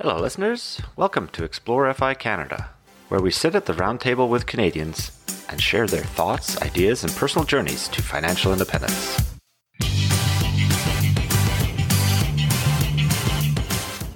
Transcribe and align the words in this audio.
Hello, 0.00 0.18
listeners. 0.20 0.82
Welcome 0.96 1.28
to 1.28 1.44
Explore 1.44 1.94
FI 1.94 2.14
Canada, 2.14 2.70
where 3.08 3.20
we 3.20 3.30
sit 3.30 3.54
at 3.54 3.66
the 3.66 3.74
round 3.74 4.00
table 4.00 4.28
with 4.28 4.44
Canadians 4.44 5.12
and 5.48 5.62
share 5.62 5.86
their 5.86 6.02
thoughts, 6.02 6.60
ideas, 6.62 7.04
and 7.04 7.14
personal 7.14 7.46
journeys 7.46 7.86
to 7.90 8.02
financial 8.02 8.52
independence. 8.52 9.22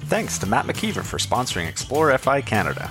Thanks 0.09 0.37
to 0.41 0.46
Matt 0.46 0.67
McKeever 0.67 1.04
for 1.04 1.19
sponsoring 1.19 1.68
Explore 1.68 2.18
FI 2.18 2.40
Canada. 2.40 2.90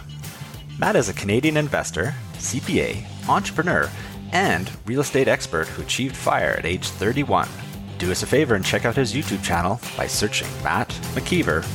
Matt 0.79 0.95
is 0.95 1.09
a 1.09 1.13
Canadian 1.13 1.57
investor, 1.57 2.15
CPA, 2.35 3.03
entrepreneur, 3.27 3.91
and 4.31 4.71
real 4.85 5.01
estate 5.01 5.27
expert 5.27 5.67
who 5.67 5.81
achieved 5.81 6.15
FIRE 6.15 6.55
at 6.59 6.65
age 6.65 6.87
31. 6.87 7.49
Do 7.97 8.11
us 8.11 8.23
a 8.23 8.27
favor 8.27 8.55
and 8.55 8.63
check 8.63 8.85
out 8.85 8.95
his 8.95 9.13
YouTube 9.13 9.43
channel 9.43 9.81
by 9.97 10.07
searching 10.07 10.47
Matt 10.63 10.87
McKeever 11.15 11.65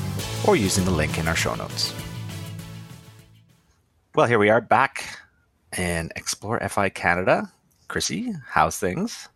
or 0.46 0.56
using 0.56 0.84
the 0.84 0.90
link 0.90 1.18
in 1.18 1.28
our 1.28 1.36
show 1.36 1.54
notes. 1.54 1.94
Well, 4.14 4.26
here 4.26 4.38
we 4.38 4.50
are 4.50 4.60
back 4.60 5.18
in 5.76 6.10
Explore 6.16 6.60
FI 6.68 6.90
Canada. 6.90 7.50
Chrissy, 7.88 8.32
how's 8.46 8.78
things? 8.78 9.28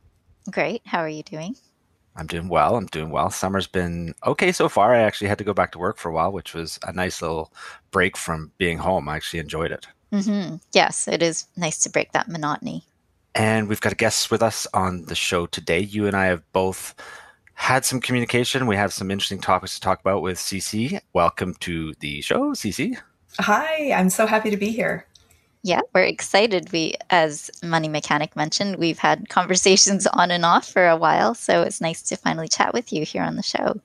Great. 0.50 0.82
How 0.84 0.98
are 0.98 1.08
you 1.08 1.22
doing? 1.22 1.56
I'm 2.16 2.26
doing 2.26 2.48
well. 2.48 2.76
I'm 2.76 2.86
doing 2.86 3.10
well. 3.10 3.30
Summer's 3.30 3.66
been 3.66 4.14
okay 4.26 4.52
so 4.52 4.68
far. 4.68 4.94
I 4.94 5.00
actually 5.00 5.28
had 5.28 5.38
to 5.38 5.44
go 5.44 5.52
back 5.52 5.72
to 5.72 5.78
work 5.78 5.98
for 5.98 6.08
a 6.08 6.12
while, 6.12 6.32
which 6.32 6.54
was 6.54 6.78
a 6.86 6.92
nice 6.92 7.20
little 7.20 7.52
break 7.90 8.16
from 8.16 8.52
being 8.58 8.78
home. 8.78 9.08
I 9.08 9.16
actually 9.16 9.40
enjoyed 9.40 9.70
it. 9.70 9.86
Mm-hmm. 10.12 10.56
Yes, 10.72 11.08
it 11.08 11.22
is 11.22 11.46
nice 11.56 11.78
to 11.82 11.90
break 11.90 12.12
that 12.12 12.28
monotony. 12.28 12.84
And 13.34 13.68
we've 13.68 13.80
got 13.80 13.92
a 13.92 13.96
guest 13.96 14.30
with 14.30 14.42
us 14.42 14.66
on 14.72 15.04
the 15.04 15.14
show 15.14 15.44
today. 15.46 15.80
You 15.80 16.06
and 16.06 16.16
I 16.16 16.26
have 16.26 16.42
both 16.52 16.94
had 17.56 17.84
some 17.84 18.00
communication. 18.00 18.66
We 18.66 18.76
have 18.76 18.92
some 18.92 19.10
interesting 19.10 19.40
topics 19.40 19.74
to 19.74 19.80
talk 19.80 19.98
about 20.00 20.22
with 20.22 20.38
CC. 20.38 21.00
Welcome 21.14 21.54
to 21.60 21.94
the 22.00 22.20
show, 22.20 22.52
CC. 22.52 22.96
Hi, 23.40 23.92
I'm 23.92 24.08
so 24.08 24.26
happy 24.26 24.50
to 24.50 24.56
be 24.56 24.68
here. 24.68 25.06
Yeah, 25.62 25.80
we're 25.92 26.04
excited. 26.04 26.70
We, 26.70 26.94
as 27.10 27.50
Money 27.64 27.88
Mechanic 27.88 28.36
mentioned, 28.36 28.76
we've 28.76 28.98
had 28.98 29.30
conversations 29.30 30.06
on 30.12 30.30
and 30.30 30.44
off 30.44 30.70
for 30.70 30.86
a 30.86 30.96
while. 30.96 31.34
So 31.34 31.62
it's 31.62 31.80
nice 31.80 32.02
to 32.02 32.16
finally 32.16 32.46
chat 32.46 32.72
with 32.72 32.92
you 32.92 33.04
here 33.04 33.22
on 33.22 33.34
the 33.34 33.42
show. 33.42 33.80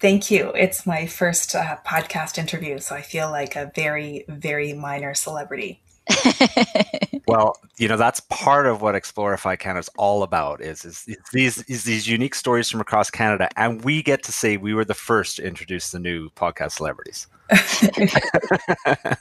Thank 0.00 0.30
you. 0.30 0.52
It's 0.54 0.84
my 0.84 1.06
first 1.06 1.54
uh, 1.54 1.78
podcast 1.86 2.36
interview, 2.36 2.78
so 2.80 2.96
I 2.96 3.02
feel 3.02 3.30
like 3.30 3.54
a 3.54 3.70
very, 3.74 4.24
very 4.28 4.72
minor 4.72 5.14
celebrity. 5.14 5.80
well, 7.28 7.56
you 7.78 7.88
know 7.88 7.96
that's 7.96 8.20
part 8.20 8.66
of 8.66 8.82
what 8.82 8.94
Explore 8.94 9.36
FI 9.36 9.56
Canada 9.56 9.80
is 9.80 9.90
all 9.96 10.22
about. 10.22 10.60
Is, 10.60 10.84
is 10.84 11.04
is 11.06 11.16
these 11.32 11.62
is 11.64 11.84
these 11.84 12.08
unique 12.08 12.34
stories 12.34 12.68
from 12.68 12.80
across 12.80 13.10
Canada, 13.10 13.48
and 13.56 13.84
we 13.84 14.02
get 14.02 14.22
to 14.24 14.32
say 14.32 14.56
we 14.56 14.74
were 14.74 14.84
the 14.84 14.94
first 14.94 15.36
to 15.36 15.46
introduce 15.46 15.90
the 15.90 15.98
new 15.98 16.28
podcast 16.30 16.72
celebrities. 16.72 17.26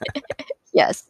yes. 0.74 1.10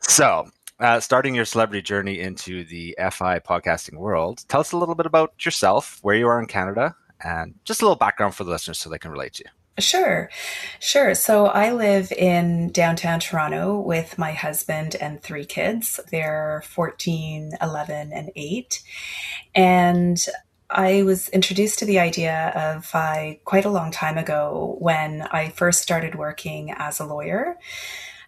So, 0.00 0.48
uh, 0.80 1.00
starting 1.00 1.34
your 1.34 1.44
celebrity 1.44 1.82
journey 1.82 2.20
into 2.20 2.64
the 2.64 2.96
FI 2.98 3.40
podcasting 3.40 3.98
world, 3.98 4.44
tell 4.48 4.60
us 4.60 4.72
a 4.72 4.76
little 4.76 4.94
bit 4.94 5.06
about 5.06 5.44
yourself, 5.44 5.98
where 6.02 6.16
you 6.16 6.26
are 6.26 6.40
in 6.40 6.46
Canada, 6.46 6.94
and 7.22 7.54
just 7.64 7.82
a 7.82 7.84
little 7.84 7.96
background 7.96 8.34
for 8.34 8.44
the 8.44 8.50
listeners 8.50 8.78
so 8.78 8.90
they 8.90 8.98
can 8.98 9.10
relate 9.10 9.34
to 9.34 9.44
you. 9.44 9.50
Sure, 9.78 10.30
sure. 10.78 11.16
So 11.16 11.46
I 11.46 11.72
live 11.72 12.12
in 12.12 12.70
downtown 12.70 13.18
Toronto 13.18 13.80
with 13.80 14.18
my 14.18 14.30
husband 14.30 14.94
and 15.00 15.20
three 15.20 15.44
kids. 15.44 15.98
They're 16.12 16.62
14, 16.66 17.52
11, 17.60 18.12
and 18.12 18.30
8. 18.36 18.82
And 19.52 20.24
I 20.70 21.02
was 21.02 21.28
introduced 21.30 21.80
to 21.80 21.86
the 21.86 21.98
idea 21.98 22.52
of 22.54 22.86
FI 22.86 23.40
quite 23.44 23.64
a 23.64 23.70
long 23.70 23.90
time 23.90 24.16
ago 24.16 24.76
when 24.78 25.22
I 25.22 25.48
first 25.48 25.82
started 25.82 26.14
working 26.14 26.70
as 26.70 27.00
a 27.00 27.06
lawyer. 27.06 27.56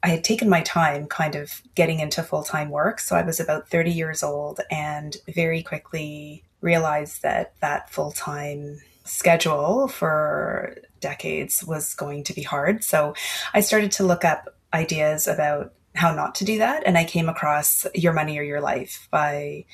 I 0.02 0.08
had 0.08 0.24
taken 0.24 0.48
my 0.48 0.62
time 0.62 1.06
kind 1.06 1.36
of 1.36 1.62
getting 1.76 2.00
into 2.00 2.24
full 2.24 2.42
time 2.42 2.70
work. 2.70 2.98
So 2.98 3.14
I 3.14 3.22
was 3.22 3.38
about 3.38 3.68
30 3.68 3.92
years 3.92 4.24
old 4.24 4.60
and 4.68 5.16
very 5.28 5.62
quickly 5.62 6.42
realized 6.60 7.22
that 7.22 7.54
that 7.60 7.90
full 7.90 8.10
time 8.10 8.80
schedule 9.06 9.88
for 9.88 10.76
decades 11.00 11.64
was 11.64 11.94
going 11.94 12.24
to 12.24 12.34
be 12.34 12.42
hard. 12.42 12.84
So 12.84 13.14
I 13.54 13.60
started 13.60 13.92
to 13.92 14.04
look 14.04 14.24
up 14.24 14.54
ideas 14.72 15.26
about 15.26 15.72
how 15.94 16.14
not 16.14 16.34
to 16.36 16.44
do 16.44 16.58
that. 16.58 16.82
And 16.86 16.98
I 16.98 17.04
came 17.04 17.28
across 17.28 17.86
Your 17.94 18.12
Money 18.12 18.38
or 18.38 18.42
Your 18.42 18.60
Life 18.60 19.08
by 19.10 19.64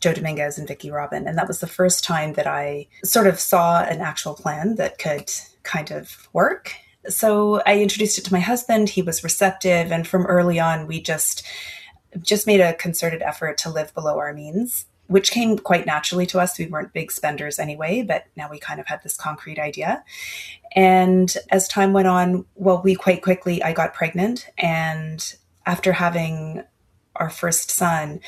Joe 0.00 0.12
Dominguez 0.12 0.58
and 0.58 0.68
Vicki 0.68 0.90
Robin. 0.90 1.26
And 1.26 1.36
that 1.38 1.48
was 1.48 1.60
the 1.60 1.66
first 1.66 2.04
time 2.04 2.34
that 2.34 2.46
I 2.46 2.86
sort 3.04 3.26
of 3.26 3.40
saw 3.40 3.82
an 3.82 4.00
actual 4.00 4.34
plan 4.34 4.76
that 4.76 4.98
could 4.98 5.30
kind 5.62 5.90
of 5.90 6.28
work. 6.32 6.74
So 7.08 7.62
I 7.66 7.80
introduced 7.80 8.18
it 8.18 8.24
to 8.26 8.32
my 8.32 8.40
husband. 8.40 8.88
He 8.88 9.02
was 9.02 9.24
receptive. 9.24 9.90
And 9.90 10.06
from 10.06 10.26
early 10.26 10.60
on, 10.60 10.86
we 10.86 11.00
just 11.00 11.44
just 12.22 12.46
made 12.46 12.60
a 12.60 12.74
concerted 12.74 13.22
effort 13.22 13.58
to 13.58 13.70
live 13.70 13.92
below 13.92 14.18
our 14.18 14.32
means 14.32 14.86
which 15.14 15.30
came 15.30 15.56
quite 15.56 15.86
naturally 15.86 16.26
to 16.26 16.40
us. 16.40 16.58
We 16.58 16.66
weren't 16.66 16.92
big 16.92 17.12
spenders 17.12 17.60
anyway, 17.60 18.02
but 18.02 18.24
now 18.34 18.50
we 18.50 18.58
kind 18.58 18.80
of 18.80 18.86
had 18.88 19.00
this 19.04 19.16
concrete 19.16 19.60
idea. 19.60 20.02
And 20.74 21.32
as 21.52 21.68
time 21.68 21.92
went 21.92 22.08
on, 22.08 22.46
well, 22.56 22.82
we 22.82 22.96
quite 22.96 23.22
quickly, 23.22 23.62
I 23.62 23.74
got 23.74 23.94
pregnant. 23.94 24.48
And 24.58 25.24
after 25.66 25.92
having 25.92 26.64
our 27.14 27.30
first 27.30 27.70
son, 27.70 28.18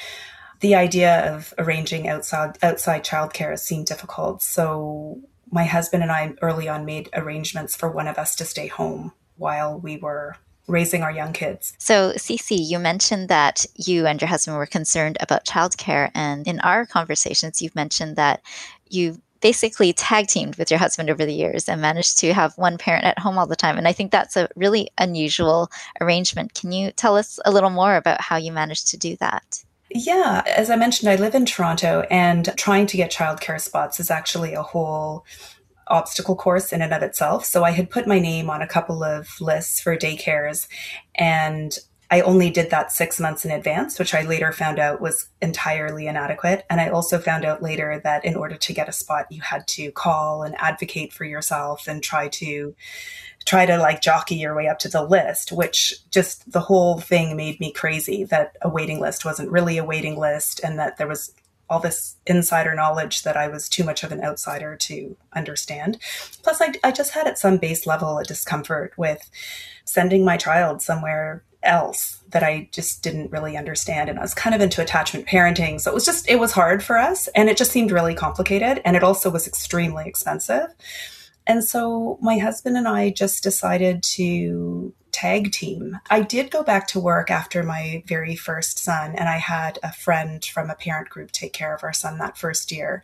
the 0.60 0.76
idea 0.76 1.34
of 1.34 1.52
arranging 1.58 2.06
outside 2.06 2.56
outside 2.62 3.04
childcare 3.04 3.58
seemed 3.58 3.86
difficult. 3.86 4.40
So 4.40 5.18
my 5.50 5.64
husband 5.64 6.04
and 6.04 6.12
I 6.12 6.34
early 6.40 6.68
on 6.68 6.84
made 6.84 7.10
arrangements 7.14 7.74
for 7.74 7.90
one 7.90 8.06
of 8.06 8.16
us 8.16 8.36
to 8.36 8.44
stay 8.44 8.68
home 8.68 9.12
while 9.34 9.76
we 9.76 9.96
were 9.96 10.36
raising 10.66 11.02
our 11.02 11.12
young 11.12 11.32
kids. 11.32 11.74
So, 11.78 12.12
Cece, 12.12 12.56
you 12.58 12.78
mentioned 12.78 13.28
that 13.28 13.64
you 13.76 14.06
and 14.06 14.20
your 14.20 14.28
husband 14.28 14.56
were 14.56 14.66
concerned 14.66 15.16
about 15.20 15.44
childcare. 15.44 16.10
And 16.14 16.46
in 16.46 16.60
our 16.60 16.86
conversations, 16.86 17.62
you've 17.62 17.74
mentioned 17.74 18.16
that 18.16 18.42
you 18.88 19.20
basically 19.40 19.92
tag 19.92 20.26
teamed 20.26 20.56
with 20.56 20.70
your 20.70 20.78
husband 20.78 21.10
over 21.10 21.24
the 21.24 21.34
years 21.34 21.68
and 21.68 21.80
managed 21.80 22.18
to 22.18 22.32
have 22.32 22.56
one 22.56 22.78
parent 22.78 23.04
at 23.04 23.18
home 23.18 23.38
all 23.38 23.46
the 23.46 23.56
time. 23.56 23.78
And 23.78 23.86
I 23.86 23.92
think 23.92 24.10
that's 24.10 24.36
a 24.36 24.48
really 24.56 24.90
unusual 24.98 25.70
arrangement. 26.00 26.54
Can 26.54 26.72
you 26.72 26.90
tell 26.90 27.16
us 27.16 27.38
a 27.44 27.52
little 27.52 27.70
more 27.70 27.96
about 27.96 28.20
how 28.20 28.36
you 28.36 28.52
managed 28.52 28.88
to 28.88 28.96
do 28.96 29.16
that? 29.16 29.62
Yeah, 29.90 30.42
as 30.46 30.68
I 30.68 30.76
mentioned, 30.76 31.10
I 31.10 31.16
live 31.16 31.34
in 31.34 31.46
Toronto 31.46 32.04
and 32.10 32.52
trying 32.56 32.86
to 32.86 32.96
get 32.96 33.12
childcare 33.12 33.60
spots 33.60 34.00
is 34.00 34.10
actually 34.10 34.54
a 34.54 34.62
whole 34.62 35.24
obstacle 35.88 36.36
course 36.36 36.72
in 36.72 36.82
and 36.82 36.92
of 36.92 37.02
itself. 37.02 37.44
So 37.44 37.64
I 37.64 37.70
had 37.70 37.90
put 37.90 38.06
my 38.06 38.18
name 38.18 38.50
on 38.50 38.62
a 38.62 38.66
couple 38.66 39.02
of 39.04 39.40
lists 39.40 39.80
for 39.80 39.96
daycares 39.96 40.66
and 41.14 41.78
I 42.10 42.20
only 42.20 42.50
did 42.50 42.70
that 42.70 42.92
six 42.92 43.18
months 43.18 43.44
in 43.44 43.50
advance, 43.50 43.98
which 43.98 44.14
I 44.14 44.22
later 44.22 44.52
found 44.52 44.78
out 44.78 45.00
was 45.00 45.28
entirely 45.42 46.06
inadequate. 46.06 46.64
And 46.70 46.80
I 46.80 46.88
also 46.88 47.18
found 47.18 47.44
out 47.44 47.62
later 47.62 48.00
that 48.04 48.24
in 48.24 48.36
order 48.36 48.56
to 48.56 48.72
get 48.72 48.88
a 48.88 48.92
spot, 48.92 49.26
you 49.30 49.40
had 49.40 49.66
to 49.68 49.90
call 49.90 50.44
and 50.44 50.54
advocate 50.58 51.12
for 51.12 51.24
yourself 51.24 51.88
and 51.88 52.02
try 52.02 52.28
to 52.28 52.76
try 53.44 53.66
to 53.66 53.78
like 53.78 54.02
jockey 54.02 54.36
your 54.36 54.54
way 54.56 54.68
up 54.68 54.78
to 54.80 54.88
the 54.88 55.02
list, 55.02 55.52
which 55.52 55.94
just 56.10 56.50
the 56.50 56.60
whole 56.60 56.98
thing 56.98 57.36
made 57.36 57.58
me 57.60 57.72
crazy 57.72 58.24
that 58.24 58.56
a 58.62 58.68
waiting 58.68 59.00
list 59.00 59.24
wasn't 59.24 59.50
really 59.50 59.78
a 59.78 59.84
waiting 59.84 60.18
list 60.18 60.60
and 60.62 60.78
that 60.78 60.96
there 60.98 61.06
was 61.06 61.32
all 61.68 61.80
this 61.80 62.16
insider 62.26 62.74
knowledge 62.74 63.22
that 63.22 63.36
I 63.36 63.48
was 63.48 63.68
too 63.68 63.84
much 63.84 64.04
of 64.04 64.12
an 64.12 64.22
outsider 64.22 64.76
to 64.76 65.16
understand. 65.32 65.98
Plus, 66.42 66.60
I, 66.60 66.74
I 66.84 66.92
just 66.92 67.12
had 67.12 67.26
at 67.26 67.38
some 67.38 67.58
base 67.58 67.86
level 67.86 68.18
a 68.18 68.24
discomfort 68.24 68.92
with 68.96 69.28
sending 69.84 70.24
my 70.24 70.36
child 70.36 70.82
somewhere 70.82 71.42
else 71.62 72.22
that 72.30 72.42
I 72.42 72.68
just 72.72 73.02
didn't 73.02 73.32
really 73.32 73.56
understand. 73.56 74.08
And 74.08 74.18
I 74.18 74.22
was 74.22 74.34
kind 74.34 74.54
of 74.54 74.60
into 74.60 74.82
attachment 74.82 75.26
parenting. 75.26 75.80
So 75.80 75.90
it 75.90 75.94
was 75.94 76.04
just, 76.04 76.28
it 76.28 76.38
was 76.38 76.52
hard 76.52 76.82
for 76.82 76.96
us. 76.96 77.28
And 77.28 77.48
it 77.48 77.56
just 77.56 77.72
seemed 77.72 77.90
really 77.90 78.14
complicated. 78.14 78.80
And 78.84 78.96
it 78.96 79.02
also 79.02 79.30
was 79.30 79.46
extremely 79.46 80.06
expensive. 80.06 80.68
And 81.46 81.64
so 81.64 82.18
my 82.20 82.38
husband 82.38 82.76
and 82.76 82.88
I 82.88 83.10
just 83.10 83.42
decided 83.42 84.02
to 84.02 84.94
tag 85.16 85.50
team. 85.50 85.98
I 86.10 86.20
did 86.20 86.50
go 86.50 86.62
back 86.62 86.86
to 86.88 87.00
work 87.00 87.30
after 87.30 87.62
my 87.62 88.02
very 88.06 88.36
first 88.36 88.78
son, 88.78 89.14
and 89.16 89.30
I 89.30 89.38
had 89.38 89.78
a 89.82 89.90
friend 89.90 90.44
from 90.44 90.68
a 90.68 90.74
parent 90.74 91.08
group 91.08 91.32
take 91.32 91.54
care 91.54 91.74
of 91.74 91.82
our 91.82 91.94
son 91.94 92.18
that 92.18 92.36
first 92.36 92.70
year. 92.70 93.02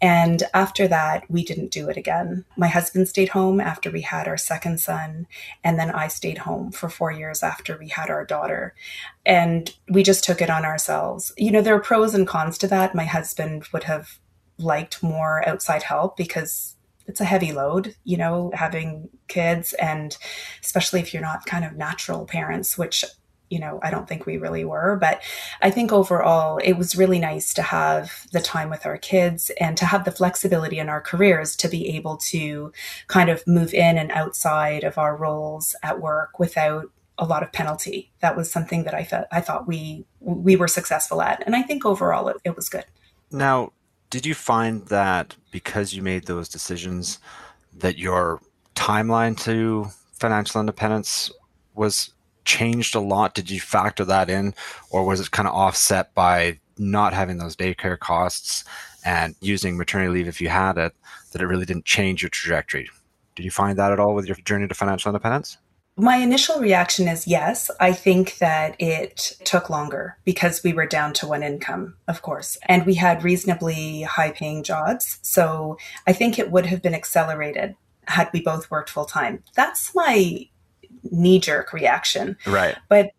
And 0.00 0.44
after 0.54 0.86
that, 0.86 1.28
we 1.28 1.42
didn't 1.42 1.72
do 1.72 1.88
it 1.88 1.96
again. 1.96 2.44
My 2.56 2.68
husband 2.68 3.08
stayed 3.08 3.30
home 3.30 3.60
after 3.60 3.90
we 3.90 4.02
had 4.02 4.28
our 4.28 4.36
second 4.36 4.78
son, 4.78 5.26
and 5.64 5.76
then 5.76 5.90
I 5.90 6.06
stayed 6.06 6.38
home 6.38 6.70
for 6.70 6.88
four 6.88 7.10
years 7.10 7.42
after 7.42 7.76
we 7.76 7.88
had 7.88 8.10
our 8.10 8.24
daughter. 8.24 8.76
And 9.26 9.74
we 9.88 10.04
just 10.04 10.22
took 10.22 10.40
it 10.40 10.50
on 10.50 10.64
ourselves. 10.64 11.32
You 11.36 11.50
know, 11.50 11.62
there 11.62 11.74
are 11.74 11.80
pros 11.80 12.14
and 12.14 12.28
cons 12.28 12.58
to 12.58 12.68
that. 12.68 12.94
My 12.94 13.06
husband 13.06 13.66
would 13.72 13.84
have 13.84 14.20
liked 14.56 15.02
more 15.02 15.46
outside 15.48 15.82
help 15.82 16.16
because 16.16 16.76
it's 17.10 17.20
a 17.20 17.24
heavy 17.24 17.52
load, 17.52 17.96
you 18.04 18.16
know, 18.16 18.52
having 18.54 19.08
kids 19.26 19.72
and 19.74 20.16
especially 20.62 21.00
if 21.00 21.12
you're 21.12 21.20
not 21.20 21.44
kind 21.44 21.64
of 21.64 21.76
natural 21.76 22.24
parents, 22.24 22.78
which 22.78 23.04
you 23.50 23.58
know, 23.58 23.80
I 23.82 23.90
don't 23.90 24.08
think 24.08 24.26
we 24.26 24.36
really 24.36 24.64
were. 24.64 24.96
But 25.00 25.22
I 25.60 25.72
think 25.72 25.90
overall, 25.90 26.58
it 26.58 26.74
was 26.74 26.94
really 26.94 27.18
nice 27.18 27.52
to 27.54 27.62
have 27.62 28.28
the 28.30 28.40
time 28.40 28.70
with 28.70 28.86
our 28.86 28.96
kids 28.96 29.50
and 29.60 29.76
to 29.76 29.86
have 29.86 30.04
the 30.04 30.12
flexibility 30.12 30.78
in 30.78 30.88
our 30.88 31.00
careers 31.00 31.56
to 31.56 31.68
be 31.68 31.96
able 31.96 32.16
to 32.28 32.72
kind 33.08 33.28
of 33.28 33.44
move 33.48 33.74
in 33.74 33.98
and 33.98 34.12
outside 34.12 34.84
of 34.84 34.98
our 34.98 35.16
roles 35.16 35.74
at 35.82 36.00
work 36.00 36.38
without 36.38 36.92
a 37.18 37.26
lot 37.26 37.42
of 37.42 37.50
penalty. 37.50 38.12
That 38.20 38.36
was 38.36 38.52
something 38.52 38.84
that 38.84 38.94
I 38.94 39.02
thought 39.02 39.26
I 39.32 39.40
thought 39.40 39.66
we 39.66 40.06
we 40.20 40.54
were 40.54 40.68
successful 40.68 41.20
at, 41.20 41.42
and 41.44 41.56
I 41.56 41.62
think 41.62 41.84
overall 41.84 42.28
it, 42.28 42.36
it 42.44 42.54
was 42.54 42.68
good. 42.68 42.86
Now, 43.32 43.72
did 44.10 44.26
you 44.26 44.34
find 44.34 44.86
that 44.86 45.36
because 45.52 45.94
you 45.94 46.02
made 46.02 46.26
those 46.26 46.48
decisions, 46.48 47.18
that 47.78 47.96
your 47.96 48.40
timeline 48.74 49.40
to 49.44 49.86
financial 50.12 50.60
independence 50.60 51.30
was 51.74 52.10
changed 52.44 52.94
a 52.96 53.00
lot? 53.00 53.34
Did 53.34 53.48
you 53.48 53.60
factor 53.60 54.04
that 54.04 54.28
in, 54.28 54.54
or 54.90 55.04
was 55.04 55.20
it 55.20 55.30
kind 55.30 55.48
of 55.48 55.54
offset 55.54 56.12
by 56.14 56.58
not 56.76 57.12
having 57.12 57.38
those 57.38 57.56
daycare 57.56 57.98
costs 57.98 58.64
and 59.04 59.36
using 59.40 59.78
maternity 59.78 60.10
leave 60.10 60.28
if 60.28 60.40
you 60.40 60.48
had 60.48 60.76
it? 60.76 60.92
That 61.32 61.40
it 61.40 61.46
really 61.46 61.66
didn't 61.66 61.84
change 61.84 62.22
your 62.22 62.30
trajectory. 62.30 62.90
Did 63.36 63.44
you 63.44 63.52
find 63.52 63.78
that 63.78 63.92
at 63.92 64.00
all 64.00 64.14
with 64.14 64.26
your 64.26 64.36
journey 64.36 64.66
to 64.66 64.74
financial 64.74 65.10
independence? 65.10 65.56
My 66.00 66.16
initial 66.16 66.58
reaction 66.60 67.08
is 67.08 67.26
yes. 67.26 67.70
I 67.78 67.92
think 67.92 68.38
that 68.38 68.74
it 68.80 69.36
took 69.44 69.68
longer 69.68 70.16
because 70.24 70.64
we 70.64 70.72
were 70.72 70.86
down 70.86 71.12
to 71.14 71.26
one 71.26 71.42
income, 71.42 71.96
of 72.08 72.22
course, 72.22 72.56
and 72.66 72.86
we 72.86 72.94
had 72.94 73.22
reasonably 73.22 74.02
high 74.02 74.30
paying 74.30 74.62
jobs. 74.62 75.18
So 75.20 75.76
I 76.06 76.14
think 76.14 76.38
it 76.38 76.50
would 76.50 76.66
have 76.66 76.80
been 76.80 76.94
accelerated 76.94 77.76
had 78.06 78.30
we 78.32 78.40
both 78.40 78.70
worked 78.70 78.88
full 78.88 79.04
time. 79.04 79.42
That's 79.54 79.94
my 79.94 80.48
knee 81.10 81.38
jerk 81.38 81.72
reaction. 81.74 82.38
Right. 82.46 82.76
But 82.88 83.10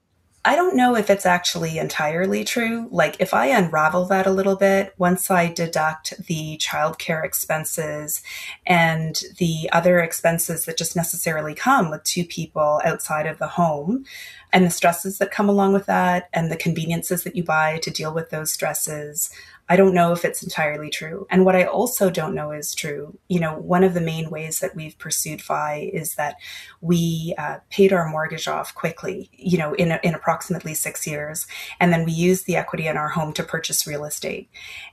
I 0.43 0.55
don't 0.55 0.75
know 0.75 0.95
if 0.95 1.11
it's 1.11 1.27
actually 1.27 1.77
entirely 1.77 2.43
true. 2.43 2.88
Like, 2.91 3.15
if 3.19 3.31
I 3.31 3.47
unravel 3.47 4.05
that 4.05 4.25
a 4.25 4.31
little 4.31 4.55
bit, 4.55 4.93
once 4.97 5.29
I 5.29 5.53
deduct 5.53 6.25
the 6.25 6.57
childcare 6.57 7.23
expenses 7.23 8.23
and 8.65 9.21
the 9.38 9.69
other 9.71 9.99
expenses 9.99 10.65
that 10.65 10.77
just 10.79 10.95
necessarily 10.95 11.53
come 11.53 11.91
with 11.91 12.03
two 12.03 12.25
people 12.25 12.81
outside 12.83 13.27
of 13.27 13.38
the 13.38 13.49
home, 13.49 14.05
and 14.51 14.65
the 14.65 14.71
stresses 14.71 15.19
that 15.19 15.29
come 15.29 15.47
along 15.47 15.73
with 15.73 15.85
that, 15.85 16.27
and 16.33 16.51
the 16.51 16.57
conveniences 16.57 17.23
that 17.23 17.35
you 17.35 17.43
buy 17.43 17.77
to 17.83 17.91
deal 17.91 18.11
with 18.11 18.31
those 18.31 18.51
stresses, 18.51 19.29
I 19.69 19.75
don't 19.75 19.94
know 19.94 20.12
if 20.12 20.25
it's 20.25 20.44
entirely 20.44 20.90
true. 20.90 21.25
And 21.30 21.46
what 21.46 21.56
I 21.56 21.63
also 21.63 22.10
don't 22.10 22.36
know 22.36 22.52
is 22.52 22.75
true. 22.75 23.18
You 23.30 23.40
know, 23.40 23.58
one 23.58 23.84
of 23.84 23.94
the 23.94 24.02
main 24.02 24.30
ways 24.30 24.60
that 24.60 24.75
we've 24.75 24.98
pursued 24.98 25.42
FI 25.42 25.92
is 25.94 26.16
that 26.16 26.36
we 26.81 27.34
uh, 27.38 27.60
paid 27.69 27.94
our 27.94 28.08
mortgage 28.10 28.48
off 28.48 28.75
quickly, 28.75 29.30
you 29.34 29.58
know, 29.58 29.74
in, 29.74 29.98
in 30.04 30.13
approximately 30.13 30.74
six 30.74 31.08
years. 31.08 31.48
And 31.80 31.94
then 31.94 32.06
we 32.06 32.12
used 32.12 32.46
the 32.46 32.58
equity 32.58 32.88
in 32.88 32.98
our 32.98 33.10
home 33.10 33.34
to 33.34 33.44
purchase 33.44 33.88
real 33.88 34.06
estate. 34.06 34.50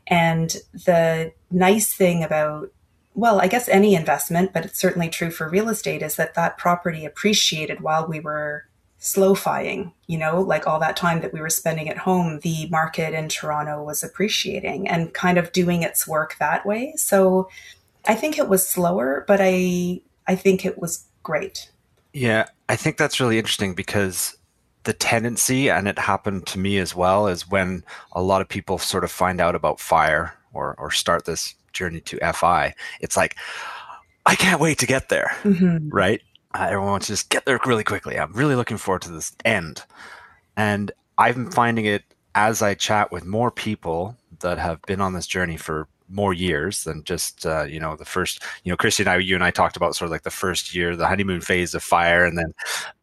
And 0.06 0.56
the 0.72 1.32
nice 1.50 1.92
thing 1.92 2.22
about 2.22 2.70
well, 3.14 3.40
I 3.40 3.48
guess 3.48 3.68
any 3.68 3.96
investment, 3.96 4.52
but 4.52 4.64
it's 4.64 4.78
certainly 4.78 5.08
true 5.08 5.32
for 5.32 5.48
real 5.48 5.68
estate, 5.68 6.02
is 6.02 6.14
that 6.14 6.34
that 6.34 6.56
property 6.56 7.04
appreciated 7.04 7.80
while 7.80 8.06
we 8.06 8.20
were 8.20 8.67
slow-fying, 8.98 9.92
you 10.08 10.18
know, 10.18 10.40
like 10.40 10.66
all 10.66 10.80
that 10.80 10.96
time 10.96 11.20
that 11.20 11.32
we 11.32 11.40
were 11.40 11.50
spending 11.50 11.88
at 11.88 11.98
home, 11.98 12.40
the 12.40 12.66
market 12.68 13.14
in 13.14 13.28
Toronto 13.28 13.82
was 13.82 14.02
appreciating 14.02 14.88
and 14.88 15.14
kind 15.14 15.38
of 15.38 15.52
doing 15.52 15.82
its 15.82 16.06
work 16.06 16.36
that 16.38 16.66
way. 16.66 16.92
So 16.96 17.48
I 18.06 18.14
think 18.14 18.38
it 18.38 18.48
was 18.48 18.66
slower, 18.66 19.24
but 19.28 19.38
I 19.40 20.00
I 20.26 20.36
think 20.36 20.64
it 20.64 20.78
was 20.78 21.04
great. 21.22 21.70
Yeah, 22.12 22.46
I 22.68 22.76
think 22.76 22.96
that's 22.96 23.20
really 23.20 23.38
interesting 23.38 23.74
because 23.74 24.36
the 24.84 24.92
tendency, 24.92 25.70
and 25.70 25.88
it 25.88 25.98
happened 25.98 26.46
to 26.48 26.58
me 26.58 26.78
as 26.78 26.94
well, 26.94 27.26
is 27.26 27.48
when 27.48 27.84
a 28.12 28.22
lot 28.22 28.40
of 28.40 28.48
people 28.48 28.78
sort 28.78 29.04
of 29.04 29.10
find 29.10 29.40
out 29.40 29.54
about 29.54 29.80
fire 29.80 30.34
or 30.52 30.74
or 30.78 30.90
start 30.90 31.24
this 31.24 31.54
journey 31.72 32.00
to 32.00 32.32
FI, 32.32 32.74
it's 33.00 33.16
like, 33.16 33.36
I 34.26 34.34
can't 34.34 34.60
wait 34.60 34.78
to 34.78 34.86
get 34.86 35.08
there. 35.08 35.30
Mm-hmm. 35.42 35.88
Right. 35.90 36.22
Uh, 36.58 36.64
everyone 36.64 36.90
wants 36.90 37.06
to 37.06 37.12
just 37.12 37.28
get 37.28 37.44
there 37.44 37.60
really 37.66 37.84
quickly. 37.84 38.18
I'm 38.18 38.32
really 38.32 38.56
looking 38.56 38.78
forward 38.78 39.02
to 39.02 39.12
this 39.12 39.32
end. 39.44 39.84
And 40.56 40.90
I'm 41.16 41.52
finding 41.52 41.84
it 41.84 42.02
as 42.34 42.62
I 42.62 42.74
chat 42.74 43.12
with 43.12 43.24
more 43.24 43.52
people 43.52 44.16
that 44.40 44.58
have 44.58 44.82
been 44.82 45.00
on 45.00 45.12
this 45.12 45.28
journey 45.28 45.56
for 45.56 45.86
more 46.08 46.34
years 46.34 46.82
than 46.82 47.04
just 47.04 47.46
uh, 47.46 47.62
you 47.62 47.78
know 47.78 47.94
the 47.94 48.04
first 48.04 48.42
you 48.64 48.72
know 48.72 48.76
christy 48.78 49.02
and 49.02 49.10
i 49.10 49.16
you 49.18 49.34
and 49.34 49.44
i 49.44 49.50
talked 49.50 49.76
about 49.76 49.94
sort 49.94 50.06
of 50.06 50.10
like 50.10 50.22
the 50.22 50.30
first 50.30 50.74
year 50.74 50.96
the 50.96 51.06
honeymoon 51.06 51.42
phase 51.42 51.74
of 51.74 51.82
fire 51.82 52.24
and 52.24 52.38
then 52.38 52.54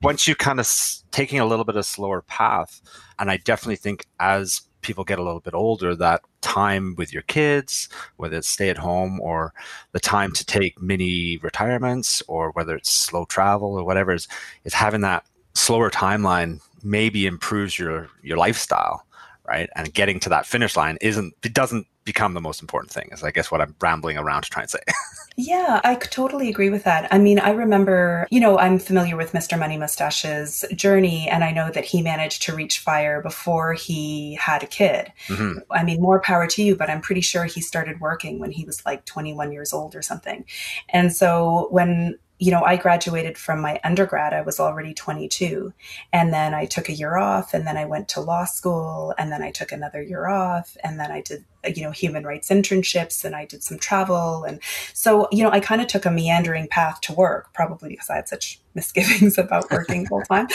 once 0.02 0.28
you 0.28 0.34
kind 0.34 0.60
of 0.60 0.64
s- 0.64 1.04
taking 1.12 1.40
a 1.40 1.46
little 1.46 1.66
bit 1.66 1.76
of 1.76 1.86
slower 1.86 2.24
path 2.24 2.82
and 3.20 3.30
i 3.30 3.38
definitely 3.38 3.76
think 3.76 4.08
as 4.20 4.64
people 4.86 5.04
get 5.04 5.20
a 5.20 5.24
little 5.24 5.40
bit 5.40 5.54
older, 5.54 5.96
that 5.96 6.22
time 6.42 6.96
with 6.96 7.12
your 7.12 7.24
kids, 7.24 7.90
whether 8.18 8.38
it's 8.38 8.48
stay 8.48 8.70
at 8.70 8.78
home 8.78 9.20
or 9.20 9.54
the 9.92 10.00
time 10.00 10.32
to 10.34 10.46
take 10.46 10.82
mini 10.82 11.38
retirements 11.38 12.22
or 12.28 12.52
whether 12.52 12.76
it's 12.76 12.92
slow 12.92 13.26
travel 13.26 13.74
or 13.74 13.84
whatever 13.84 14.14
is, 14.14 14.28
is 14.64 14.74
having 14.74 15.02
that 15.02 15.26
slower 15.54 15.90
timeline 15.90 16.62
maybe 16.84 17.26
improves 17.26 17.80
your 17.80 18.10
your 18.22 18.38
lifestyle, 18.38 19.06
right? 19.48 19.70
And 19.76 19.94
getting 19.94 20.20
to 20.22 20.30
that 20.30 20.46
finish 20.46 20.76
line 20.76 20.98
isn't 21.02 21.34
it 21.44 21.54
doesn't 21.54 21.88
become 22.06 22.36
the 22.36 22.42
most 22.42 22.62
important 22.62 22.92
thing 22.92 23.10
is 23.12 23.24
i 23.24 23.32
guess 23.32 23.52
what 23.52 23.60
i'm 23.60 23.76
rambling 23.82 24.18
around 24.18 24.44
to 24.44 24.50
try 24.50 24.62
and 24.62 24.70
say 24.70 24.80
yeah 25.36 25.82
i 25.84 25.96
totally 25.96 26.50
agree 26.50 26.70
with 26.70 26.84
that. 26.84 27.12
I 27.12 27.18
mean 27.18 27.40
i 27.40 27.50
remember 27.50 28.28
you 28.32 28.40
know 28.40 28.58
i'm 28.58 28.80
familiar 28.80 29.18
with 29.18 29.34
mr 29.34 29.60
money 29.60 29.78
mustache's 29.78 30.64
journey 30.76 31.28
and 31.28 31.44
i 31.44 31.52
know 31.52 31.70
that 31.72 31.86
he 31.86 32.02
managed 32.02 32.44
to 32.44 32.56
reach 32.56 32.80
fire 32.80 33.22
before 33.22 33.74
he 33.74 34.36
had 34.36 34.64
a 34.64 34.68
kid. 34.68 35.12
Mm-hmm. 35.28 35.60
i 35.72 35.84
mean 35.84 36.02
more 36.02 36.22
power 36.22 36.48
to 36.48 36.64
you 36.64 36.76
but 36.76 36.90
i'm 36.90 37.02
pretty 37.02 37.22
sure 37.22 37.46
he 37.46 37.62
started 37.62 38.00
working 38.00 38.40
when 38.40 38.52
he 38.52 38.66
was 38.66 38.86
like 38.86 39.06
21 39.06 39.52
years 39.52 39.74
old 39.74 39.96
or 39.96 40.02
something. 40.02 40.46
And 40.90 41.14
so 41.14 41.68
when 41.72 42.18
you 42.38 42.52
know, 42.52 42.64
I 42.64 42.76
graduated 42.76 43.38
from 43.38 43.62
my 43.62 43.80
undergrad, 43.84 44.34
I 44.34 44.42
was 44.42 44.60
already 44.60 44.94
22. 44.94 45.74
And 46.12 46.34
then 46.34 46.54
I 46.54 46.66
took 46.66 46.90
a 46.90 46.94
year 46.94 47.18
off, 47.18 47.54
and 47.54 47.66
then 47.66 47.78
I 47.78 47.86
went 47.86 48.10
to 48.10 48.22
law 48.22 48.44
school, 48.44 49.14
and 49.18 49.32
then 49.32 49.42
I 49.42 49.52
took 49.52 49.72
another 49.72 50.02
year 50.02 50.28
off, 50.28 50.76
and 50.84 51.00
then 51.00 51.12
I 51.12 51.22
did, 51.22 51.46
you 51.74 51.84
know, 51.84 51.92
human 51.92 52.26
rights 52.26 52.50
internships, 52.50 53.24
and 53.24 53.36
I 53.36 53.46
did 53.46 53.64
some 53.64 53.80
travel. 53.80 54.44
And 54.44 54.62
so, 54.94 55.30
you 55.32 55.44
know, 55.44 55.50
I 55.50 55.62
kind 55.62 55.82
of 55.82 55.88
took 55.88 56.06
a 56.06 56.12
meandering 56.12 56.68
path 56.68 57.00
to 57.02 57.14
work, 57.14 57.54
probably 57.54 57.90
because 57.90 58.10
I 58.10 58.16
had 58.16 58.28
such 58.28 58.60
misgivings 58.76 59.38
about 59.38 59.72
working 59.72 60.06
full 60.08 60.22
time. 60.24 60.48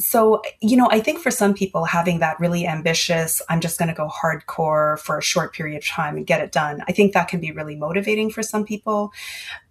So, 0.00 0.42
you 0.60 0.76
know, 0.76 0.88
I 0.90 0.98
think 0.98 1.20
for 1.20 1.30
some 1.30 1.54
people, 1.54 1.84
having 1.84 2.18
that 2.18 2.40
really 2.40 2.66
ambitious, 2.66 3.40
I'm 3.48 3.60
just 3.60 3.78
going 3.78 3.88
to 3.88 3.94
go 3.94 4.08
hardcore 4.08 4.98
for 4.98 5.18
a 5.18 5.22
short 5.22 5.52
period 5.54 5.76
of 5.78 5.86
time 5.86 6.16
and 6.16 6.26
get 6.26 6.40
it 6.40 6.50
done, 6.50 6.82
I 6.88 6.92
think 6.92 7.12
that 7.12 7.28
can 7.28 7.38
be 7.38 7.52
really 7.52 7.76
motivating 7.76 8.30
for 8.30 8.42
some 8.42 8.64
people. 8.64 9.12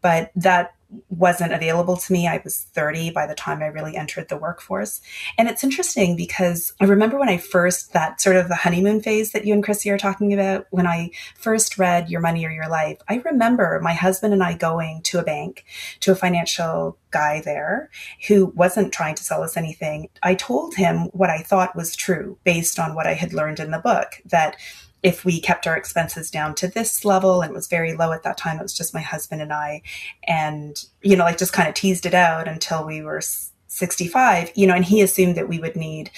But 0.01 0.31
that 0.37 0.76
wasn't 1.09 1.53
available 1.53 1.97
to 1.97 2.13
me. 2.13 2.27
I 2.27 2.41
was 2.43 2.61
30 2.73 3.11
by 3.11 3.27
the 3.27 3.35
time 3.35 3.61
I 3.61 3.67
really 3.67 3.95
entered 3.95 4.29
the 4.29 4.37
workforce. 4.37 5.01
And 5.37 5.49
it's 5.49 5.63
interesting 5.63 6.15
because 6.15 6.73
I 6.79 6.85
remember 6.85 7.19
when 7.19 7.29
I 7.29 7.37
first, 7.37 7.93
that 7.93 8.21
sort 8.21 8.37
of 8.37 8.47
the 8.47 8.55
honeymoon 8.55 9.01
phase 9.01 9.31
that 9.31 9.45
you 9.45 9.53
and 9.53 9.63
Chrissy 9.63 9.89
are 9.89 9.97
talking 9.97 10.33
about, 10.33 10.67
when 10.69 10.87
I 10.87 11.11
first 11.35 11.77
read 11.77 12.09
Your 12.09 12.21
Money 12.21 12.45
or 12.45 12.51
Your 12.51 12.69
Life, 12.69 12.99
I 13.09 13.17
remember 13.25 13.79
my 13.81 13.93
husband 13.93 14.33
and 14.33 14.43
I 14.43 14.53
going 14.53 15.01
to 15.03 15.19
a 15.19 15.23
bank, 15.23 15.65
to 16.01 16.11
a 16.11 16.15
financial 16.15 16.97
guy 17.11 17.41
there 17.41 17.89
who 18.27 18.47
wasn't 18.47 18.93
trying 18.93 19.15
to 19.15 19.23
sell 19.23 19.43
us 19.43 19.57
anything. 19.57 20.09
I 20.23 20.35
told 20.35 20.75
him 20.75 21.05
what 21.13 21.29
I 21.29 21.39
thought 21.39 21.75
was 21.75 21.95
true 21.95 22.37
based 22.43 22.79
on 22.79 22.95
what 22.95 23.07
I 23.07 23.13
had 23.13 23.33
learned 23.33 23.59
in 23.59 23.71
the 23.71 23.79
book 23.79 24.21
that 24.25 24.55
if 25.03 25.23
we 25.23 25.39
kept 25.39 25.67
our 25.67 25.77
expenses 25.77 26.31
down 26.31 26.55
to 26.55 26.67
this 26.67 27.05
level 27.05 27.41
and 27.41 27.51
it 27.51 27.55
was 27.55 27.67
very 27.67 27.93
low 27.93 28.11
at 28.11 28.23
that 28.23 28.37
time 28.37 28.59
it 28.59 28.63
was 28.63 28.77
just 28.77 28.93
my 28.93 29.01
husband 29.01 29.41
and 29.41 29.53
i. 29.53 29.81
And 30.27 30.83
you 31.01 31.15
know 31.15 31.23
like 31.23 31.37
just 31.37 31.53
kind 31.53 31.69
of 31.69 31.75
teased 31.75 32.05
it 32.05 32.13
out 32.13 32.47
until 32.47 32.85
we 32.85 33.01
were 33.01 33.21
65 33.67 34.51
you 34.55 34.65
know 34.65 34.73
and 34.73 34.85
he 34.85 35.01
assumed 35.01 35.35
that 35.35 35.49
we 35.49 35.59
would 35.59 35.75
need 35.75 36.09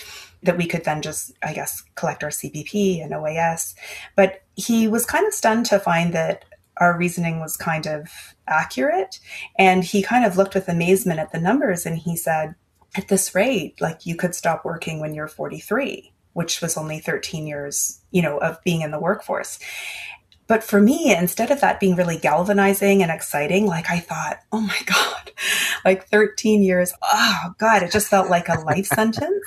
that 0.43 0.57
we 0.57 0.65
could 0.65 0.85
then 0.85 1.01
just 1.01 1.33
i 1.43 1.51
guess 1.51 1.83
collect 1.95 2.23
our 2.23 2.29
cpp 2.29 3.03
and 3.03 3.11
oas 3.11 3.75
but 4.15 4.43
he 4.55 4.87
was 4.87 5.05
kind 5.05 5.27
of 5.27 5.33
stunned 5.33 5.65
to 5.65 5.79
find 5.79 6.13
that 6.13 6.45
our 6.79 6.97
reasoning 6.97 7.39
was 7.39 7.57
kind 7.57 7.85
of 7.85 8.09
accurate. 8.47 9.19
And 9.57 9.83
he 9.83 10.01
kind 10.01 10.25
of 10.25 10.37
looked 10.37 10.55
with 10.55 10.69
amazement 10.69 11.19
at 11.19 11.31
the 11.31 11.39
numbers 11.39 11.85
and 11.85 11.97
he 11.97 12.15
said 12.15 12.55
at 12.95 13.07
this 13.07 13.35
rate 13.35 13.79
like 13.79 14.05
you 14.05 14.15
could 14.15 14.33
stop 14.33 14.65
working 14.65 14.99
when 14.99 15.13
you're 15.13 15.27
43 15.27 16.11
which 16.33 16.61
was 16.61 16.77
only 16.77 16.99
13 16.99 17.47
years, 17.47 18.01
you 18.11 18.21
know, 18.21 18.37
of 18.37 18.61
being 18.63 18.81
in 18.81 18.91
the 18.91 18.99
workforce. 18.99 19.59
But 20.49 20.63
for 20.63 20.81
me, 20.81 21.15
instead 21.15 21.51
of 21.51 21.61
that 21.61 21.79
being 21.79 21.95
really 21.95 22.17
galvanizing 22.17 23.03
and 23.03 23.11
exciting, 23.11 23.67
like 23.67 23.91
I 23.91 23.99
thought, 23.99 24.39
oh 24.51 24.61
my 24.61 24.79
God, 24.83 25.31
like 25.85 26.07
13 26.07 26.63
years, 26.63 26.91
oh 27.03 27.53
God, 27.59 27.83
it 27.83 27.91
just 27.91 28.07
felt 28.07 28.31
like 28.31 28.49
a 28.49 28.59
life 28.61 28.87
sentence. 28.95 29.45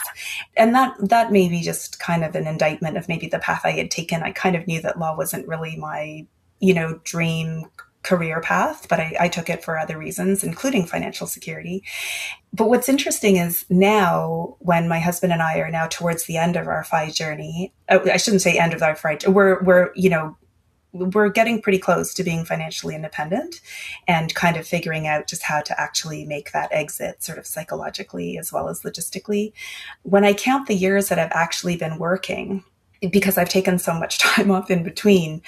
And 0.57 0.73
that, 0.77 0.95
that 1.01 1.33
may 1.33 1.49
be 1.49 1.61
just 1.61 1.99
kind 1.99 2.25
of 2.25 2.37
an 2.37 2.47
indictment 2.47 2.97
of 2.97 3.09
maybe 3.09 3.27
the 3.27 3.41
path 3.41 3.63
I 3.65 3.73
had 3.73 3.91
taken. 3.91 4.23
I 4.23 4.31
kind 4.31 4.55
of 4.55 4.69
knew 4.69 4.81
that 4.83 4.99
law 4.99 5.17
wasn't 5.17 5.49
really 5.49 5.75
my, 5.75 6.25
you 6.61 6.73
know, 6.73 7.01
dream 7.03 7.65
career 8.03 8.41
path, 8.41 8.89
but 8.89 8.99
I, 8.99 9.17
I, 9.21 9.29
took 9.29 9.49
it 9.49 9.63
for 9.63 9.79
other 9.79 9.97
reasons, 9.97 10.43
including 10.43 10.87
financial 10.87 11.27
security. 11.27 11.85
But 12.53 12.69
what's 12.69 12.89
interesting 12.89 13.37
is 13.37 13.65
now, 13.71 14.57
when 14.59 14.89
my 14.89 14.99
husband 14.99 15.33
and 15.33 15.41
I 15.41 15.59
are 15.59 15.71
now 15.71 15.87
towards 15.87 16.25
the 16.25 16.37
end 16.37 16.57
of 16.57 16.67
our 16.67 16.83
FI 16.85 17.11
journey, 17.11 17.73
oh, 17.89 18.01
I 18.11 18.17
shouldn't 18.17 18.43
say 18.43 18.59
end 18.59 18.75
of 18.75 18.83
our 18.83 18.97
FI, 18.97 19.19
we're, 19.29 19.63
we're, 19.63 19.93
you 19.95 20.11
know, 20.11 20.37
we're 20.93 21.31
getting 21.31 21.63
pretty 21.63 21.79
close 21.79 22.13
to 22.15 22.23
being 22.23 22.45
financially 22.45 22.95
independent 22.95 23.61
and 24.07 24.35
kind 24.35 24.57
of 24.57 24.67
figuring 24.67 25.07
out 25.07 25.27
just 25.27 25.43
how 25.43 25.61
to 25.63 25.81
actually 25.81 26.25
make 26.27 26.53
that 26.53 26.71
exit 26.71 27.23
sort 27.23 27.39
of 27.39 27.47
psychologically 27.47 28.37
as 28.37 28.53
well 28.53 28.69
as 28.69 28.83
logistically. 28.83 29.53
When 30.03 30.25
I 30.25 30.35
count 30.35 30.67
the 30.67 30.75
years 30.75 31.09
that 31.09 31.19
I've 31.19 31.33
actually 31.33 31.77
been 31.77 31.99
working, 31.99 32.63
because 33.11 33.39
I've 33.39 33.49
taken 33.49 33.79
so 33.79 33.95
much 33.95 34.19
time 34.19 34.51
off 34.51 34.71
in 34.71 34.83
between, 34.83 35.41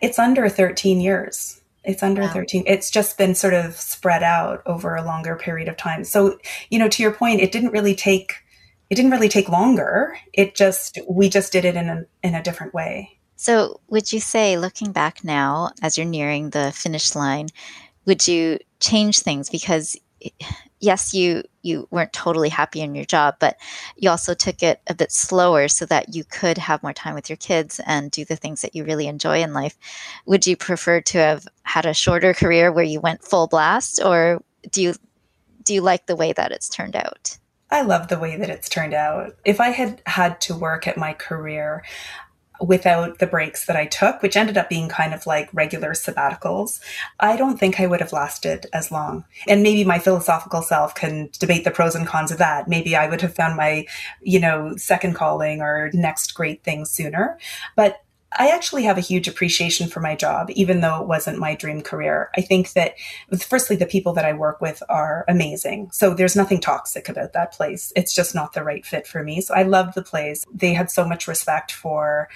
it's 0.00 0.18
under 0.18 0.48
13 0.48 1.00
years. 1.00 1.60
It's 1.84 2.02
under 2.02 2.22
wow. 2.22 2.32
13. 2.32 2.64
It's 2.66 2.90
just 2.90 3.16
been 3.16 3.34
sort 3.34 3.54
of 3.54 3.76
spread 3.76 4.22
out 4.22 4.62
over 4.66 4.94
a 4.94 5.04
longer 5.04 5.36
period 5.36 5.68
of 5.68 5.76
time. 5.76 6.04
So, 6.04 6.38
you 6.70 6.78
know, 6.78 6.88
to 6.88 7.02
your 7.02 7.12
point, 7.12 7.40
it 7.40 7.52
didn't 7.52 7.72
really 7.72 7.94
take 7.94 8.34
it 8.90 8.94
didn't 8.94 9.10
really 9.10 9.28
take 9.28 9.48
longer. 9.48 10.18
It 10.32 10.54
just 10.54 10.98
we 11.08 11.28
just 11.28 11.52
did 11.52 11.64
it 11.64 11.76
in 11.76 11.88
a 11.88 12.04
in 12.22 12.34
a 12.34 12.42
different 12.42 12.74
way. 12.74 13.18
So, 13.36 13.80
would 13.88 14.12
you 14.12 14.20
say 14.20 14.56
looking 14.56 14.92
back 14.92 15.22
now 15.22 15.70
as 15.82 15.96
you're 15.96 16.06
nearing 16.06 16.50
the 16.50 16.72
finish 16.72 17.14
line, 17.14 17.48
would 18.04 18.26
you 18.26 18.58
change 18.80 19.20
things 19.20 19.48
because 19.48 19.96
yes, 20.80 21.14
you 21.14 21.42
you 21.62 21.86
weren't 21.90 22.12
totally 22.12 22.48
happy 22.48 22.80
in 22.80 22.94
your 22.94 23.04
job, 23.04 23.36
but 23.38 23.56
you 23.96 24.08
also 24.08 24.34
took 24.34 24.62
it 24.62 24.80
a 24.86 24.94
bit 24.94 25.12
slower 25.12 25.68
so 25.68 25.84
that 25.86 26.14
you 26.14 26.24
could 26.24 26.56
have 26.56 26.82
more 26.82 26.92
time 26.92 27.14
with 27.14 27.28
your 27.28 27.36
kids 27.36 27.80
and 27.86 28.10
do 28.10 28.24
the 28.24 28.36
things 28.36 28.62
that 28.62 28.74
you 28.74 28.84
really 28.84 29.06
enjoy 29.06 29.42
in 29.42 29.52
life. 29.52 29.76
Would 30.26 30.46
you 30.46 30.56
prefer 30.56 31.00
to 31.02 31.18
have 31.18 31.46
had 31.64 31.84
a 31.84 31.94
shorter 31.94 32.32
career 32.32 32.72
where 32.72 32.84
you 32.84 33.00
went 33.00 33.24
full 33.24 33.48
blast, 33.48 34.00
or 34.04 34.42
do 34.70 34.82
you 34.82 34.94
do 35.62 35.74
you 35.74 35.80
like 35.82 36.06
the 36.06 36.16
way 36.16 36.32
that 36.32 36.52
it's 36.52 36.68
turned 36.68 36.96
out? 36.96 37.38
I 37.70 37.82
love 37.82 38.08
the 38.08 38.18
way 38.18 38.36
that 38.36 38.48
it's 38.48 38.68
turned 38.68 38.94
out. 38.94 39.36
If 39.44 39.60
I 39.60 39.68
had 39.68 40.00
had 40.06 40.40
to 40.42 40.54
work 40.54 40.86
at 40.86 40.96
my 40.96 41.12
career, 41.12 41.84
without 42.60 43.18
the 43.18 43.26
breaks 43.26 43.66
that 43.66 43.76
I 43.76 43.86
took, 43.86 44.22
which 44.22 44.36
ended 44.36 44.58
up 44.58 44.68
being 44.68 44.88
kind 44.88 45.14
of 45.14 45.26
like 45.26 45.48
regular 45.52 45.92
sabbaticals, 45.92 46.80
I 47.20 47.36
don't 47.36 47.58
think 47.58 47.80
I 47.80 47.86
would 47.86 48.00
have 48.00 48.12
lasted 48.12 48.66
as 48.72 48.90
long. 48.90 49.24
And 49.46 49.62
maybe 49.62 49.84
my 49.84 49.98
philosophical 49.98 50.62
self 50.62 50.94
can 50.94 51.30
debate 51.38 51.64
the 51.64 51.70
pros 51.70 51.94
and 51.94 52.06
cons 52.06 52.30
of 52.30 52.38
that. 52.38 52.68
Maybe 52.68 52.96
I 52.96 53.08
would 53.08 53.20
have 53.20 53.34
found 53.34 53.56
my, 53.56 53.86
you 54.20 54.40
know, 54.40 54.76
second 54.76 55.14
calling 55.14 55.60
or 55.60 55.90
next 55.92 56.34
great 56.34 56.64
thing 56.64 56.84
sooner. 56.84 57.38
But 57.76 58.02
I 58.36 58.50
actually 58.50 58.82
have 58.82 58.98
a 58.98 59.02
huge 59.02 59.26
appreciation 59.26 59.88
for 59.88 60.00
my 60.00 60.14
job, 60.14 60.50
even 60.50 60.80
though 60.80 61.00
it 61.00 61.08
wasn't 61.08 61.38
my 61.38 61.54
dream 61.54 61.80
career. 61.80 62.30
I 62.36 62.42
think 62.42 62.72
that, 62.74 62.94
firstly, 63.40 63.76
the 63.76 63.86
people 63.86 64.12
that 64.14 64.26
I 64.26 64.34
work 64.34 64.60
with 64.60 64.82
are 64.90 65.24
amazing. 65.28 65.90
So 65.92 66.12
there's 66.12 66.36
nothing 66.36 66.60
toxic 66.60 67.08
about 67.08 67.32
that 67.32 67.52
place. 67.52 67.92
It's 67.96 68.14
just 68.14 68.34
not 68.34 68.52
the 68.52 68.62
right 68.64 68.84
fit 68.84 69.06
for 69.06 69.22
me. 69.22 69.40
So 69.40 69.54
I 69.54 69.62
love 69.62 69.94
the 69.94 70.02
place. 70.02 70.44
They 70.52 70.74
had 70.74 70.90
so 70.90 71.06
much 71.06 71.26
respect 71.26 71.72
for 71.72 72.28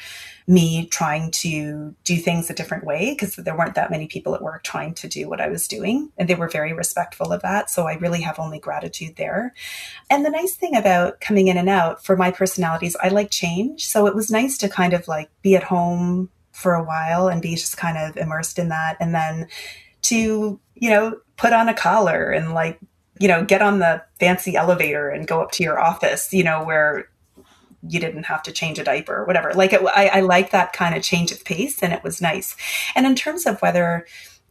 me 0.46 0.86
trying 0.86 1.30
to 1.30 1.94
do 2.04 2.16
things 2.16 2.50
a 2.50 2.54
different 2.54 2.84
way 2.84 3.10
because 3.10 3.36
there 3.36 3.56
weren't 3.56 3.74
that 3.74 3.90
many 3.90 4.06
people 4.06 4.34
at 4.34 4.42
work 4.42 4.62
trying 4.62 4.94
to 4.94 5.08
do 5.08 5.28
what 5.28 5.40
I 5.40 5.48
was 5.48 5.68
doing. 5.68 6.10
And 6.18 6.28
they 6.28 6.34
were 6.34 6.48
very 6.48 6.72
respectful 6.72 7.32
of 7.32 7.42
that. 7.42 7.70
So 7.70 7.86
I 7.86 7.94
really 7.94 8.22
have 8.22 8.38
only 8.38 8.58
gratitude 8.58 9.16
there. 9.16 9.54
And 10.10 10.24
the 10.24 10.30
nice 10.30 10.54
thing 10.54 10.76
about 10.76 11.20
coming 11.20 11.48
in 11.48 11.56
and 11.56 11.68
out 11.68 12.04
for 12.04 12.16
my 12.16 12.30
personalities, 12.30 12.96
I 13.02 13.08
like 13.08 13.30
change. 13.30 13.86
So 13.86 14.06
it 14.06 14.14
was 14.14 14.30
nice 14.30 14.58
to 14.58 14.68
kind 14.68 14.92
of 14.92 15.08
like 15.08 15.30
be 15.42 15.54
at 15.56 15.64
home 15.64 16.30
for 16.50 16.74
a 16.74 16.84
while 16.84 17.28
and 17.28 17.40
be 17.40 17.54
just 17.54 17.76
kind 17.76 17.96
of 17.96 18.16
immersed 18.16 18.58
in 18.58 18.68
that. 18.68 18.96
And 19.00 19.14
then 19.14 19.48
to, 20.02 20.60
you 20.74 20.90
know, 20.90 21.20
put 21.36 21.52
on 21.52 21.68
a 21.68 21.74
collar 21.74 22.30
and 22.30 22.52
like 22.52 22.78
you 23.18 23.28
know, 23.28 23.44
get 23.44 23.62
on 23.62 23.78
the 23.78 24.02
fancy 24.18 24.56
elevator 24.56 25.08
and 25.08 25.28
go 25.28 25.40
up 25.40 25.52
to 25.52 25.62
your 25.62 25.78
office, 25.78 26.32
you 26.32 26.42
know, 26.42 26.64
where 26.64 27.08
you 27.86 28.00
didn't 28.00 28.24
have 28.24 28.42
to 28.44 28.52
change 28.52 28.78
a 28.78 28.84
diaper 28.84 29.16
or 29.16 29.24
whatever. 29.24 29.52
Like 29.54 29.72
it, 29.72 29.82
I, 29.84 30.08
I 30.08 30.20
like 30.20 30.50
that 30.50 30.72
kind 30.72 30.94
of 30.94 31.02
change 31.02 31.32
of 31.32 31.44
pace, 31.44 31.82
and 31.82 31.92
it 31.92 32.02
was 32.02 32.22
nice. 32.22 32.56
And 32.94 33.06
in 33.06 33.14
terms 33.14 33.46
of 33.46 33.60
whether 33.60 34.06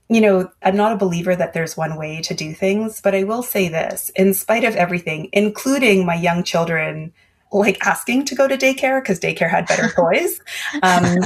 you 0.09 0.19
know, 0.19 0.51
I'm 0.61 0.75
not 0.75 0.91
a 0.91 0.97
believer 0.97 1.38
that 1.38 1.53
there's 1.53 1.77
one 1.77 1.95
way 1.95 2.21
to 2.23 2.33
do 2.33 2.53
things, 2.53 3.00
but 3.00 3.15
I 3.15 3.23
will 3.23 3.41
say 3.41 3.69
this 3.69 4.11
in 4.17 4.33
spite 4.33 4.65
of 4.65 4.75
everything, 4.75 5.29
including 5.31 6.05
my 6.05 6.15
young 6.15 6.43
children 6.43 7.13
like 7.53 7.85
asking 7.85 8.25
to 8.25 8.35
go 8.35 8.45
to 8.47 8.57
daycare 8.57 9.01
because 9.01 9.19
daycare 9.19 9.50
had 9.50 9.67
better 9.67 9.89
toys. 9.95 10.41
Um, 10.83 11.17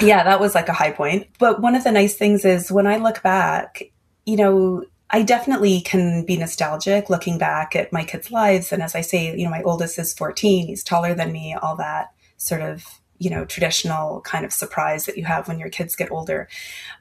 yeah, 0.00 0.24
that 0.24 0.40
was 0.40 0.54
like 0.54 0.68
a 0.68 0.72
high 0.72 0.90
point. 0.90 1.28
But 1.38 1.60
one 1.60 1.74
of 1.74 1.84
the 1.84 1.92
nice 1.92 2.16
things 2.16 2.44
is 2.44 2.72
when 2.72 2.86
I 2.88 2.96
look 2.96 3.22
back, 3.22 3.82
you 4.24 4.36
know, 4.36 4.84
I 5.10 5.22
definitely 5.22 5.80
can 5.80 6.24
be 6.24 6.36
nostalgic 6.36 7.08
looking 7.08 7.38
back 7.38 7.76
at 7.76 7.92
my 7.92 8.04
kids' 8.04 8.30
lives. 8.30 8.72
And 8.72 8.82
as 8.82 8.94
I 8.94 9.02
say, 9.02 9.36
you 9.36 9.44
know, 9.44 9.50
my 9.50 9.62
oldest 9.62 9.98
is 9.98 10.14
14, 10.14 10.66
he's 10.66 10.82
taller 10.82 11.14
than 11.14 11.32
me, 11.32 11.54
all 11.54 11.76
that 11.76 12.08
sort 12.38 12.60
of, 12.60 12.84
you 13.18 13.30
know, 13.30 13.44
traditional 13.44 14.20
kind 14.22 14.44
of 14.44 14.52
surprise 14.52 15.06
that 15.06 15.16
you 15.16 15.24
have 15.24 15.48
when 15.48 15.58
your 15.58 15.70
kids 15.70 15.96
get 15.96 16.10
older. 16.10 16.48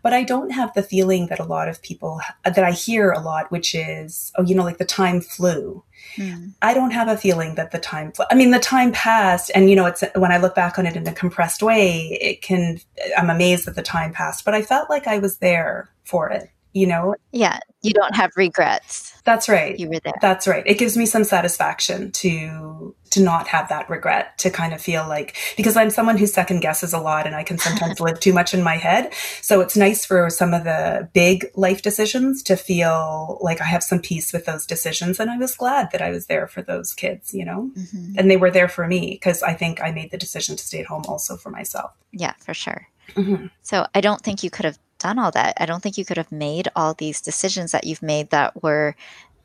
But 0.04 0.14
I 0.14 0.24
don't 0.24 0.52
have 0.52 0.74
the 0.74 0.84
feeling 0.84 1.28
that 1.28 1.40
a 1.40 1.46
lot 1.46 1.68
of 1.68 1.82
people, 1.82 2.22
that 2.44 2.64
I 2.64 2.72
hear 2.72 3.12
a 3.12 3.20
lot, 3.20 3.52
which 3.52 3.74
is, 3.74 4.32
oh, 4.38 4.44
you 4.44 4.56
know, 4.56 4.64
like 4.64 4.78
the 4.78 4.86
time 4.86 5.20
flew. 5.20 5.84
Mm. 6.16 6.54
I 6.62 6.74
don't 6.76 6.92
have 6.92 7.10
a 7.10 7.18
feeling 7.18 7.56
that 7.56 7.72
the 7.72 7.80
time, 7.80 8.12
flew. 8.12 8.26
I 8.30 8.36
mean, 8.36 8.52
the 8.52 8.60
time 8.60 8.92
passed, 8.92 9.52
and 9.56 9.70
you 9.70 9.76
know, 9.76 9.88
it's 9.88 10.04
when 10.14 10.32
I 10.32 10.38
look 10.38 10.56
back 10.56 10.78
on 10.78 10.86
it 10.86 10.96
in 10.96 11.08
a 11.08 11.12
compressed 11.12 11.64
way, 11.64 12.18
it 12.22 12.42
can, 12.44 12.80
I'm 13.18 13.32
amazed 13.32 13.66
that 13.66 13.76
the 13.76 13.82
time 13.82 14.14
passed, 14.14 14.46
but 14.46 14.54
I 14.54 14.62
felt 14.62 14.90
like 14.92 15.08
I 15.08 15.18
was 15.18 15.40
there 15.40 15.90
for 16.04 16.30
it 16.30 16.50
you 16.76 16.86
know? 16.86 17.16
Yeah, 17.32 17.58
you 17.82 17.94
don't 17.94 18.16
have 18.16 18.34
regrets. 18.36 19.14
That's 19.24 19.48
right. 19.48 19.80
You 19.80 19.88
were 19.88 20.00
there. 20.04 20.14
That's 20.22 20.46
right. 20.46 20.62
It 20.68 20.78
gives 20.78 20.98
me 20.98 21.06
some 21.06 21.24
satisfaction 21.24 22.12
to 22.12 22.94
to 23.12 23.24
not 23.24 23.48
have 23.48 23.70
that 23.70 23.90
regret, 23.90 24.38
to 24.40 24.50
kind 24.50 24.74
of 24.74 24.82
feel 24.82 25.08
like 25.08 25.38
because 25.56 25.78
I'm 25.78 25.90
someone 25.90 26.18
who 26.18 26.28
second 26.28 26.60
guesses 26.60 26.92
a 26.92 27.00
lot 27.00 27.26
and 27.26 27.34
I 27.34 27.44
can 27.44 27.58
sometimes 27.58 28.00
live 28.02 28.20
too 28.20 28.34
much 28.34 28.54
in 28.54 28.62
my 28.62 28.76
head. 28.76 29.14
So 29.42 29.62
it's 29.62 29.78
nice 29.78 30.06
for 30.06 30.30
some 30.30 30.54
of 30.54 30.66
the 30.66 31.08
big 31.14 31.46
life 31.56 31.82
decisions 31.82 32.44
to 32.44 32.58
feel 32.58 33.40
like 33.42 33.62
I 33.62 33.66
have 33.66 33.84
some 33.84 34.02
peace 34.02 34.34
with 34.34 34.46
those 34.46 34.66
decisions 34.66 35.18
and 35.18 35.32
I 35.32 35.38
was 35.38 35.56
glad 35.56 35.92
that 35.92 36.02
I 36.02 36.10
was 36.10 36.26
there 36.26 36.46
for 36.46 36.62
those 36.62 36.94
kids, 36.94 37.34
you 37.34 37.46
know? 37.46 37.72
Mm-hmm. 37.78 38.16
And 38.18 38.30
they 38.30 38.38
were 38.38 38.52
there 38.52 38.68
for 38.68 38.86
me 38.86 39.12
because 39.12 39.42
I 39.42 39.54
think 39.54 39.82
I 39.82 39.92
made 39.92 40.12
the 40.12 40.18
decision 40.18 40.58
to 40.58 40.64
stay 40.66 40.82
at 40.82 40.88
home 40.88 41.06
also 41.08 41.38
for 41.38 41.52
myself. 41.52 41.92
Yeah, 42.12 42.34
for 42.40 42.54
sure. 42.54 42.90
Mm-hmm. 43.14 43.46
So 43.62 43.88
I 43.96 44.02
don't 44.02 44.22
think 44.22 44.44
you 44.44 44.50
could 44.50 44.66
have 44.66 44.80
done 45.00 45.20
all 45.20 45.32
that. 45.32 45.58
I 45.60 45.66
don't 45.66 45.82
think 45.82 45.98
you 45.98 46.06
could 46.06 46.18
have 46.18 46.32
made 46.32 46.68
all 46.76 46.94
these 46.94 47.22
decisions 47.22 47.72
that 47.72 47.86
you've 47.86 48.02
made 48.02 48.30
that 48.30 48.62
were 48.64 48.96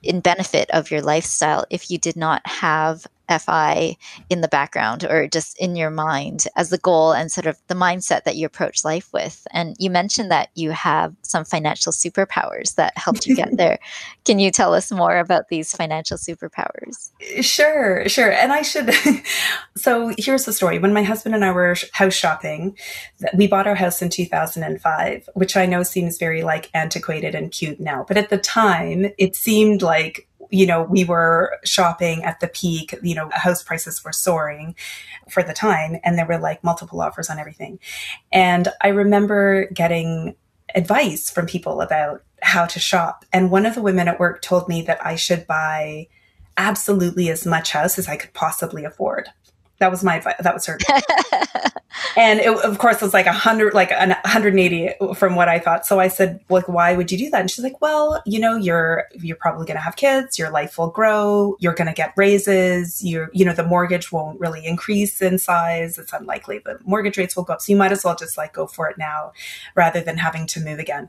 in 0.03 0.21
benefit 0.21 0.71
of 0.71 0.91
your 0.91 1.03
lifestyle 1.03 1.65
if 1.71 1.91
you 1.91 1.99
did 1.99 2.17
not 2.17 2.47
have 2.47 3.07
FI 3.39 3.97
in 4.29 4.41
the 4.41 4.49
background 4.49 5.05
or 5.05 5.29
just 5.29 5.59
in 5.59 5.77
your 5.77 5.91
mind 5.91 6.47
as 6.57 6.71
the 6.71 6.79
goal 6.79 7.13
and 7.13 7.31
sort 7.31 7.47
of 7.47 7.57
the 7.69 7.75
mindset 7.75 8.25
that 8.25 8.37
you 8.37 8.47
approach 8.47 8.85
life 8.85 9.13
with. 9.13 9.47
And 9.53 9.77
you 9.79 9.91
mentioned 9.91 10.31
that 10.31 10.49
you 10.55 10.71
have 10.71 11.15
some 11.23 11.45
financial 11.45 11.93
superpowers 11.93 12.75
that 12.75 12.97
helped 12.97 13.27
you 13.27 13.37
get 13.37 13.57
there. 13.57 13.79
Can 14.25 14.39
you 14.39 14.51
tell 14.51 14.75
us 14.75 14.91
more 14.91 15.19
about 15.19 15.49
these 15.49 15.75
financial 15.75 16.17
superpowers? 16.17 17.11
Sure, 17.41 18.09
sure. 18.09 18.33
And 18.33 18.53
I 18.53 18.63
should. 18.63 18.91
so 19.77 20.13
here's 20.19 20.45
the 20.45 20.53
story. 20.53 20.79
When 20.79 20.93
my 20.93 21.03
husband 21.03 21.35
and 21.35 21.45
I 21.45 21.53
were 21.53 21.77
house 21.93 22.15
shopping, 22.15 22.77
we 23.35 23.47
bought 23.47 23.67
our 23.67 23.75
house 23.75 24.03
in 24.03 24.09
2005, 24.09 25.29
which 25.35 25.57
I 25.57 25.67
know 25.67 25.83
seems 25.83 26.19
very 26.19 26.43
like 26.43 26.71
antiquated 26.75 27.35
and 27.35 27.51
cute 27.51 27.81
now. 27.81 28.05
But 28.07 28.17
at 28.17 28.31
the 28.31 28.39
time, 28.39 29.07
it 29.19 29.37
seemed 29.37 29.83
like 29.83 30.27
you 30.51 30.67
know, 30.67 30.83
we 30.83 31.05
were 31.05 31.59
shopping 31.65 32.25
at 32.25 32.41
the 32.41 32.49
peak, 32.49 32.95
you 33.03 33.15
know, 33.15 33.31
house 33.33 33.63
prices 33.63 34.05
were 34.05 34.13
soaring 34.13 34.75
for 35.29 35.43
the 35.43 35.53
time 35.53 35.99
and 36.05 36.19
there 36.19 36.27
were 36.27 36.39
like 36.39 36.65
multiple 36.65 37.01
offers 37.01 37.31
on 37.31 37.39
everything. 37.39 37.79
And 38.33 38.69
I 38.81 38.89
remember 38.89 39.69
getting 39.73 40.37
advice 40.75 41.31
from 41.31 41.47
people 41.47 41.81
about 41.81 42.23
how 42.43 42.67
to 42.67 42.79
shop. 42.79 43.25
And 43.33 43.51
one 43.51 43.67
of 43.67 43.75
the 43.75 43.83
women 43.83 44.09
at 44.09 44.21
work 44.21 44.43
told 44.43 44.69
me 44.69 44.83
that 44.83 45.05
I 45.05 45.17
should 45.17 45.47
buy 45.47 46.09
absolutely 46.57 47.31
as 47.31 47.47
much 47.47 47.73
house 47.73 47.99
as 47.99 48.09
I 48.09 48.17
could 48.17 48.33
possibly 48.35 48.85
afford. 48.85 49.29
That 49.81 49.91
was 49.91 50.05
my 50.05 50.17
advice. 50.17 50.37
That 50.41 50.55
was 50.55 50.67
her. 50.67 50.79
and 52.17 52.41
it, 52.41 52.49
of 52.49 52.79
course, 52.79 52.97
it 52.97 53.03
was 53.03 53.15
like 53.15 53.27
a 53.27 53.33
hundred, 53.33 53.75
like 53.75 53.91
an 53.91 54.11
180 54.11 54.91
from 55.15 55.37
what 55.37 55.49
I 55.49 55.59
thought. 55.59 55.87
So 55.87 55.99
I 55.99 56.09
said, 56.09 56.41
like, 56.49 56.69
why 56.69 56.95
would 56.95 57.11
you 57.11 57.19
do 57.19 57.31
that? 57.31 57.41
And 57.41 57.51
she's 57.51 57.65
like, 57.65 57.81
well, 57.81 58.23
you 58.27 58.39
know, 58.39 58.57
you're, 58.57 59.07
you're 59.15 59.37
probably 59.37 59.67
going 59.67 59.77
to 59.77 59.83
have 59.83 59.97
kids. 59.97 60.39
Your 60.39 60.51
life 60.51 60.79
will 60.79 60.91
grow. 60.91 61.57
You're 61.61 61.75
going 61.75 61.89
to 61.89 61.95
get 61.95 62.13
raises. 62.17 63.03
You're, 63.03 63.31
you 63.33 63.45
know, 63.45 63.53
the 63.53 63.65
mortgage 63.65 64.13
won't 64.13 64.39
really 64.39 64.65
increase 64.65 65.21
in 65.21 65.39
size. 65.39 65.99
It's 65.99 66.13
unlikely 66.13 66.61
the 66.65 66.79
mortgage 66.85 67.17
rates 67.17 67.37
will 67.37 67.45
go 67.45 67.55
up. 67.55 67.61
So 67.61 67.73
you 67.73 67.77
might 67.77 67.93
as 67.93 68.05
well 68.05 68.15
just 68.15 68.37
like 68.37 68.53
go 68.53 68.67
for 68.67 68.89
it 68.89 68.99
now 68.99 69.33
rather 69.75 70.01
than 70.01 70.19
having 70.19 70.47
to 70.49 70.61
move 70.61 70.79
again. 70.79 71.09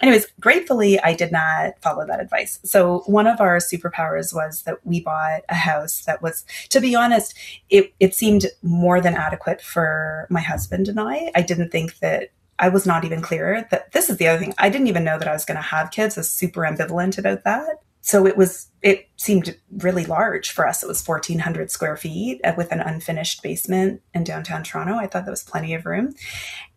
Anyways, 0.00 0.26
gratefully, 0.40 1.00
I 1.00 1.14
did 1.14 1.32
not 1.32 1.80
follow 1.80 2.06
that 2.06 2.20
advice. 2.20 2.58
So 2.64 3.00
one 3.06 3.26
of 3.26 3.40
our 3.40 3.58
superpowers 3.58 4.34
was 4.34 4.62
that 4.62 4.84
we 4.84 5.00
bought 5.00 5.42
a 5.48 5.54
house 5.54 6.04
that 6.04 6.22
was, 6.22 6.44
to 6.70 6.80
be 6.80 6.94
honest, 6.94 7.34
it, 7.68 7.92
it 8.00 8.09
it 8.10 8.14
seemed 8.16 8.46
more 8.60 9.00
than 9.00 9.14
adequate 9.14 9.60
for 9.60 10.26
my 10.30 10.40
husband 10.40 10.88
and 10.88 10.98
I. 10.98 11.30
I 11.36 11.42
didn't 11.42 11.70
think 11.70 12.00
that 12.00 12.30
I 12.58 12.68
was 12.68 12.84
not 12.84 13.04
even 13.04 13.22
clear 13.22 13.68
that 13.70 13.92
this 13.92 14.10
is 14.10 14.16
the 14.16 14.26
other 14.26 14.40
thing. 14.40 14.52
I 14.58 14.68
didn't 14.68 14.88
even 14.88 15.04
know 15.04 15.16
that 15.16 15.28
I 15.28 15.32
was 15.32 15.44
going 15.44 15.56
to 15.56 15.62
have 15.62 15.92
kids. 15.92 16.18
I 16.18 16.22
was 16.22 16.30
super 16.30 16.62
ambivalent 16.62 17.18
about 17.18 17.44
that. 17.44 17.82
So 18.00 18.26
it 18.26 18.36
was, 18.36 18.66
it 18.82 19.08
seemed 19.16 19.54
really 19.70 20.06
large 20.06 20.50
for 20.50 20.66
us. 20.66 20.82
It 20.82 20.88
was 20.88 21.06
1,400 21.06 21.70
square 21.70 21.96
feet 21.96 22.40
uh, 22.42 22.54
with 22.56 22.72
an 22.72 22.80
unfinished 22.80 23.42
basement 23.42 24.00
in 24.14 24.24
downtown 24.24 24.62
Toronto. 24.62 24.94
I 24.94 25.06
thought 25.06 25.26
that 25.26 25.30
was 25.30 25.42
plenty 25.42 25.74
of 25.74 25.84
room. 25.84 26.14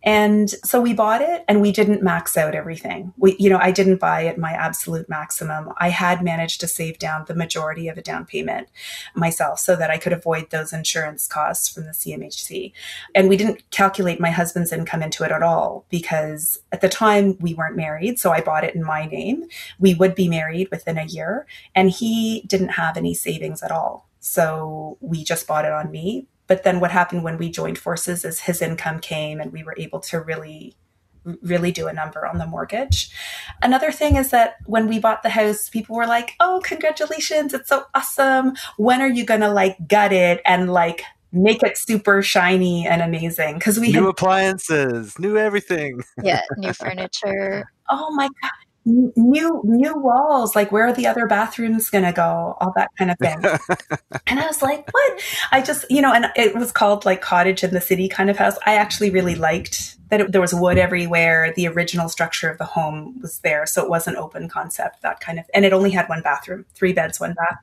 And 0.05 0.50
so 0.65 0.81
we 0.81 0.93
bought 0.93 1.22
it 1.22 1.45
and 1.48 1.62
we 1.62 1.72
didn't 1.72 2.03
max 2.03 2.36
out 2.36 2.55
everything. 2.55 3.13
We, 3.17 3.38
you 3.39 3.50
know, 3.50 3.57
I 3.57 3.72
didn't 3.72 4.01
buy 4.01 4.24
it 4.24 4.38
my 4.38 4.51
absolute 4.51 5.07
maximum. 5.07 5.72
I 5.77 5.89
had 5.89 6.22
managed 6.22 6.60
to 6.60 6.67
save 6.67 7.00
down 7.00 7.24
the 7.25 7.36
majority 7.36 7.88
of 7.88 7.98
a 7.98 8.01
down 8.01 8.25
payment 8.25 8.67
myself 9.15 9.60
so 9.60 9.77
that 9.77 9.89
I 9.89 9.98
could 9.98 10.12
avoid 10.12 10.50
those 10.50 10.74
insurance 10.74 11.25
costs 11.25 11.69
from 11.69 11.86
the 11.86 11.91
CMHC. 11.91 12.74
And 13.15 13.29
we 13.29 13.38
didn't 13.38 13.63
calculate 13.72 14.19
my 14.19 14.31
husband's 14.31 14.74
income 14.74 15.01
into 15.01 15.24
it 15.24 15.31
at 15.31 15.41
all 15.41 15.86
because 15.89 16.60
at 16.74 16.81
the 16.81 16.89
time 16.89 17.38
we 17.39 17.53
weren't 17.53 17.77
married. 17.77 18.19
So 18.19 18.33
I 18.33 18.41
bought 18.41 18.65
it 18.65 18.75
in 18.75 18.83
my 18.83 19.05
name. 19.05 19.45
We 19.79 19.93
would 19.93 20.15
be 20.15 20.27
married 20.27 20.67
within 20.69 20.98
a 20.98 21.05
year 21.05 21.48
and 21.75 21.89
he 21.94 22.44
didn't 22.48 22.70
have 22.70 22.98
any 22.98 23.14
savings 23.14 23.62
at 23.64 23.72
all. 23.72 24.10
So 24.20 24.98
we 25.02 25.24
just 25.24 25.48
bought 25.48 25.66
it 25.66 25.72
on 25.72 25.92
me 25.92 26.28
but 26.48 26.64
then 26.64 26.82
what 26.82 26.92
happened 26.92 27.24
when 27.24 27.38
we 27.38 27.50
joined 27.50 27.78
forces 27.78 28.26
is 28.26 28.42
his 28.42 28.62
income 28.62 29.00
came 29.00 29.40
and 29.40 29.52
we 29.54 29.64
were 29.64 29.76
able 29.78 30.00
to 30.02 30.20
really 30.20 30.76
really 31.42 31.72
do 31.72 31.88
a 31.88 31.94
number 31.94 32.26
on 32.26 32.38
the 32.38 32.46
mortgage. 32.46 33.10
Another 33.62 33.94
thing 33.94 34.18
is 34.18 34.30
that 34.32 34.58
when 34.66 34.88
we 34.90 35.00
bought 35.00 35.24
the 35.24 35.30
house, 35.30 35.70
people 35.70 35.96
were 35.96 36.06
like, 36.06 36.34
"Oh, 36.42 36.62
congratulations, 36.66 37.54
it's 37.54 37.70
so 37.70 37.86
awesome. 37.96 38.56
When 38.76 39.02
are 39.02 39.08
you 39.08 39.26
going 39.26 39.40
to 39.40 39.50
like 39.50 39.78
gut 39.88 40.12
it 40.12 40.42
and 40.46 40.72
like 40.74 41.02
make 41.32 41.64
it 41.64 41.78
super 41.78 42.22
shiny 42.22 42.86
and 42.86 43.02
amazing?" 43.02 43.62
Cuz 43.62 43.80
we 43.80 43.94
new 43.94 44.02
had- 44.02 44.10
appliances, 44.10 45.18
new 45.18 45.38
everything. 45.38 46.02
Yeah, 46.22 46.42
new 46.58 46.74
furniture. 46.74 47.72
oh 47.90 48.14
my 48.16 48.28
god 48.42 48.52
new 48.86 49.62
new 49.63 49.98
walls 49.98 50.56
like 50.56 50.72
where 50.72 50.88
are 50.88 50.94
the 50.94 51.08
other 51.08 51.25
bathrooms 51.25 51.90
going 51.90 52.04
to 52.04 52.12
go? 52.12 52.58
All 52.60 52.74
that 52.75 52.90
kind 52.98 53.12
of 53.12 53.18
thing. 53.18 53.44
And 54.28 54.40
i 54.40 54.48
was 54.48 54.62
like 54.62 54.88
what? 54.92 55.22
I 55.52 55.62
just 55.62 55.86
you 55.90 56.02
know 56.02 56.13
and 56.13 56.28
it 56.36 56.56
was 56.56 56.72
called 56.72 57.06
like 57.06 57.22
cottage 57.22 57.63
in 57.63 57.74
the 57.74 57.82
city 57.82 58.08
kind 58.08 58.30
of 58.30 58.38
house. 58.38 58.58
I 58.66 58.75
actually 58.75 59.10
really 59.10 59.36
liked 59.36 59.98
that 60.10 60.22
it, 60.22 60.32
there 60.32 60.42
was 60.42 60.54
wood 60.54 60.78
everywhere. 60.78 61.54
The 61.56 61.68
original 61.68 62.10
structure 62.10 62.50
of 62.50 62.58
the 62.58 62.66
home 62.66 63.20
was 63.22 63.40
there 63.40 63.66
so 63.66 63.84
it 63.84 63.90
was 63.90 64.08
an 64.08 64.16
open 64.16 64.50
concept 64.50 65.02
that 65.02 65.20
kind 65.20 65.40
of 65.40 65.46
and 65.54 65.66
it 65.66 65.74
only 65.74 65.92
had 65.92 66.10
one 66.10 66.22
bathroom 66.22 66.66
three 66.74 66.94
beds 66.94 67.20
one 67.20 67.34
bath. 67.34 67.58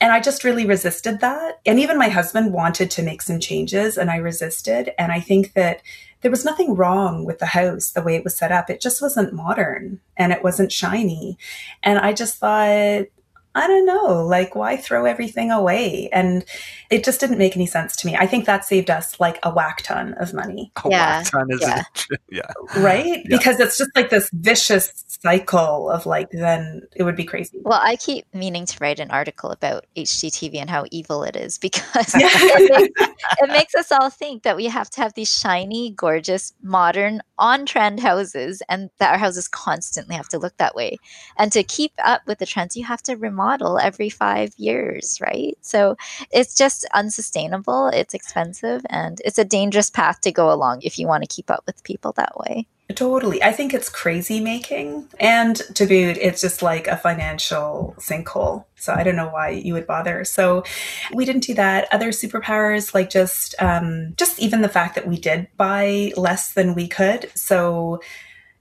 And 0.00 0.12
i 0.12 0.20
just 0.20 0.44
really 0.44 0.66
resisted 0.66 1.20
that. 1.20 1.60
And 1.66 1.78
even 1.80 1.98
my 1.98 2.08
husband 2.08 2.52
wanted 2.52 2.90
to 2.92 3.02
make 3.02 3.22
some 3.22 3.40
changes 3.40 3.98
and 3.98 4.10
i 4.10 4.16
resisted. 4.16 4.92
And 4.98 5.12
i 5.12 5.20
think 5.20 5.54
that 5.54 5.82
there 6.20 6.30
was 6.30 6.44
nothing 6.44 6.74
wrong 6.74 7.24
with 7.24 7.38
the 7.38 7.46
house 7.46 7.90
the 7.90 8.02
way 8.02 8.16
it 8.16 8.24
was 8.24 8.36
set 8.36 8.52
up. 8.52 8.70
It 8.70 8.80
just 8.80 9.00
wasn't 9.00 9.32
modern 9.32 10.00
and 10.16 10.32
it 10.32 10.42
wasn't 10.42 10.72
shiny. 10.72 11.38
And 11.82 11.98
I 11.98 12.12
just 12.12 12.36
thought, 12.38 13.06
I 13.54 13.66
don't 13.66 13.86
know, 13.86 14.24
like 14.24 14.54
why 14.54 14.76
throw 14.76 15.04
everything 15.04 15.50
away? 15.50 16.08
And 16.12 16.44
it 16.90 17.04
just 17.04 17.20
didn't 17.20 17.38
make 17.38 17.56
any 17.56 17.66
sense 17.66 17.96
to 17.96 18.06
me. 18.06 18.16
I 18.16 18.26
think 18.26 18.44
that 18.44 18.64
saved 18.64 18.90
us 18.90 19.18
like 19.18 19.38
a 19.42 19.50
whack 19.50 19.82
ton 19.82 20.14
of 20.14 20.32
money. 20.32 20.70
A 20.84 20.90
yeah. 20.90 21.18
whack 21.18 21.30
ton 21.30 21.50
is 21.50 21.60
yeah. 21.60 21.82
yeah. 22.30 22.52
Right? 22.76 23.22
Yeah. 23.24 23.36
Because 23.36 23.58
it's 23.58 23.76
just 23.76 23.90
like 23.96 24.10
this 24.10 24.30
vicious 24.32 25.04
cycle 25.22 25.90
of 25.90 26.06
like 26.06 26.30
then 26.30 26.82
it 26.94 27.02
would 27.02 27.16
be 27.16 27.24
crazy. 27.24 27.58
Well, 27.62 27.80
I 27.82 27.96
keep 27.96 28.26
meaning 28.32 28.66
to 28.66 28.78
write 28.80 29.00
an 29.00 29.10
article 29.10 29.50
about 29.50 29.86
HGTV 29.96 30.56
and 30.56 30.70
how 30.70 30.84
evil 30.90 31.24
it 31.24 31.34
is 31.34 31.58
because 31.68 32.14
it, 32.14 32.70
makes, 32.70 33.12
it 33.42 33.48
makes 33.48 33.74
us 33.74 33.90
all 33.90 34.10
think 34.10 34.44
that 34.44 34.56
we 34.56 34.66
have 34.66 34.88
to 34.90 35.00
have 35.00 35.14
these 35.14 35.32
shiny, 35.32 35.90
gorgeous, 35.90 36.52
modern, 36.62 37.22
on-trend 37.38 38.00
houses 38.00 38.62
and 38.68 38.90
that 38.98 39.12
our 39.12 39.18
houses 39.18 39.48
constantly 39.48 40.14
have 40.14 40.28
to 40.28 40.38
look 40.38 40.56
that 40.58 40.74
way. 40.74 40.96
And 41.36 41.50
to 41.52 41.62
keep 41.62 41.92
up 42.04 42.22
with 42.26 42.38
the 42.38 42.46
trends, 42.46 42.76
you 42.76 42.84
have 42.84 43.02
to 43.02 43.16
remodel 43.38 43.78
every 43.78 44.10
5 44.10 44.54
years, 44.56 45.20
right? 45.20 45.56
So 45.60 45.96
it's 46.30 46.54
just 46.54 46.84
unsustainable, 46.92 47.88
it's 47.88 48.14
expensive 48.14 48.84
and 48.90 49.20
it's 49.24 49.38
a 49.38 49.44
dangerous 49.44 49.90
path 49.90 50.20
to 50.22 50.32
go 50.32 50.52
along 50.52 50.82
if 50.82 50.98
you 50.98 51.06
want 51.06 51.22
to 51.22 51.34
keep 51.34 51.50
up 51.50 51.62
with 51.66 51.82
people 51.84 52.12
that 52.12 52.36
way. 52.36 52.66
Totally. 52.94 53.42
I 53.42 53.52
think 53.52 53.74
it's 53.74 53.90
crazy 53.90 54.40
making. 54.40 55.08
And 55.20 55.56
to 55.74 55.84
boot, 55.84 56.16
it's 56.16 56.40
just 56.40 56.62
like 56.62 56.86
a 56.86 56.96
financial 56.96 57.94
sinkhole. 57.98 58.64
So 58.76 58.94
I 58.94 59.02
don't 59.02 59.16
know 59.16 59.28
why 59.28 59.50
you 59.50 59.74
would 59.74 59.86
bother. 59.86 60.24
So 60.24 60.64
we 61.12 61.26
didn't 61.26 61.42
do 61.42 61.52
that. 61.54 61.86
Other 61.92 62.08
superpowers, 62.08 62.94
like 62.94 63.10
just, 63.10 63.54
um, 63.58 64.14
just 64.16 64.40
even 64.40 64.62
the 64.62 64.70
fact 64.70 64.94
that 64.94 65.06
we 65.06 65.18
did 65.18 65.48
buy 65.58 66.12
less 66.16 66.54
than 66.54 66.74
we 66.74 66.88
could. 66.88 67.30
So 67.34 68.00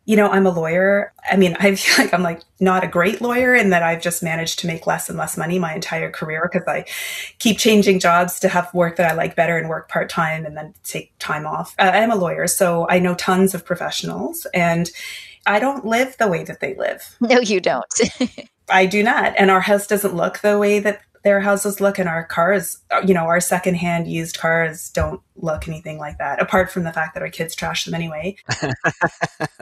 you 0.07 0.15
know, 0.15 0.29
I'm 0.29 0.47
a 0.47 0.51
lawyer. 0.51 1.11
I 1.29 1.35
mean, 1.35 1.57
I 1.59 1.75
feel 1.75 2.05
like 2.05 2.13
I'm 2.13 2.23
like 2.23 2.41
not 2.61 2.83
a 2.83 2.87
great 2.87 3.21
lawyer 3.21 3.53
in 3.53 3.69
that 3.71 3.83
I've 3.83 4.01
just 4.01 4.23
managed 4.23 4.57
to 4.59 4.67
make 4.67 4.87
less 4.87 5.09
and 5.09 5.17
less 5.17 5.37
money 5.37 5.59
my 5.59 5.75
entire 5.75 6.09
career 6.09 6.49
because 6.51 6.65
I 6.65 6.85
keep 7.39 7.59
changing 7.59 7.99
jobs 7.99 8.39
to 8.39 8.47
have 8.47 8.73
work 8.73 8.95
that 8.95 9.11
I 9.11 9.15
like 9.15 9.35
better 9.35 9.57
and 9.57 9.67
work 9.67 9.89
part 9.89 10.09
time 10.09 10.45
and 10.45 10.55
then 10.55 10.73
take 10.85 11.11
time 11.19 11.45
off. 11.45 11.75
Uh, 11.77 11.91
I 11.93 11.97
am 11.97 12.11
a 12.11 12.15
lawyer, 12.15 12.47
so 12.47 12.87
I 12.89 12.99
know 12.99 13.15
tons 13.15 13.53
of 13.53 13.65
professionals 13.65 14.47
and 14.53 14.89
I 15.45 15.59
don't 15.59 15.85
live 15.85 16.15
the 16.17 16.29
way 16.29 16.45
that 16.45 16.61
they 16.61 16.73
live. 16.75 17.17
No, 17.19 17.39
you 17.39 17.59
don't. 17.59 17.93
I 18.69 18.85
do 18.85 19.03
not. 19.03 19.33
And 19.37 19.51
our 19.51 19.61
house 19.61 19.87
doesn't 19.87 20.15
look 20.15 20.39
the 20.39 20.57
way 20.57 20.79
that 20.79 21.01
their 21.27 21.41
houses 21.41 21.81
look 21.81 21.99
and 21.99 22.07
our 22.07 22.23
cars 22.23 22.77
you 23.05 23.13
know 23.13 23.25
our 23.25 23.41
secondhand 23.41 24.07
used 24.07 24.37
cars 24.39 24.89
don't 24.91 25.19
look 25.35 25.67
anything 25.67 25.97
like 25.97 26.17
that 26.19 26.41
apart 26.41 26.71
from 26.71 26.85
the 26.85 26.93
fact 26.93 27.13
that 27.13 27.21
our 27.21 27.29
kids 27.29 27.53
trash 27.53 27.83
them 27.83 27.93
anyway. 27.93 28.33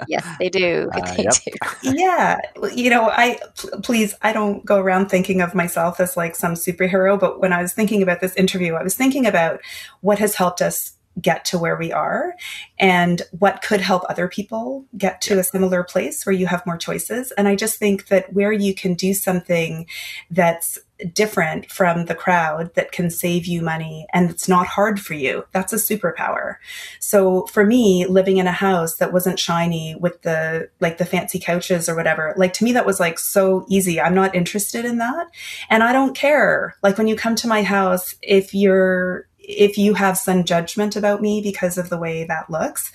Yes 0.07 0.27
they 0.37 0.49
do. 0.49 0.87
Uh, 0.93 1.15
they 1.15 1.23
yep. 1.23 1.33
do. 1.33 1.51
Yeah. 1.81 2.37
You 2.71 2.91
know 2.91 3.09
i 3.09 3.39
please 3.81 4.13
i 4.21 4.31
don't 4.31 4.63
go 4.63 4.77
around 4.77 5.07
thinking 5.07 5.41
of 5.41 5.55
myself 5.55 5.99
as 5.99 6.15
like 6.15 6.35
some 6.35 6.53
superhero 6.53 7.19
but 7.19 7.41
when 7.41 7.51
i 7.51 7.61
was 7.61 7.73
thinking 7.73 8.03
about 8.03 8.21
this 8.21 8.35
interview 8.35 8.75
i 8.75 8.83
was 8.83 8.95
thinking 8.95 9.25
about 9.25 9.59
what 10.01 10.19
has 10.19 10.35
helped 10.35 10.61
us 10.61 10.95
get 11.19 11.45
to 11.45 11.57
where 11.57 11.77
we 11.77 11.91
are 11.91 12.35
and 12.77 13.21
what 13.39 13.61
could 13.61 13.81
help 13.81 14.03
other 14.09 14.27
people 14.27 14.85
get 14.97 15.21
to 15.21 15.39
a 15.39 15.43
similar 15.43 15.83
place 15.83 16.25
where 16.25 16.35
you 16.35 16.45
have 16.45 16.65
more 16.65 16.77
choices. 16.77 17.31
And 17.31 17.47
I 17.47 17.55
just 17.55 17.79
think 17.79 18.07
that 18.07 18.33
where 18.33 18.51
you 18.51 18.75
can 18.75 18.95
do 18.95 19.13
something 19.13 19.87
that's 20.29 20.77
different 21.13 21.69
from 21.69 22.05
the 22.05 22.15
crowd 22.15 22.73
that 22.75 22.91
can 22.91 23.09
save 23.09 23.45
you 23.45 23.61
money 23.61 24.07
and 24.13 24.29
it's 24.29 24.47
not 24.47 24.67
hard 24.67 24.99
for 24.99 25.13
you. 25.13 25.45
That's 25.51 25.73
a 25.73 25.77
superpower. 25.77 26.55
So 26.99 27.45
for 27.47 27.65
me, 27.65 28.05
living 28.05 28.37
in 28.37 28.47
a 28.47 28.51
house 28.51 28.95
that 28.95 29.13
wasn't 29.13 29.39
shiny 29.39 29.95
with 29.95 30.21
the 30.21 30.69
like 30.79 30.97
the 30.97 31.05
fancy 31.05 31.39
couches 31.39 31.89
or 31.89 31.95
whatever, 31.95 32.33
like 32.37 32.53
to 32.53 32.63
me 32.63 32.71
that 32.73 32.85
was 32.85 32.99
like 32.99 33.19
so 33.19 33.65
easy. 33.69 33.99
I'm 33.99 34.15
not 34.15 34.35
interested 34.35 34.85
in 34.85 34.97
that. 34.99 35.27
And 35.69 35.83
I 35.83 35.91
don't 35.91 36.15
care. 36.15 36.75
Like 36.81 36.97
when 36.97 37.07
you 37.07 37.15
come 37.15 37.35
to 37.35 37.47
my 37.47 37.63
house, 37.63 38.15
if 38.21 38.53
you're 38.53 39.27
if 39.47 39.77
you 39.77 39.93
have 39.93 40.17
some 40.17 40.43
judgment 40.43 40.95
about 40.95 41.21
me 41.21 41.41
because 41.41 41.77
of 41.77 41.89
the 41.89 41.97
way 41.97 42.23
that 42.23 42.49
looks, 42.49 42.91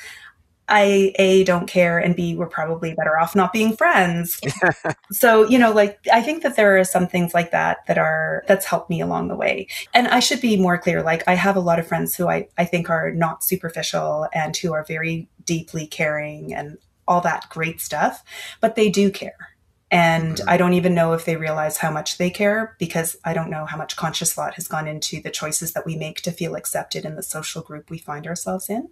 I 0.71 1.13
A 1.17 1.45
don't 1.45 1.67
care 1.67 1.99
and 1.99 2.17
B 2.17 2.35
we're 2.35 2.47
probably 2.47 2.95
better 2.95 3.19
off 3.19 3.35
not 3.35 3.53
being 3.53 3.77
friends. 3.77 4.41
so, 5.13 5.47
you 5.49 5.59
know, 5.59 5.73
like 5.73 5.99
I 6.13 6.23
think 6.23 6.43
that 6.43 6.57
there 6.57 6.79
are 6.79 6.85
some 6.85 7.07
things 7.07 7.35
like 7.35 7.51
that 7.51 7.87
that 7.87 7.99
are 7.99 8.45
that's 8.47 8.65
helped 8.65 8.89
me 8.89 9.01
along 9.01 9.29
the 9.29 9.37
way. 9.37 9.69
And 9.93 10.09
I 10.09 10.21
should 10.21 10.41
be 10.41 10.57
more 10.57 10.79
clear 10.79 11.03
like 11.03 11.27
I 11.29 11.35
have 11.35 11.57
a 11.57 11.61
lot 11.61 11.79
of 11.79 11.87
friends 11.87 12.15
who 12.15 12.29
I 12.29 12.49
I 12.57 12.65
think 12.65 12.89
are 12.89 13.11
not 13.11 13.45
superficial 13.45 14.29
and 14.33 14.57
who 14.57 14.73
are 14.73 14.85
very 14.85 15.29
deeply 15.45 15.87
caring 15.87 16.55
and 16.55 16.79
all 17.09 17.21
that 17.21 17.49
great 17.51 17.81
stuff, 17.81 18.23
but 18.61 18.77
they 18.77 18.89
do 18.89 19.11
care. 19.11 19.50
And 19.91 20.37
mm-hmm. 20.37 20.49
I 20.49 20.57
don't 20.57 20.75
even 20.75 20.95
know 20.95 21.13
if 21.15 21.25
they 21.25 21.37
realize 21.37 21.77
how 21.77 21.91
much 21.91 22.19
they 22.19 22.31
care 22.31 22.77
because 22.79 23.17
I 23.25 23.35
don't 23.35 23.51
know 23.51 23.67
how 23.67 23.77
much 23.77 23.97
conscious 23.97 24.33
thought 24.33 24.55
has 24.55 24.69
gone 24.69 24.87
into 24.87 25.21
the 25.21 25.31
choices 25.31 25.73
that 25.73 25.87
we 25.87 25.97
make 25.97 26.23
to 26.23 26.33
feel 26.33 26.55
accepted 26.55 27.05
in 27.05 27.17
the 27.17 27.23
social 27.23 27.63
group 27.63 27.91
we 27.91 27.99
find 27.99 28.27
ourselves 28.27 28.71
in. 28.71 28.89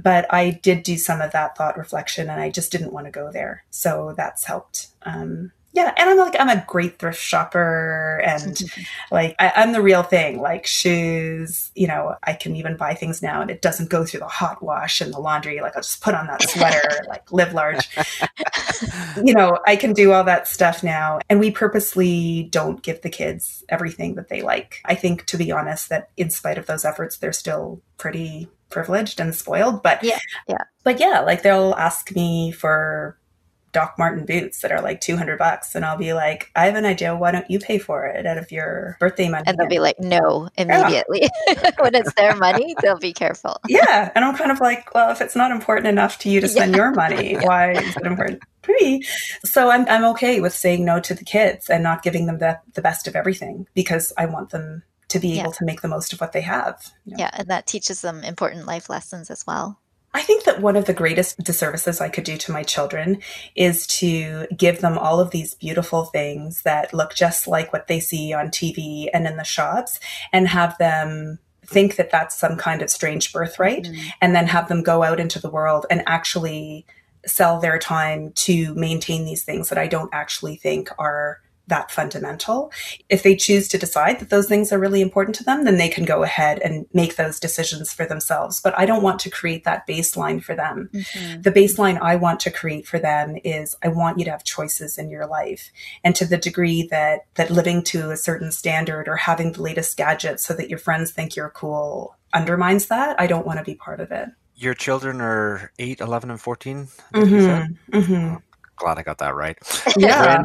But 0.00 0.32
I 0.32 0.50
did 0.50 0.82
do 0.84 0.96
some 0.96 1.20
of 1.20 1.32
that 1.32 1.56
thought 1.56 1.76
reflection 1.76 2.30
and 2.30 2.40
I 2.40 2.50
just 2.50 2.70
didn't 2.70 2.92
want 2.92 3.06
to 3.06 3.10
go 3.10 3.32
there. 3.32 3.64
So 3.70 4.14
that's 4.16 4.44
helped. 4.44 4.88
Um, 5.02 5.52
yeah 5.74 5.92
and 5.96 6.08
i'm 6.08 6.16
like 6.16 6.34
i'm 6.38 6.48
a 6.48 6.64
great 6.66 6.98
thrift 6.98 7.20
shopper 7.20 8.22
and 8.24 8.62
like 9.10 9.34
I, 9.38 9.52
am 9.56 9.72
the 9.72 9.82
real 9.82 10.02
thing 10.02 10.40
like 10.40 10.66
shoes 10.66 11.70
you 11.74 11.86
know 11.86 12.14
i 12.22 12.32
can 12.32 12.56
even 12.56 12.76
buy 12.76 12.94
things 12.94 13.20
now 13.20 13.42
and 13.42 13.50
it 13.50 13.60
doesn't 13.60 13.90
go 13.90 14.04
through 14.04 14.20
the 14.20 14.28
hot 14.28 14.62
wash 14.62 15.00
and 15.00 15.12
the 15.12 15.18
laundry 15.18 15.60
like 15.60 15.76
i'll 15.76 15.82
just 15.82 16.00
put 16.00 16.14
on 16.14 16.26
that 16.28 16.42
sweater 16.48 16.88
like 17.08 17.30
live 17.32 17.52
large. 17.52 17.88
You 19.22 19.34
know 19.34 19.58
i 19.66 19.76
can 19.76 19.92
do 19.92 20.12
all 20.12 20.24
that 20.24 20.48
stuff 20.48 20.82
now 20.82 21.18
and 21.28 21.40
we 21.40 21.50
purposely 21.50 22.48
don't 22.50 22.82
give 22.82 23.02
the 23.02 23.10
kids 23.10 23.64
everything 23.68 24.14
that 24.14 24.28
they 24.28 24.42
like. 24.42 24.80
I 24.84 24.94
think 24.94 25.26
to 25.26 25.36
be 25.36 25.50
honest 25.50 25.88
that 25.88 26.10
in 26.16 26.30
spite 26.30 26.58
of 26.58 26.66
those 26.66 26.84
efforts 26.84 27.18
they're 27.18 27.32
still 27.32 27.82
pretty 27.98 28.48
privileged 28.70 29.20
and 29.20 29.34
spoiled 29.34 29.82
but 29.82 30.02
yeah 30.02 30.18
yeah. 30.48 30.64
but 30.82 30.98
yeah 30.98 31.20
like 31.20 31.42
they'll 31.42 31.74
ask 31.76 32.14
me 32.14 32.50
for 32.50 33.16
Doc 33.74 33.96
Marten 33.98 34.24
boots 34.24 34.60
that 34.60 34.72
are 34.72 34.80
like 34.80 35.00
200 35.02 35.38
bucks. 35.38 35.74
And 35.74 35.84
I'll 35.84 35.98
be 35.98 36.14
like, 36.14 36.50
I 36.56 36.66
have 36.66 36.76
an 36.76 36.86
idea. 36.86 37.14
Why 37.14 37.32
don't 37.32 37.50
you 37.50 37.58
pay 37.58 37.78
for 37.78 38.06
it 38.06 38.24
out 38.24 38.38
of 38.38 38.50
your 38.50 38.96
birthday 39.00 39.28
money? 39.28 39.44
And 39.46 39.58
they'll 39.58 39.68
be 39.68 39.80
like, 39.80 40.00
no, 40.00 40.48
immediately. 40.56 41.28
Yeah. 41.46 41.70
when 41.78 41.94
it's 41.94 42.14
their 42.14 42.34
money, 42.36 42.74
they'll 42.80 42.98
be 42.98 43.12
careful. 43.12 43.58
Yeah. 43.68 44.10
And 44.14 44.24
I'm 44.24 44.36
kind 44.36 44.50
of 44.50 44.60
like, 44.60 44.94
well, 44.94 45.10
if 45.10 45.20
it's 45.20 45.36
not 45.36 45.50
important 45.50 45.88
enough 45.88 46.18
to 46.20 46.30
you 46.30 46.40
to 46.40 46.48
spend 46.48 46.72
yeah. 46.72 46.76
your 46.76 46.92
money, 46.92 47.34
why 47.40 47.72
is 47.72 47.96
it 47.96 48.06
important? 48.06 48.42
me? 48.80 49.02
So 49.44 49.70
I'm, 49.70 49.86
I'm 49.88 50.04
okay 50.12 50.40
with 50.40 50.54
saying 50.54 50.84
no 50.84 50.98
to 51.00 51.12
the 51.12 51.24
kids 51.24 51.68
and 51.68 51.82
not 51.82 52.02
giving 52.02 52.24
them 52.24 52.38
the, 52.38 52.60
the 52.72 52.80
best 52.80 53.06
of 53.06 53.14
everything 53.14 53.66
because 53.74 54.10
I 54.16 54.24
want 54.24 54.50
them 54.50 54.84
to 55.08 55.18
be 55.18 55.38
able 55.38 55.52
to 55.52 55.64
make 55.64 55.82
the 55.82 55.88
most 55.88 56.12
of 56.12 56.20
what 56.20 56.32
they 56.32 56.40
have. 56.40 56.92
You 57.04 57.12
know? 57.12 57.16
Yeah. 57.20 57.30
And 57.34 57.48
that 57.48 57.66
teaches 57.66 58.00
them 58.00 58.24
important 58.24 58.66
life 58.66 58.88
lessons 58.88 59.30
as 59.30 59.46
well. 59.46 59.78
I 60.14 60.22
think 60.22 60.44
that 60.44 60.62
one 60.62 60.76
of 60.76 60.84
the 60.84 60.94
greatest 60.94 61.42
disservices 61.42 62.00
I 62.00 62.08
could 62.08 62.24
do 62.24 62.36
to 62.38 62.52
my 62.52 62.62
children 62.62 63.20
is 63.56 63.86
to 63.98 64.46
give 64.56 64.80
them 64.80 64.96
all 64.96 65.18
of 65.18 65.32
these 65.32 65.54
beautiful 65.54 66.04
things 66.04 66.62
that 66.62 66.94
look 66.94 67.14
just 67.14 67.48
like 67.48 67.72
what 67.72 67.88
they 67.88 67.98
see 67.98 68.32
on 68.32 68.48
TV 68.48 69.08
and 69.12 69.26
in 69.26 69.36
the 69.36 69.44
shops 69.44 69.98
and 70.32 70.46
have 70.46 70.78
them 70.78 71.40
think 71.66 71.96
that 71.96 72.10
that's 72.10 72.38
some 72.38 72.56
kind 72.56 72.80
of 72.80 72.90
strange 72.90 73.32
birthright 73.32 73.84
mm. 73.84 73.98
and 74.20 74.36
then 74.36 74.46
have 74.46 74.68
them 74.68 74.82
go 74.82 75.02
out 75.02 75.18
into 75.18 75.40
the 75.40 75.50
world 75.50 75.84
and 75.90 76.02
actually 76.06 76.86
sell 77.26 77.58
their 77.58 77.78
time 77.78 78.30
to 78.32 78.74
maintain 78.74 79.24
these 79.24 79.42
things 79.42 79.68
that 79.70 79.78
I 79.78 79.86
don't 79.86 80.10
actually 80.12 80.56
think 80.56 80.90
are 80.98 81.40
that 81.66 81.90
fundamental. 81.90 82.70
If 83.08 83.22
they 83.22 83.36
choose 83.36 83.68
to 83.68 83.78
decide 83.78 84.20
that 84.20 84.30
those 84.30 84.48
things 84.48 84.72
are 84.72 84.78
really 84.78 85.00
important 85.00 85.34
to 85.36 85.44
them, 85.44 85.64
then 85.64 85.78
they 85.78 85.88
can 85.88 86.04
go 86.04 86.22
ahead 86.22 86.58
and 86.58 86.86
make 86.92 87.16
those 87.16 87.40
decisions 87.40 87.92
for 87.92 88.04
themselves. 88.04 88.60
But 88.60 88.78
I 88.78 88.84
don't 88.84 89.02
want 89.02 89.18
to 89.20 89.30
create 89.30 89.64
that 89.64 89.86
baseline 89.86 90.42
for 90.42 90.54
them. 90.54 90.90
Mm-hmm. 90.92 91.42
The 91.42 91.52
baseline 91.52 91.98
I 92.00 92.16
want 92.16 92.40
to 92.40 92.50
create 92.50 92.86
for 92.86 92.98
them 92.98 93.36
is 93.44 93.76
I 93.82 93.88
want 93.88 94.18
you 94.18 94.24
to 94.26 94.30
have 94.30 94.44
choices 94.44 94.98
in 94.98 95.10
your 95.10 95.26
life. 95.26 95.70
And 96.02 96.14
to 96.16 96.24
the 96.24 96.36
degree 96.36 96.86
that 96.90 97.26
that 97.34 97.50
living 97.50 97.82
to 97.84 98.10
a 98.10 98.16
certain 98.16 98.52
standard 98.52 99.08
or 99.08 99.16
having 99.16 99.52
the 99.52 99.62
latest 99.62 99.96
gadget 99.96 100.40
so 100.40 100.54
that 100.54 100.68
your 100.68 100.78
friends 100.78 101.12
think 101.12 101.34
you're 101.34 101.50
cool 101.50 102.16
undermines 102.32 102.86
that, 102.86 103.18
I 103.18 103.26
don't 103.26 103.46
want 103.46 103.58
to 103.58 103.64
be 103.64 103.74
part 103.74 104.00
of 104.00 104.10
it. 104.10 104.28
Your 104.56 104.74
children 104.74 105.20
are 105.20 105.72
8, 105.78 106.00
11 106.00 106.30
and 106.30 106.40
14? 106.40 106.88
Mm-hmm. 107.14 107.96
Mm-hmm. 107.96 108.34
Oh, 108.36 108.42
glad 108.76 108.98
I 108.98 109.02
got 109.02 109.18
that 109.18 109.34
right. 109.34 109.58
Yeah. 109.96 110.42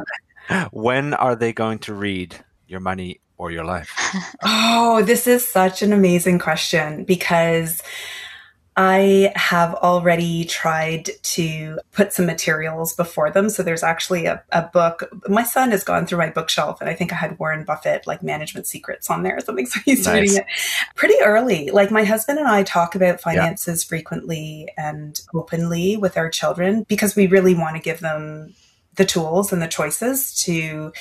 When, 0.71 1.13
are 1.13 1.35
they 1.35 1.53
going 1.53 1.79
to 1.79 1.93
read 1.93 2.35
Your 2.67 2.79
Money 2.79 3.21
or 3.38 3.51
Your 3.51 3.65
Life? 3.65 3.91
oh, 4.43 5.03
this 5.03 5.27
is 5.27 5.47
such 5.47 5.81
an 5.81 5.93
amazing 5.93 6.39
question 6.39 7.03
because 7.03 7.81
I 8.79 9.33
have 9.35 9.75
already 9.75 10.45
tried 10.45 11.09
to 11.21 11.79
put 11.91 12.13
some 12.13 12.25
materials 12.25 12.95
before 12.95 13.29
them. 13.29 13.49
So 13.49 13.62
there's 13.62 13.83
actually 13.83 14.25
a, 14.25 14.41
a, 14.53 14.62
book. 14.62 15.03
My 15.27 15.43
son 15.43 15.71
has 15.71 15.83
gone 15.83 16.05
through 16.05 16.19
my 16.19 16.29
bookshelf, 16.29 16.79
and 16.79 16.89
I 16.89 16.93
think 16.93 17.12
I 17.12 17.17
had 17.17 17.38
Warren 17.39 17.65
Buffett, 17.65 18.07
like 18.07 18.23
Management 18.23 18.67
Secrets, 18.67 19.09
on 19.09 19.23
there 19.23 19.35
or 19.35 19.41
something. 19.41 19.65
So 19.69 19.81
he's 19.83 20.05
nice. 20.05 20.21
reading 20.21 20.38
it 20.38 20.45
pretty 20.95 21.15
early. 21.21 21.71
Like 21.71 21.91
my 21.91 22.05
husband 22.05 22.39
and 22.39 22.47
I 22.47 22.63
talk 22.63 22.95
about 22.95 23.19
finances 23.19 23.83
yeah. 23.83 23.89
frequently 23.89 24.69
and 24.77 25.19
openly 25.33 25.97
with 25.97 26.15
our 26.15 26.29
children 26.29 26.85
because 26.88 27.17
we 27.17 27.27
really 27.27 27.55
want 27.55 27.75
to 27.75 27.81
give 27.81 27.99
them 27.99 28.55
the 28.95 29.06
tools 29.06 29.54
and 29.54 29.62
the 29.62 29.67
choices 29.67 30.34
to 30.43 30.91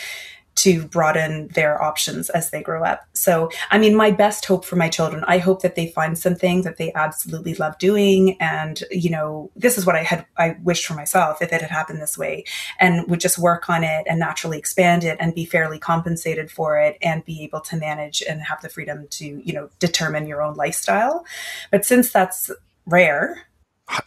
to 0.59 0.85
broaden 0.89 1.47
their 1.55 1.81
options 1.81 2.31
as 2.31 2.51
they 2.51 2.61
grow 2.61 2.83
up. 2.83 3.07
So, 3.13 3.49
I 3.71 3.79
mean, 3.79 3.95
my 3.95 4.11
best 4.11 4.45
hope 4.45 4.65
for 4.65 4.75
my 4.75 4.89
children, 4.89 5.23
I 5.29 5.39
hope 5.39 5.63
that 5.63 5.77
they 5.77 5.87
find 5.87 6.19
something 6.19 6.63
that 6.63 6.79
they 6.79 6.93
absolutely 6.95 7.55
love 7.55 7.79
doing. 7.79 8.37
And, 8.41 8.83
you 8.91 9.09
know, 9.09 9.53
this 9.55 9.79
is 9.79 9.87
what 9.87 9.95
I 9.95 10.03
had, 10.03 10.27
I 10.37 10.57
wished 10.65 10.85
for 10.85 10.95
myself 10.95 11.41
if 11.41 11.53
it 11.53 11.61
had 11.61 11.71
happened 11.71 12.03
this 12.03 12.19
way 12.19 12.45
and 12.81 13.09
would 13.09 13.21
just 13.21 13.39
work 13.39 13.71
on 13.71 13.85
it 13.85 14.05
and 14.09 14.19
naturally 14.19 14.59
expand 14.59 15.05
it 15.05 15.17
and 15.21 15.33
be 15.33 15.45
fairly 15.45 15.79
compensated 15.79 16.51
for 16.51 16.77
it 16.77 16.99
and 17.03 17.25
be 17.25 17.45
able 17.45 17.61
to 17.61 17.77
manage 17.77 18.21
and 18.29 18.43
have 18.43 18.61
the 18.61 18.69
freedom 18.69 19.07
to, 19.11 19.41
you 19.45 19.53
know, 19.53 19.71
determine 19.79 20.27
your 20.27 20.43
own 20.43 20.55
lifestyle. 20.55 21.25
But 21.71 21.85
since 21.85 22.11
that's 22.11 22.51
rare, 22.85 23.48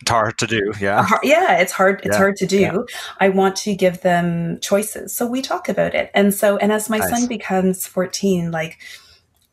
hard 0.08 0.38
to 0.38 0.48
do 0.48 0.72
yeah 0.80 1.08
yeah 1.24 1.58
it's 1.58 1.72
hard 1.72 2.00
it's 2.04 2.13
yeah. 2.13 2.17
hard 2.17 2.36
to 2.36 2.46
do 2.46 2.60
yeah. 2.60 2.78
i 3.20 3.30
want 3.30 3.56
to 3.56 3.76
give 3.76 4.02
them 4.02 4.60
choices 4.62 5.15
so 5.15 5.26
we 5.26 5.41
talk 5.41 5.70
about 5.70 5.96
it 5.96 6.12
and 6.13 6.34
so 6.34 6.58
and 6.58 6.72
as 6.72 6.89
my 6.89 6.98
nice. 6.98 7.10
son 7.10 7.28
becomes 7.28 7.88
14 7.88 8.52
like 8.52 8.78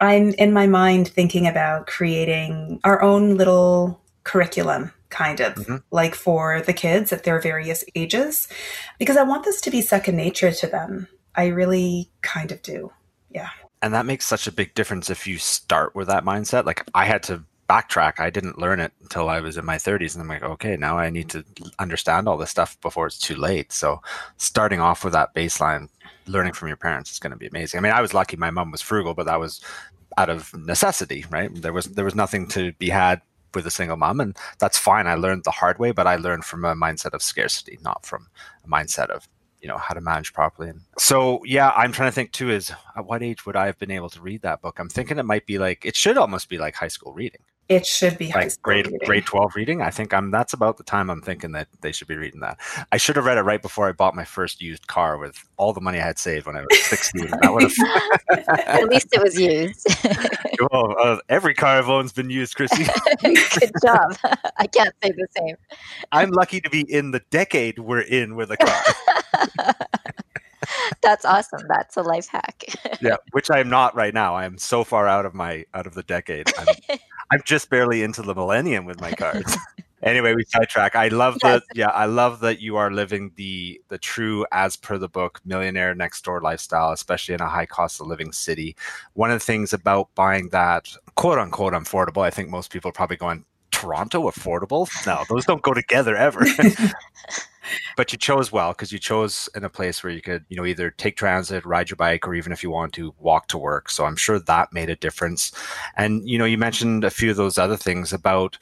i'm 0.01 0.31
in 0.35 0.53
my 0.53 0.67
mind 0.67 1.09
thinking 1.09 1.47
about 1.47 1.87
creating 1.87 2.81
our 2.85 3.01
own 3.03 3.37
little 3.37 4.01
curriculum 4.25 4.93
kind 5.09 5.41
of 5.41 5.55
mm-hmm. 5.55 5.77
like 5.91 6.15
for 6.15 6.61
the 6.63 6.75
kids 6.75 7.13
at 7.13 7.25
their 7.25 7.41
various 7.41 7.83
ages 7.95 8.49
because 8.99 9.17
i 9.17 9.23
want 9.23 9.45
this 9.45 9.61
to 9.61 9.71
be 9.71 9.81
second 9.81 10.17
nature 10.17 10.53
to 10.53 10.67
them 10.67 11.09
i 11.35 11.47
really 11.47 12.11
kind 12.21 12.53
of 12.53 12.61
do 12.63 12.93
yeah 13.31 13.49
and 13.81 13.95
that 13.95 14.05
makes 14.05 14.27
such 14.27 14.47
a 14.47 14.53
big 14.53 14.75
difference 14.75 15.09
if 15.09 15.27
you 15.27 15.39
start 15.39 15.95
with 15.95 16.09
that 16.09 16.25
mindset 16.25 16.67
like 16.67 16.87
i 16.95 17.07
had 17.07 17.23
to 17.23 17.43
backtrack. 17.69 18.19
I 18.19 18.31
didn't 18.31 18.59
learn 18.59 18.81
it 18.81 18.93
until 19.03 19.29
I 19.29 19.41
was 19.41 19.57
in 19.57 19.65
my 19.65 19.77
30s. 19.77 20.15
And 20.15 20.23
I'm 20.23 20.29
like, 20.29 20.43
okay, 20.43 20.77
now 20.77 20.99
I 20.99 21.11
need 21.11 21.29
to 21.31 21.45
understand 21.79 22.29
all 22.29 22.37
this 22.37 22.51
stuff 22.51 22.81
before 22.81 23.07
it's 23.07 23.19
too 23.19 23.37
late. 23.37 23.73
So 23.73 24.01
starting 24.39 24.81
off 24.81 25.05
with 25.05 25.13
that 25.13 25.35
baseline, 25.35 25.89
learning 26.27 26.55
from 26.55 26.69
your 26.69 26.77
parents 26.77 27.11
is 27.11 27.19
going 27.19 27.33
to 27.33 27.37
be 27.37 27.47
amazing. 27.47 27.79
I 27.79 27.81
mean, 27.83 27.93
I 27.93 28.01
was 28.01 28.15
lucky 28.15 28.37
my 28.37 28.51
mom 28.51 28.71
was 28.71 28.83
frugal, 28.83 29.15
but 29.15 29.27
that 29.27 29.41
was 29.41 29.61
out 30.17 30.31
of 30.31 30.53
necessity, 30.55 31.25
right? 31.31 31.51
There 31.55 31.73
was 31.73 31.87
there 31.87 32.05
was 32.05 32.15
nothing 32.15 32.49
to 32.49 32.73
be 32.73 32.89
had 32.89 33.21
with 33.55 33.67
a 33.67 33.71
single 33.71 33.97
mom 33.97 34.21
and 34.21 34.37
that's 34.59 34.79
fine. 34.79 35.07
I 35.07 35.15
learned 35.15 35.45
the 35.45 35.51
hard 35.51 35.79
way, 35.79 35.93
but 35.93 36.07
I 36.07 36.17
learned 36.17 36.45
from 36.45 36.65
a 36.65 36.75
mindset 36.75 37.15
of 37.15 37.23
scarcity, 37.23 37.79
not 37.83 38.05
from 38.05 38.29
a 38.65 38.69
mindset 38.69 39.09
of 39.09 39.29
you 39.61 39.69
know 39.69 39.79
how 39.79 39.95
to 39.95 40.01
manage 40.01 40.33
properly 40.33 40.69
and 40.69 40.81
so 40.99 41.43
yeah 41.45 41.73
i'm 41.77 41.91
trying 41.91 42.09
to 42.09 42.15
think 42.15 42.31
too 42.31 42.49
is 42.49 42.71
at 42.97 43.05
what 43.05 43.25
age 43.25 43.45
would 43.45 43.57
i 43.57 43.67
have 43.67 43.79
been 43.79 43.91
able 43.91 44.09
to 44.09 44.21
read 44.21 44.41
that 44.43 44.63
book 44.63 44.79
i'm 44.79 44.89
thinking 44.89 45.19
it 45.19 45.25
might 45.25 45.47
be 45.47 45.59
like 45.59 45.85
it 45.85 45.97
should 45.97 46.17
almost 46.17 46.49
be 46.49 46.59
like 46.59 46.77
high 46.77 46.87
school 46.87 47.13
reading 47.13 47.41
it 47.69 47.85
should 47.85 48.17
be 48.17 48.33
like 48.33 48.51
grade 48.63 48.87
reading. 48.87 49.01
grade 49.05 49.27
12 49.27 49.55
reading 49.55 49.83
i 49.83 49.91
think 49.91 50.15
i'm 50.15 50.31
that's 50.31 50.53
about 50.53 50.79
the 50.79 50.83
time 50.83 51.11
i'm 51.11 51.21
thinking 51.21 51.53
that 51.53 51.69
they 51.83 51.93
should 51.93 52.09
be 52.09 52.17
reading 52.17 52.41
that 52.41 52.59
i 52.93 52.97
should 52.97 53.15
have 53.17 53.25
read 53.25 53.37
it 53.37 53.43
right 53.43 53.61
before 53.61 53.89
i 53.89 53.93
bought 53.93 54.15
my 54.15 54.25
first 54.25 54.61
used 54.61 54.87
car 54.87 55.19
with 55.19 55.45
all 55.59 55.73
the 55.73 55.81
money 55.81 55.99
i 55.99 56.03
had 56.03 56.19
saved 56.19 56.47
when 56.47 56.57
i 56.57 56.61
was 56.61 56.83
16 56.87 57.27
that 57.43 57.53
would 57.53 57.63
have 57.63 58.59
at 58.67 58.89
least 58.89 59.09
it 59.13 59.23
was 59.23 59.39
used 59.39 59.87
well 60.71 60.95
uh, 60.99 61.19
every 61.29 61.55
car 61.55 61.79
i've 61.79 61.87
owned's 61.87 62.13
been 62.13 62.31
used 62.31 62.55
chrissy 62.57 62.85
good 63.23 63.73
job 63.85 64.17
i 64.57 64.67
can't 64.67 64.95
say 65.03 65.11
the 65.11 65.27
same 65.37 65.57
i'm 66.13 66.31
lucky 66.31 66.61
to 66.61 66.71
be 66.71 66.91
in 66.93 67.11
the 67.11 67.21
decade 67.31 67.79
we're 67.79 68.01
in 68.01 68.35
with 68.35 68.51
a 68.51 68.57
car 68.57 69.75
that's 71.01 71.25
awesome. 71.25 71.61
That's 71.69 71.97
a 71.97 72.03
life 72.03 72.29
hack. 72.29 72.65
yeah, 73.01 73.17
which 73.33 73.51
I 73.51 73.61
am 73.61 73.69
not 73.69 73.95
right 73.95 74.13
now. 74.13 74.35
I 74.35 74.45
am 74.45 74.59
so 74.59 74.85
far 74.85 75.07
out 75.07 75.25
of 75.25 75.35
my 75.35 75.65
out 75.75 75.87
of 75.87 75.95
the 75.95 76.03
decade. 76.03 76.51
I'm, 76.59 76.99
I'm 77.31 77.43
just 77.45 77.71
barely 77.71 78.03
into 78.03 78.23
the 78.23 78.35
millennium 78.35 78.85
with 78.85 79.01
my 79.01 79.13
cards. 79.13 79.57
anyway, 80.03 80.35
we 80.35 80.45
sidetrack. 80.45 80.97
I 80.97 81.09
love 81.09 81.39
yes. 81.43 81.43
that. 81.43 81.77
Yeah, 81.77 81.89
I 81.89 82.07
love 82.07 82.41
that 82.41 82.61
you 82.61 82.77
are 82.77 82.91
living 82.91 83.33
the 83.37 83.81
the 83.89 83.99
true, 83.99 84.47
as 84.53 84.77
per 84.77 84.99
the 84.99 85.09
book, 85.09 85.41
millionaire 85.45 85.95
next 85.95 86.25
door 86.25 86.41
lifestyle, 86.41 86.93
especially 86.93 87.35
in 87.35 87.41
a 87.41 87.49
high 87.49 87.67
cost 87.67 88.01
of 88.01 88.07
living 88.07 88.33
city. 88.33 88.77
One 89.15 89.31
of 89.31 89.39
the 89.39 89.45
things 89.45 89.73
about 89.73 90.15
buying 90.15 90.49
that 90.51 90.89
quote 91.17 91.39
unquote 91.39 91.75
affordable, 91.75 92.23
I 92.23 92.31
think 92.31 92.49
most 92.49 92.73
people 92.73 92.89
are 92.89 92.93
probably 92.93 93.17
going, 93.17 93.45
Toronto 93.71 94.29
affordable? 94.29 94.89
No, 95.07 95.25
those 95.29 95.45
don't 95.45 95.63
go 95.63 95.73
together 95.73 96.17
ever. 96.17 96.45
but 97.97 98.13
you 98.13 98.19
chose 98.19 98.53
well 98.53 98.73
because 98.73 98.93
you 98.93 98.99
chose 98.99 99.49
in 99.55 99.65
a 99.65 99.71
place 99.71 100.03
where 100.03 100.13
you 100.13 100.23
could, 100.23 100.45
you 100.49 100.57
know, 100.57 100.65
either 100.65 100.91
take 100.91 101.17
transit, 101.17 101.65
ride 101.65 101.91
your 101.91 101.97
bike, 101.97 102.27
or 102.27 102.35
even 102.35 102.53
if 102.53 102.63
you 102.63 102.71
want 102.71 102.93
to 102.95 103.15
walk 103.19 103.49
to 103.49 103.59
work. 103.59 103.91
So 103.91 104.05
I'm 104.05 104.17
sure 104.17 104.39
that 104.39 104.73
made 104.73 104.91
a 104.91 104.97
difference. 104.97 105.53
And 105.97 106.29
you 106.29 106.39
know, 106.39 106.45
you 106.45 106.59
mentioned 106.59 107.05
a 107.05 107.11
few 107.11 107.31
of 107.31 107.37
those 107.37 107.59
other 107.59 107.77
things 107.77 108.13
about 108.13 108.59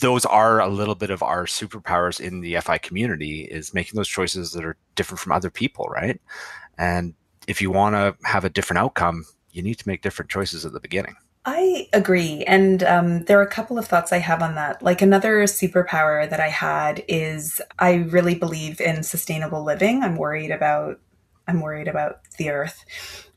those 0.00 0.24
are 0.24 0.60
a 0.60 0.68
little 0.68 0.94
bit 0.94 1.10
of 1.10 1.22
our 1.22 1.44
superpowers 1.44 2.20
in 2.20 2.40
the 2.40 2.56
FI 2.60 2.78
community 2.78 3.42
is 3.42 3.74
making 3.74 3.96
those 3.96 4.08
choices 4.08 4.52
that 4.52 4.64
are 4.64 4.76
different 4.94 5.18
from 5.18 5.32
other 5.32 5.50
people, 5.50 5.86
right? 5.86 6.20
And 6.78 7.14
if 7.48 7.60
you 7.60 7.70
want 7.70 7.94
to 7.94 8.16
have 8.28 8.44
a 8.44 8.50
different 8.50 8.78
outcome, 8.78 9.24
you 9.50 9.62
need 9.62 9.76
to 9.76 9.88
make 9.88 10.02
different 10.02 10.30
choices 10.30 10.64
at 10.64 10.72
the 10.72 10.80
beginning. 10.80 11.16
I 11.50 11.88
agree. 11.94 12.44
And 12.44 12.82
um, 12.82 13.24
there 13.24 13.38
are 13.38 13.42
a 13.42 13.48
couple 13.48 13.78
of 13.78 13.86
thoughts 13.86 14.12
I 14.12 14.18
have 14.18 14.42
on 14.42 14.56
that. 14.56 14.82
Like 14.82 15.00
another 15.00 15.44
superpower 15.44 16.28
that 16.28 16.40
I 16.40 16.48
had 16.48 17.02
is 17.08 17.62
I 17.78 17.94
really 17.94 18.34
believe 18.34 18.82
in 18.82 19.02
sustainable 19.02 19.64
living. 19.64 20.02
I'm 20.02 20.16
worried 20.16 20.50
about 20.50 21.00
I'm 21.46 21.62
worried 21.62 21.88
about 21.88 22.20
the 22.36 22.50
earth 22.50 22.84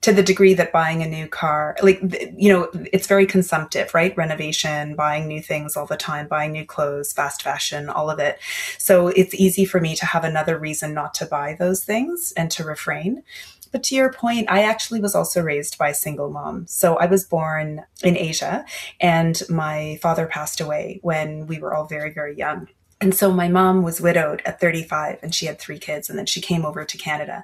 to 0.01 0.11
the 0.11 0.23
degree 0.23 0.53
that 0.55 0.73
buying 0.73 1.01
a 1.01 1.07
new 1.07 1.25
car, 1.27 1.77
like, 1.81 2.01
you 2.35 2.51
know, 2.51 2.69
it's 2.91 3.07
very 3.07 3.25
consumptive, 3.25 3.93
right? 3.93 4.17
Renovation, 4.17 4.95
buying 4.95 5.29
new 5.29 5.41
things 5.41 5.77
all 5.77 5.85
the 5.85 5.95
time, 5.95 6.27
buying 6.27 6.51
new 6.51 6.65
clothes, 6.65 7.13
fast 7.13 7.41
fashion, 7.41 7.87
all 7.87 8.09
of 8.09 8.19
it. 8.19 8.39
So 8.77 9.07
it's 9.07 9.33
easy 9.33 9.63
for 9.63 9.79
me 9.79 9.95
to 9.95 10.05
have 10.05 10.25
another 10.25 10.57
reason 10.57 10.93
not 10.93 11.13
to 11.15 11.25
buy 11.25 11.55
those 11.57 11.85
things 11.85 12.33
and 12.35 12.51
to 12.51 12.65
refrain. 12.65 13.23
But 13.71 13.83
to 13.83 13.95
your 13.95 14.11
point, 14.11 14.49
I 14.49 14.63
actually 14.63 14.99
was 14.99 15.15
also 15.15 15.41
raised 15.41 15.77
by 15.77 15.89
a 15.89 15.93
single 15.93 16.29
mom. 16.29 16.67
So 16.67 16.95
I 16.95 17.05
was 17.05 17.25
born 17.25 17.85
in 18.03 18.17
Asia 18.17 18.65
and 18.99 19.41
my 19.49 19.97
father 20.01 20.27
passed 20.27 20.59
away 20.59 20.99
when 21.01 21.47
we 21.47 21.59
were 21.59 21.73
all 21.73 21.85
very, 21.85 22.11
very 22.11 22.35
young. 22.35 22.67
And 22.99 23.15
so 23.15 23.31
my 23.31 23.47
mom 23.47 23.81
was 23.81 23.99
widowed 23.99 24.43
at 24.45 24.59
35 24.59 25.19
and 25.23 25.33
she 25.33 25.47
had 25.47 25.57
three 25.57 25.79
kids. 25.79 26.09
And 26.09 26.19
then 26.19 26.27
she 26.27 26.39
came 26.39 26.65
over 26.65 26.85
to 26.85 26.97
Canada 26.97 27.43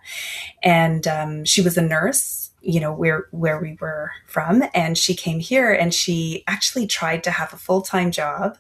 and 0.62 1.08
um, 1.08 1.46
she 1.46 1.62
was 1.62 1.78
a 1.78 1.82
nurse 1.82 2.47
you 2.62 2.80
know 2.80 2.92
where 2.92 3.28
where 3.32 3.60
we 3.60 3.78
were 3.80 4.12
from. 4.26 4.64
And 4.74 4.98
she 4.98 5.14
came 5.14 5.40
here 5.40 5.72
and 5.72 5.94
she 5.94 6.44
actually 6.48 6.88
tried 6.88 7.24
to 7.26 7.32
have 7.32 7.54
a 7.54 7.58
full-time 7.58 8.12
job 8.12 8.58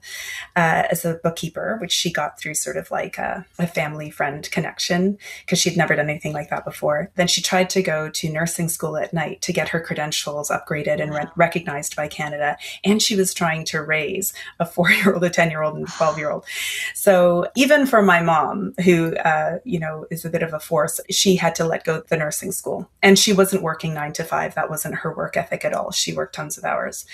uh, 0.56 0.84
as 0.92 1.04
a 1.04 1.16
bookkeeper 1.16 1.78
which 1.82 1.92
she 1.92 2.12
got 2.12 2.40
through 2.40 2.54
sort 2.54 2.78
of 2.78 2.92
like 2.92 3.18
a, 3.18 3.46
a 3.58 3.68
family 3.68 4.10
friend 4.10 4.50
connection 4.52 5.18
because 5.46 5.60
she'd 5.60 5.78
never 5.78 5.96
done 5.96 6.10
anything 6.10 6.34
like 6.34 6.50
that 6.50 6.64
before. 6.64 7.12
Then 7.16 7.28
she 7.28 7.42
tried 7.42 7.70
to 7.72 7.82
go 7.82 8.10
to 8.10 8.30
nursing 8.30 8.70
school 8.70 8.98
at 8.98 9.14
night 9.14 9.42
to 9.42 9.54
get 9.54 9.70
her 9.70 9.80
credentials 9.80 10.50
upgraded 10.50 11.02
and 11.02 11.14
re- 11.14 11.28
recognized 11.36 11.96
by 11.96 12.08
canada. 12.08 12.58
And 12.84 13.02
she 13.02 13.16
was 13.16 13.34
trying 13.34 13.66
to 13.66 13.82
raise 13.82 14.34
a 14.60 14.66
four-year-old 14.66 15.24
a 15.24 15.30
10-year-old 15.30 15.76
and 15.76 15.88
a 15.88 15.92
12-year-old 15.92 16.46
so 16.94 17.48
even 17.56 17.86
for 17.86 18.02
my 18.02 18.22
mom 18.22 18.74
who 18.84 19.16
uh, 19.18 19.58
you 19.64 19.80
know 19.80 20.06
is 20.12 20.24
a 20.24 20.30
bit 20.30 20.44
of 20.44 20.54
a 20.54 20.60
force 20.60 21.00
she 21.10 21.36
had 21.36 21.56
to 21.56 21.66
let 21.66 21.84
go 21.84 22.04
the 22.10 22.18
nursing 22.18 22.52
school. 22.52 22.90
And 23.02 23.18
she 23.18 23.34
wasn't 23.34 23.64
working 23.64 23.88
working 23.88 23.97
nine 23.98 24.14
to 24.14 24.24
five. 24.24 24.56
That 24.56 24.70
wasn't 24.70 24.96
her 24.96 25.14
work 25.14 25.36
ethic 25.36 25.66
at 25.66 25.74
all. 25.74 25.92
She 25.92 26.14
worked 26.14 26.36
tons 26.36 26.58
of 26.58 26.64
hours. 26.64 27.06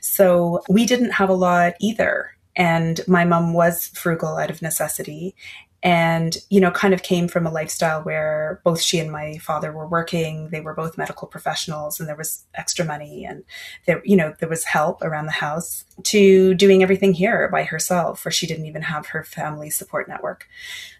So 0.00 0.62
we 0.68 0.86
didn't 0.86 1.12
have 1.12 1.30
a 1.30 1.34
lot 1.34 1.74
either. 1.80 2.32
And 2.56 3.00
my 3.06 3.24
mom 3.24 3.52
was 3.52 3.88
frugal 3.88 4.36
out 4.36 4.50
of 4.50 4.62
necessity 4.62 5.36
and 5.82 6.36
you 6.50 6.60
know 6.60 6.70
kind 6.70 6.92
of 6.92 7.02
came 7.02 7.26
from 7.26 7.46
a 7.46 7.50
lifestyle 7.50 8.02
where 8.02 8.60
both 8.64 8.80
she 8.80 8.98
and 8.98 9.10
my 9.10 9.38
father 9.38 9.72
were 9.72 9.86
working 9.86 10.50
they 10.50 10.60
were 10.60 10.74
both 10.74 10.98
medical 10.98 11.26
professionals 11.26 11.98
and 11.98 12.08
there 12.08 12.16
was 12.16 12.44
extra 12.54 12.84
money 12.84 13.24
and 13.24 13.44
there 13.86 14.02
you 14.04 14.16
know 14.16 14.34
there 14.40 14.48
was 14.48 14.64
help 14.64 15.00
around 15.02 15.26
the 15.26 15.32
house 15.32 15.84
to 16.02 16.54
doing 16.54 16.82
everything 16.82 17.14
here 17.14 17.48
by 17.50 17.62
herself 17.62 18.24
where 18.24 18.32
she 18.32 18.46
didn't 18.46 18.66
even 18.66 18.82
have 18.82 19.06
her 19.06 19.24
family 19.24 19.70
support 19.70 20.08
network 20.08 20.46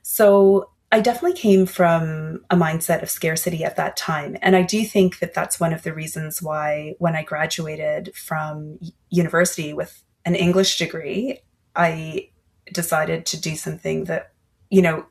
so 0.03 0.71
I 0.93 1.01
definitely 1.01 1.39
came 1.39 1.67
from 1.67 2.45
a 2.51 2.57
mindset 2.57 3.03
of 3.03 3.11
scarcity 3.11 3.65
at 3.65 3.77
that 3.77 3.97
time. 3.97 4.37
And 4.43 4.57
I 4.57 4.63
do 4.63 4.85
think 4.85 5.21
that 5.21 5.35
that's 5.35 5.61
one 5.61 5.73
of 5.73 5.83
the 5.83 5.95
reasons 5.95 6.43
why, 6.43 6.97
when 6.99 7.15
I 7.15 7.23
graduated 7.23 8.13
from 8.17 8.81
university 9.09 9.73
with 9.73 10.03
an 10.25 10.35
English 10.35 10.79
degree, 10.79 11.39
I 11.77 12.31
decided 12.73 13.25
to 13.27 13.41
do 13.41 13.55
something 13.55 14.05
that, 14.05 14.33
you 14.69 14.83
know, 14.83 15.07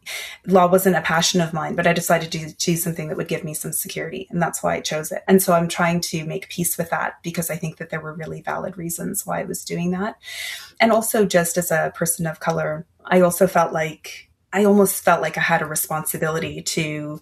law 0.45 0.67
wasn't 0.67 0.97
a 0.97 1.01
passion 1.01 1.39
of 1.39 1.53
mine, 1.53 1.75
but 1.75 1.87
I 1.87 1.93
decided 1.93 2.31
to 2.33 2.53
do 2.53 2.75
something 2.75 3.07
that 3.07 3.17
would 3.17 3.27
give 3.29 3.45
me 3.45 3.53
some 3.53 3.71
security. 3.71 4.27
And 4.29 4.41
that's 4.41 4.61
why 4.61 4.75
I 4.75 4.81
chose 4.81 5.13
it. 5.13 5.23
And 5.29 5.41
so 5.41 5.53
I'm 5.53 5.69
trying 5.69 6.01
to 6.01 6.25
make 6.25 6.49
peace 6.49 6.77
with 6.77 6.89
that 6.89 7.23
because 7.23 7.49
I 7.49 7.55
think 7.55 7.77
that 7.77 7.89
there 7.89 8.01
were 8.01 8.13
really 8.13 8.41
valid 8.41 8.77
reasons 8.77 9.25
why 9.25 9.39
I 9.39 9.45
was 9.45 9.63
doing 9.63 9.91
that. 9.91 10.17
And 10.81 10.91
also, 10.91 11.25
just 11.25 11.57
as 11.57 11.71
a 11.71 11.93
person 11.95 12.27
of 12.27 12.41
color, 12.41 12.85
I 13.05 13.21
also 13.21 13.47
felt 13.47 13.73
like 13.73 14.28
I 14.51 14.65
almost 14.65 15.03
felt 15.03 15.21
like 15.21 15.37
I 15.37 15.41
had 15.41 15.61
a 15.61 15.65
responsibility 15.65 16.61
to 16.61 17.21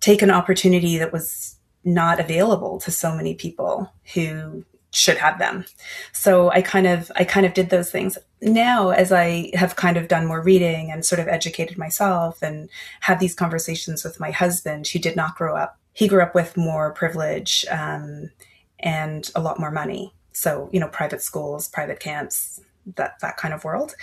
take 0.00 0.22
an 0.22 0.30
opportunity 0.30 0.98
that 0.98 1.12
was 1.12 1.56
not 1.84 2.20
available 2.20 2.78
to 2.80 2.90
so 2.90 3.14
many 3.14 3.34
people 3.34 3.92
who 4.14 4.64
should 4.92 5.18
have 5.18 5.38
them. 5.38 5.64
So 6.12 6.50
I 6.50 6.62
kind 6.62 6.86
of 6.86 7.12
I 7.14 7.24
kind 7.24 7.46
of 7.46 7.54
did 7.54 7.70
those 7.70 7.90
things. 7.90 8.18
Now 8.42 8.90
as 8.90 9.12
I 9.12 9.50
have 9.54 9.76
kind 9.76 9.96
of 9.96 10.08
done 10.08 10.26
more 10.26 10.42
reading 10.42 10.90
and 10.90 11.04
sort 11.04 11.20
of 11.20 11.28
educated 11.28 11.78
myself 11.78 12.42
and 12.42 12.68
had 13.00 13.20
these 13.20 13.34
conversations 13.34 14.02
with 14.02 14.18
my 14.18 14.30
husband 14.30 14.88
who 14.88 14.98
did 14.98 15.16
not 15.16 15.36
grow 15.36 15.56
up. 15.56 15.78
He 15.92 16.08
grew 16.08 16.22
up 16.22 16.34
with 16.34 16.56
more 16.56 16.92
privilege 16.92 17.64
um, 17.70 18.30
and 18.80 19.30
a 19.34 19.40
lot 19.40 19.60
more 19.60 19.70
money. 19.70 20.12
So, 20.32 20.68
you 20.72 20.80
know, 20.80 20.88
private 20.88 21.22
schools, 21.22 21.68
private 21.68 22.00
camps, 22.00 22.60
that 22.96 23.18
that 23.20 23.36
kind 23.36 23.54
of 23.54 23.64
world. 23.64 23.94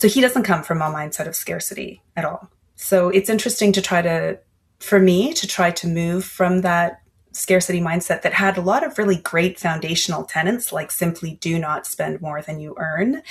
So 0.00 0.08
he 0.08 0.20
doesn't 0.20 0.44
come 0.44 0.62
from 0.62 0.82
a 0.82 0.86
mindset 0.86 1.26
of 1.26 1.36
scarcity 1.36 2.02
at 2.16 2.24
all. 2.24 2.50
So 2.76 3.08
it's 3.08 3.30
interesting 3.30 3.72
to 3.72 3.82
try 3.82 4.02
to 4.02 4.38
for 4.80 4.98
me 4.98 5.32
to 5.34 5.46
try 5.46 5.70
to 5.70 5.86
move 5.86 6.24
from 6.24 6.62
that 6.62 7.02
scarcity 7.32 7.80
mindset 7.80 8.22
that 8.22 8.34
had 8.34 8.58
a 8.58 8.62
lot 8.62 8.84
of 8.84 8.98
really 8.98 9.16
great 9.16 9.58
foundational 9.58 10.24
tenets 10.24 10.72
like 10.72 10.90
simply 10.90 11.34
do 11.40 11.58
not 11.58 11.86
spend 11.86 12.20
more 12.20 12.42
than 12.42 12.60
you 12.60 12.74
earn. 12.78 13.22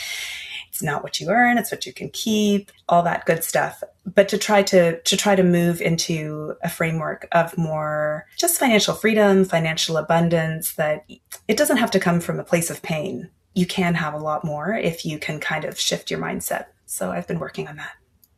It's 0.70 0.82
not 0.82 1.04
what 1.04 1.20
you 1.20 1.30
earn, 1.30 1.58
it's 1.58 1.72
what 1.72 1.86
you 1.86 1.94
can 1.94 2.10
keep, 2.10 2.72
all 2.90 3.04
that 3.04 3.26
good 3.26 3.44
stuff. 3.44 3.84
But 4.06 4.30
to 4.30 4.38
try 4.38 4.64
to 4.64 5.02
to 5.02 5.18
try 5.18 5.36
to 5.36 5.44
move 5.44 5.82
into 5.82 6.56
a 6.64 6.70
framework 6.70 7.28
of 7.32 7.58
more 7.58 8.26
just 8.38 8.60
financial 8.60 8.96
freedom, 8.96 9.46
financial 9.46 9.98
abundance 9.98 10.74
that 10.74 11.06
it 11.48 11.58
doesn't 11.58 11.78
have 11.78 11.92
to 11.92 12.00
come 12.00 12.20
from 12.22 12.40
a 12.40 12.44
place 12.44 12.70
of 12.70 12.82
pain 12.82 13.30
you 13.54 13.66
can 13.66 13.96
have 13.96 14.14
a 14.14 14.18
lot 14.20 14.44
more 14.44 14.74
if 14.74 15.06
you 15.06 15.20
can 15.20 15.40
kind 15.40 15.66
of 15.66 15.80
shift 15.80 16.10
your 16.10 16.20
mindset. 16.20 16.68
So 16.86 17.12
I've 17.12 17.28
been 17.28 17.40
working 17.40 17.68
on 17.68 17.78
that. 17.78 17.94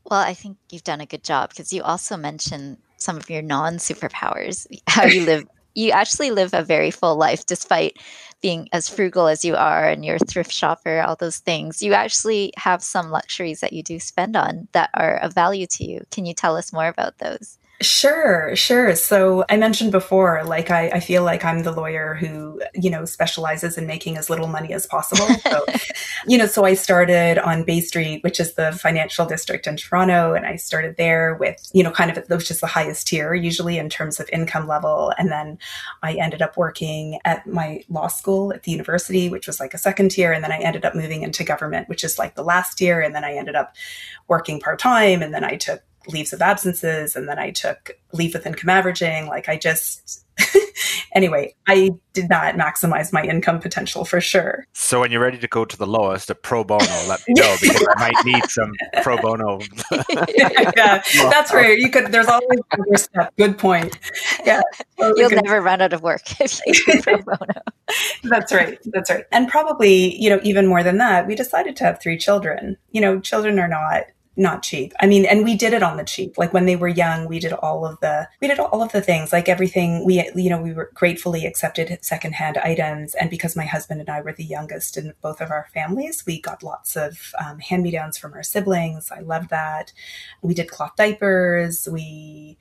Well, 0.10 0.20
I 0.20 0.34
think 0.34 0.58
you've 0.70 0.84
done 0.84 1.02
a 1.02 1.06
good 1.06 1.24
job 1.24 1.50
because 1.50 1.72
you 1.72 1.82
also 1.82 2.18
mentioned 2.18 2.78
some 2.98 3.18
of 3.18 3.30
your 3.30 3.42
non 3.42 3.78
superpowers, 3.78 4.68
how 4.88 5.06
you 5.06 5.26
live. 5.26 5.46
you 5.76 5.92
actually 5.92 6.32
live 6.32 6.54
a 6.54 6.64
very 6.64 6.92
full 6.92 7.16
life 7.16 7.46
despite 7.46 7.98
being 8.42 8.68
as 8.74 8.90
frugal 8.90 9.28
as 9.28 9.46
you 9.46 9.56
are 9.56 9.88
and 9.88 10.04
you're 10.04 10.18
a 10.18 10.20
thrift 10.20 10.52
shopper, 10.52 11.02
all 11.02 11.16
those 11.16 11.38
things. 11.38 11.82
You 11.82 11.94
actually 11.94 12.52
have 12.58 12.84
some 12.84 13.10
luxuries 13.10 13.62
that 13.62 13.72
you 13.74 13.82
do 13.82 14.00
spend 14.00 14.36
on 14.36 14.68
that 14.74 14.90
are 14.94 15.18
of 15.18 15.34
value 15.34 15.66
to 15.68 15.86
you. 15.86 16.06
Can 16.12 16.26
you 16.26 16.34
tell 16.34 16.58
us 16.58 16.74
more 16.74 16.88
about 16.88 17.20
those? 17.20 17.58
Sure, 17.82 18.56
sure. 18.56 18.96
So 18.96 19.44
I 19.50 19.58
mentioned 19.58 19.92
before, 19.92 20.44
like 20.46 20.72
I, 20.72 20.90
I, 20.90 21.00
feel 21.00 21.24
like 21.24 21.44
I'm 21.44 21.64
the 21.64 21.72
lawyer 21.72 22.14
who, 22.14 22.62
you 22.76 22.90
know, 22.90 23.04
specializes 23.04 23.78
in 23.78 23.88
making 23.88 24.18
as 24.18 24.30
little 24.30 24.48
money 24.48 24.74
as 24.74 24.86
possible. 24.86 25.28
So, 25.44 25.66
you 26.26 26.38
know, 26.38 26.46
so 26.46 26.64
I 26.64 26.74
started 26.74 27.38
on 27.38 27.64
Bay 27.64 27.82
Street, 27.82 28.24
which 28.24 28.40
is 28.40 28.54
the 28.54 28.72
financial 28.72 29.26
district 29.26 29.68
in 29.68 29.76
Toronto, 29.76 30.34
and 30.34 30.46
I 30.46 30.56
started 30.56 30.96
there 30.96 31.36
with, 31.36 31.70
you 31.74 31.84
know, 31.84 31.92
kind 31.92 32.16
of 32.16 32.24
which 32.30 32.50
is 32.50 32.62
the 32.62 32.68
highest 32.68 33.08
tier 33.08 33.34
usually 33.34 33.78
in 33.78 33.90
terms 33.90 34.20
of 34.20 34.30
income 34.32 34.68
level. 34.68 35.12
And 35.18 35.30
then 35.30 35.58
I 36.02 36.14
ended 36.14 36.42
up 36.42 36.56
working 36.56 37.20
at 37.26 37.46
my 37.46 37.84
law 37.90 38.08
school 38.08 38.54
at 38.54 38.64
the 38.64 38.72
university, 38.72 39.30
which 39.30 39.48
was 39.48 39.60
like 39.60 39.74
a 39.74 39.78
second 39.78 40.12
tier, 40.12 40.32
and 40.32 40.44
then 40.44 40.52
I 40.52 40.60
ended 40.60 40.86
up 40.86 40.96
moving 40.96 41.24
into 41.24 41.44
government, 41.44 41.90
which 41.90 42.04
is 42.04 42.18
like 42.18 42.36
the 42.36 42.44
last 42.44 42.78
tier, 42.78 43.02
and 43.02 43.14
then 43.14 43.26
I 43.26 43.34
ended 43.34 43.56
up 43.56 43.76
working 44.28 44.60
part 44.60 44.80
time, 44.80 45.22
and 45.22 45.34
then 45.34 45.44
I 45.44 45.58
took 45.58 45.82
leaves 46.08 46.34
of 46.34 46.42
absences 46.42 47.16
and 47.16 47.28
then 47.28 47.40
I 47.40 47.52
took 47.52 47.98
leave 48.12 48.34
with 48.34 48.46
income 48.46 48.70
averaging. 48.70 49.28
Like 49.28 49.50
I 49.50 49.58
just, 49.58 50.26
anyway, 51.14 51.56
I 51.68 51.92
did 52.14 52.30
not 52.30 52.56
maximize 52.56 53.14
my 53.14 53.24
income 53.24 53.60
potential 53.60 54.06
for 54.06 54.20
sure. 54.22 54.66
So 54.74 55.00
when 55.00 55.12
you're 55.12 55.22
ready 55.22 55.38
to 55.38 55.48
go 55.48 55.66
to 55.66 55.78
the 55.78 55.88
lowest, 55.88 56.30
a 56.30 56.36
pro 56.36 56.64
bono, 56.64 56.86
let 57.08 57.28
me 57.28 57.36
know 57.36 57.56
because 57.62 57.88
I 57.96 58.12
might 58.12 58.26
need 58.26 58.44
some 58.50 58.72
pro 59.02 59.18
bono. 59.18 59.60
yeah, 60.36 60.72
yeah, 60.76 61.02
that's 61.14 61.54
right. 61.54 61.78
You 61.78 61.90
could, 61.90 62.12
there's 62.12 62.28
always 62.28 62.60
another 62.72 62.98
step. 62.98 63.34
Good 63.38 63.58
point. 63.58 63.98
Yeah. 64.46 64.62
You'll 65.00 65.30
never 65.30 65.62
run 65.62 65.82
out 65.82 65.94
of 65.94 66.02
work 66.02 66.40
if 66.40 66.60
you 66.66 66.74
do 66.74 67.02
pro 67.02 67.18
bono. 67.22 67.62
that's 68.24 68.52
right. 68.52 68.78
That's 68.86 69.10
right. 69.10 69.26
And 69.32 69.48
probably, 69.48 70.22
you 70.22 70.30
know, 70.30 70.40
even 70.44 70.68
more 70.68 70.84
than 70.84 70.98
that, 70.98 71.28
we 71.28 71.36
decided 71.36 71.76
to 71.78 71.84
have 71.84 72.02
three 72.02 72.18
children. 72.18 72.78
You 72.92 73.02
know, 73.02 73.20
children 73.20 73.60
are 73.60 73.68
not 73.68 74.04
not 74.36 74.64
cheap. 74.64 74.94
I 75.00 75.06
mean, 75.06 75.26
and 75.26 75.44
we 75.44 75.56
did 75.56 75.74
it 75.74 75.84
on 75.84 75.98
the 75.98 76.04
cheap. 76.04 76.38
Like 76.38 76.54
when 76.54 76.66
they 76.66 76.76
were 76.76 76.88
young, 76.88 77.28
we 77.28 77.40
did 77.40 77.54
all 77.54 77.86
of 77.86 78.00
the 78.00 78.28
we 78.42 78.48
did 78.48 78.60
all 78.60 78.82
of 78.82 78.92
the 78.92 79.02
things, 79.02 79.32
like 79.32 79.48
everything. 79.48 80.06
We 80.06 80.30
you 80.36 80.50
know 80.50 80.62
we 80.62 80.74
were 80.74 80.90
gratefully 80.94 81.46
accepted 81.46 82.00
secondhand 82.02 82.58
items, 82.58 83.14
and 83.16 83.30
because 83.30 83.56
my 83.56 83.66
husband 83.66 84.02
and 84.02 84.10
I 84.10 84.22
were 84.22 84.34
the 84.34 84.44
youngest 84.44 84.98
in 84.98 85.14
both 85.22 85.40
of 85.42 85.52
our 85.52 85.68
families, 85.74 86.26
we 86.26 86.42
got 86.42 86.64
lots 86.64 86.96
of 86.96 87.34
um, 87.46 87.60
hand 87.60 87.84
me 87.84 87.92
downs 87.92 88.18
from 88.18 88.34
our 88.34 88.44
siblings. 88.44 89.12
I 89.12 89.20
love 89.20 89.50
that. 89.50 89.94
We 90.42 90.54
did 90.54 90.70
cloth 90.70 90.96
diapers. 90.98 91.88
We 91.92 92.58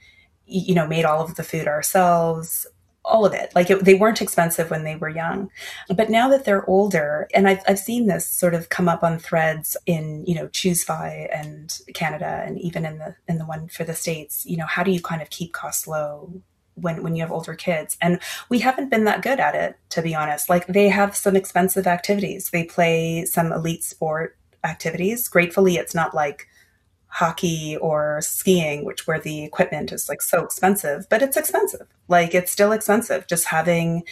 you 0.46 0.74
know 0.74 0.86
made 0.86 1.04
all 1.04 1.22
of 1.22 1.36
the 1.36 1.44
food 1.44 1.66
ourselves 1.68 2.66
all 3.04 3.26
of 3.26 3.34
it. 3.34 3.52
Like 3.54 3.70
it, 3.70 3.84
they 3.84 3.94
weren't 3.94 4.22
expensive 4.22 4.70
when 4.70 4.84
they 4.84 4.96
were 4.96 5.08
young, 5.08 5.50
but 5.94 6.10
now 6.10 6.28
that 6.28 6.44
they're 6.44 6.68
older, 6.68 7.28
and 7.34 7.48
I've 7.48 7.60
I've 7.66 7.78
seen 7.78 8.06
this 8.06 8.28
sort 8.28 8.54
of 8.54 8.68
come 8.68 8.88
up 8.88 9.02
on 9.02 9.18
threads 9.18 9.76
in 9.86 10.24
you 10.26 10.34
know 10.34 10.48
ChooseFi 10.48 11.28
and 11.32 11.78
Canada, 11.94 12.42
and 12.46 12.60
even 12.60 12.84
in 12.84 12.98
the 12.98 13.16
in 13.28 13.38
the 13.38 13.46
one 13.46 13.68
for 13.68 13.84
the 13.84 13.94
states. 13.94 14.46
You 14.46 14.56
know, 14.56 14.66
how 14.66 14.82
do 14.82 14.90
you 14.90 15.00
kind 15.00 15.22
of 15.22 15.30
keep 15.30 15.52
costs 15.52 15.86
low? 15.86 16.42
When, 16.74 17.02
when 17.02 17.14
you 17.14 17.20
have 17.20 17.30
older 17.30 17.54
kids 17.54 17.98
and 18.00 18.18
we 18.48 18.60
haven't 18.60 18.88
been 18.88 19.04
that 19.04 19.20
good 19.20 19.38
at 19.38 19.54
it 19.54 19.76
to 19.90 20.00
be 20.00 20.14
honest 20.14 20.48
like 20.48 20.66
they 20.68 20.88
have 20.88 21.14
some 21.14 21.36
expensive 21.36 21.86
activities 21.86 22.48
they 22.48 22.64
play 22.64 23.26
some 23.26 23.52
elite 23.52 23.84
sport 23.84 24.38
activities 24.64 25.28
gratefully 25.28 25.76
it's 25.76 25.94
not 25.94 26.14
like 26.14 26.48
hockey 27.12 27.76
or 27.76 28.20
skiing, 28.22 28.86
which 28.86 29.06
where 29.06 29.20
the 29.20 29.44
equipment 29.44 29.92
is 29.92 30.08
like 30.08 30.22
so 30.22 30.42
expensive, 30.42 31.06
but 31.10 31.20
it's 31.20 31.36
expensive. 31.36 31.86
Like 32.08 32.34
it's 32.34 32.50
still 32.50 32.72
expensive. 32.72 33.26
Just 33.26 33.44
having 33.44 34.04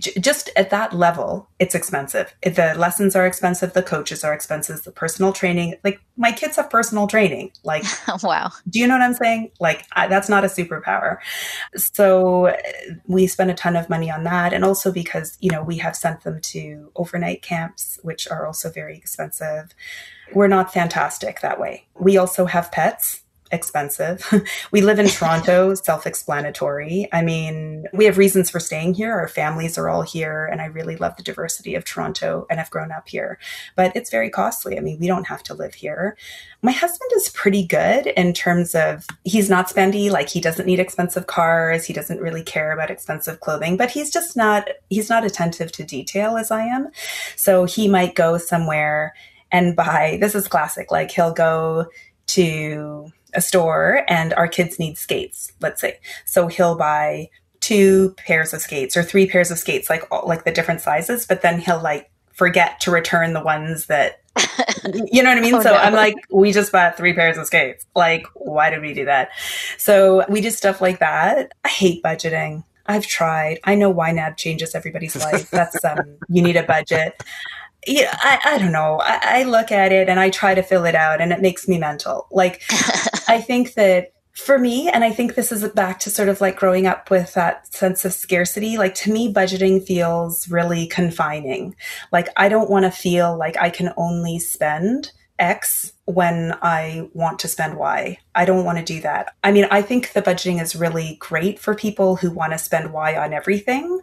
just 0.00 0.50
at 0.54 0.68
that 0.68 0.92
level, 0.92 1.48
it's 1.58 1.74
expensive. 1.74 2.34
The 2.42 2.74
lessons 2.76 3.16
are 3.16 3.26
expensive, 3.26 3.72
the 3.72 3.82
coaches 3.82 4.24
are 4.24 4.34
expensive, 4.34 4.82
the 4.82 4.92
personal 4.92 5.32
training. 5.32 5.76
Like 5.82 6.00
my 6.18 6.32
kids 6.32 6.56
have 6.56 6.68
personal 6.68 7.06
training. 7.06 7.52
Like, 7.64 7.84
oh, 8.08 8.18
wow. 8.22 8.50
Do 8.68 8.78
you 8.78 8.86
know 8.86 8.94
what 8.94 9.02
I'm 9.02 9.14
saying? 9.14 9.50
Like, 9.58 9.86
I, 9.92 10.06
that's 10.06 10.28
not 10.28 10.44
a 10.44 10.48
superpower. 10.48 11.16
So 11.76 12.54
we 13.06 13.26
spend 13.26 13.52
a 13.52 13.54
ton 13.54 13.74
of 13.74 13.88
money 13.88 14.10
on 14.10 14.24
that. 14.24 14.52
And 14.52 14.64
also 14.64 14.92
because, 14.92 15.38
you 15.40 15.50
know, 15.50 15.62
we 15.62 15.78
have 15.78 15.96
sent 15.96 16.22
them 16.24 16.40
to 16.42 16.90
overnight 16.94 17.40
camps, 17.40 17.98
which 18.02 18.28
are 18.30 18.46
also 18.46 18.70
very 18.70 18.96
expensive. 18.98 19.74
We're 20.32 20.48
not 20.48 20.72
fantastic 20.72 21.40
that 21.40 21.60
way. 21.60 21.86
We 21.98 22.16
also 22.16 22.46
have 22.46 22.72
pets 22.72 23.24
expensive. 23.54 24.26
we 24.72 24.80
live 24.82 24.98
in 24.98 25.06
Toronto, 25.06 25.74
self 25.74 26.06
explanatory. 26.06 27.08
I 27.12 27.22
mean, 27.22 27.86
we 27.92 28.04
have 28.04 28.18
reasons 28.18 28.50
for 28.50 28.60
staying 28.60 28.94
here. 28.94 29.12
Our 29.12 29.28
families 29.28 29.78
are 29.78 29.88
all 29.88 30.02
here, 30.02 30.46
and 30.46 30.60
I 30.60 30.66
really 30.66 30.96
love 30.96 31.16
the 31.16 31.22
diversity 31.22 31.74
of 31.74 31.84
Toronto 31.84 32.46
and 32.50 32.58
have 32.58 32.70
grown 32.70 32.92
up 32.92 33.08
here. 33.08 33.38
But 33.76 33.94
it's 33.94 34.10
very 34.10 34.28
costly. 34.28 34.76
I 34.76 34.80
mean, 34.80 34.98
we 34.98 35.06
don't 35.06 35.28
have 35.28 35.42
to 35.44 35.54
live 35.54 35.74
here. 35.74 36.16
My 36.62 36.72
husband 36.72 37.10
is 37.14 37.28
pretty 37.30 37.66
good 37.66 38.08
in 38.08 38.32
terms 38.32 38.74
of 38.74 39.06
he's 39.24 39.48
not 39.48 39.68
spendy, 39.68 40.10
like 40.10 40.28
he 40.28 40.40
doesn't 40.40 40.66
need 40.66 40.80
expensive 40.80 41.26
cars, 41.26 41.84
he 41.86 41.92
doesn't 41.92 42.20
really 42.20 42.42
care 42.42 42.72
about 42.72 42.90
expensive 42.90 43.40
clothing, 43.40 43.76
but 43.76 43.90
he's 43.90 44.10
just 44.10 44.36
not 44.36 44.68
he's 44.90 45.08
not 45.08 45.24
attentive 45.24 45.72
to 45.72 45.84
detail 45.84 46.36
as 46.36 46.50
I 46.50 46.64
am. 46.64 46.88
So 47.36 47.64
he 47.64 47.88
might 47.88 48.14
go 48.14 48.38
somewhere 48.38 49.14
and 49.54 49.76
buy 49.76 50.18
this 50.20 50.34
is 50.34 50.48
classic, 50.48 50.90
like 50.90 51.12
he'll 51.12 51.32
go 51.32 51.86
to 52.26 53.12
a 53.34 53.40
store 53.40 54.04
and 54.08 54.34
our 54.34 54.48
kids 54.48 54.80
need 54.80 54.98
skates, 54.98 55.52
let's 55.60 55.80
say. 55.80 56.00
So 56.24 56.48
he'll 56.48 56.74
buy 56.74 57.28
two 57.60 58.14
pairs 58.16 58.52
of 58.52 58.60
skates 58.60 58.96
or 58.96 59.04
three 59.04 59.26
pairs 59.28 59.52
of 59.52 59.58
skates, 59.58 59.88
like 59.88 60.02
all, 60.10 60.26
like 60.26 60.44
the 60.44 60.50
different 60.50 60.80
sizes, 60.80 61.24
but 61.24 61.42
then 61.42 61.60
he'll 61.60 61.80
like 61.80 62.10
forget 62.32 62.80
to 62.80 62.90
return 62.90 63.32
the 63.32 63.42
ones 63.42 63.86
that 63.86 64.20
you 65.12 65.22
know 65.22 65.28
what 65.28 65.38
I 65.38 65.40
mean? 65.40 65.54
oh, 65.54 65.62
so 65.62 65.70
no. 65.70 65.76
I'm 65.76 65.92
like, 65.92 66.16
we 66.32 66.50
just 66.50 66.72
bought 66.72 66.96
three 66.96 67.12
pairs 67.12 67.38
of 67.38 67.46
skates. 67.46 67.86
Like, 67.94 68.26
why 68.34 68.70
did 68.70 68.82
we 68.82 68.92
do 68.92 69.04
that? 69.04 69.28
So 69.78 70.24
we 70.28 70.40
do 70.40 70.50
stuff 70.50 70.80
like 70.80 70.98
that. 70.98 71.52
I 71.64 71.68
hate 71.68 72.02
budgeting. 72.02 72.64
I've 72.86 73.06
tried. 73.06 73.60
I 73.62 73.76
know 73.76 73.94
YNAB 73.94 74.36
changes 74.36 74.74
everybody's 74.74 75.14
life. 75.14 75.48
That's 75.50 75.84
um 75.84 76.16
you 76.28 76.42
need 76.42 76.56
a 76.56 76.64
budget 76.64 77.22
yeah, 77.86 78.16
I, 78.20 78.40
I 78.44 78.58
don't 78.58 78.72
know. 78.72 79.00
I, 79.02 79.20
I 79.22 79.42
look 79.44 79.72
at 79.72 79.92
it 79.92 80.08
and 80.08 80.20
I 80.20 80.30
try 80.30 80.54
to 80.54 80.62
fill 80.62 80.84
it 80.84 80.94
out 80.94 81.20
and 81.20 81.32
it 81.32 81.40
makes 81.40 81.68
me 81.68 81.78
mental. 81.78 82.26
Like, 82.30 82.62
I 83.28 83.40
think 83.40 83.74
that 83.74 84.12
for 84.34 84.58
me, 84.58 84.88
and 84.88 85.04
I 85.04 85.10
think 85.10 85.34
this 85.34 85.52
is 85.52 85.66
back 85.70 86.00
to 86.00 86.10
sort 86.10 86.28
of 86.28 86.40
like 86.40 86.56
growing 86.56 86.86
up 86.86 87.08
with 87.08 87.34
that 87.34 87.72
sense 87.72 88.04
of 88.04 88.12
scarcity. 88.12 88.76
Like 88.76 88.94
to 88.96 89.12
me, 89.12 89.32
budgeting 89.32 89.84
feels 89.84 90.48
really 90.48 90.86
confining. 90.88 91.76
Like 92.10 92.28
I 92.36 92.48
don't 92.48 92.70
want 92.70 92.84
to 92.84 92.90
feel 92.90 93.36
like 93.36 93.56
I 93.56 93.70
can 93.70 93.92
only 93.96 94.40
spend 94.40 95.12
X 95.38 95.92
when 96.04 96.56
I 96.62 97.08
want 97.12 97.38
to 97.40 97.48
spend 97.48 97.76
Y. 97.76 98.18
I 98.34 98.44
don't 98.44 98.64
want 98.64 98.78
to 98.78 98.84
do 98.84 99.00
that. 99.00 99.34
I 99.42 99.52
mean, 99.52 99.66
I 99.70 99.82
think 99.82 100.12
the 100.12 100.22
budgeting 100.22 100.60
is 100.60 100.76
really 100.76 101.16
great 101.20 101.58
for 101.58 101.74
people 101.74 102.16
who 102.16 102.30
want 102.30 102.52
to 102.52 102.58
spend 102.58 102.92
Y 102.92 103.16
on 103.16 103.32
everything, 103.32 104.00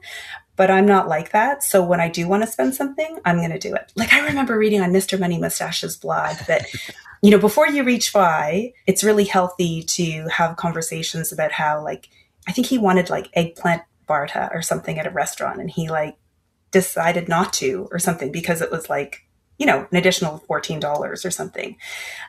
but 0.61 0.69
I'm 0.69 0.85
not 0.85 1.07
like 1.07 1.31
that. 1.31 1.63
So 1.63 1.83
when 1.83 1.99
I 1.99 2.07
do 2.07 2.27
want 2.27 2.43
to 2.43 2.47
spend 2.47 2.75
something, 2.75 3.17
I'm 3.25 3.37
going 3.37 3.49
to 3.49 3.57
do 3.57 3.73
it. 3.73 3.91
Like 3.95 4.13
I 4.13 4.27
remember 4.27 4.55
reading 4.55 4.79
on 4.79 4.91
Mr. 4.91 5.19
Money 5.19 5.39
Mustache's 5.39 5.97
blog 5.97 6.37
that, 6.45 6.67
you 7.23 7.31
know, 7.31 7.39
before 7.39 7.67
you 7.67 7.83
reach 7.83 8.13
Y, 8.13 8.71
it's 8.85 9.03
really 9.03 9.23
healthy 9.23 9.81
to 9.81 10.27
have 10.27 10.57
conversations 10.57 11.31
about 11.31 11.51
how, 11.51 11.83
like, 11.83 12.09
I 12.47 12.51
think 12.51 12.67
he 12.67 12.77
wanted 12.77 13.09
like 13.09 13.31
eggplant 13.33 13.81
barta 14.07 14.53
or 14.53 14.61
something 14.61 14.99
at 14.99 15.07
a 15.07 15.09
restaurant 15.09 15.59
and 15.59 15.71
he 15.71 15.89
like 15.89 16.15
decided 16.69 17.27
not 17.27 17.53
to 17.53 17.87
or 17.91 17.97
something 17.97 18.31
because 18.31 18.61
it 18.61 18.69
was 18.69 18.87
like 18.87 19.25
you 19.61 19.67
know, 19.67 19.87
an 19.91 19.95
additional 19.95 20.43
$14 20.49 21.23
or 21.23 21.29
something. 21.29 21.77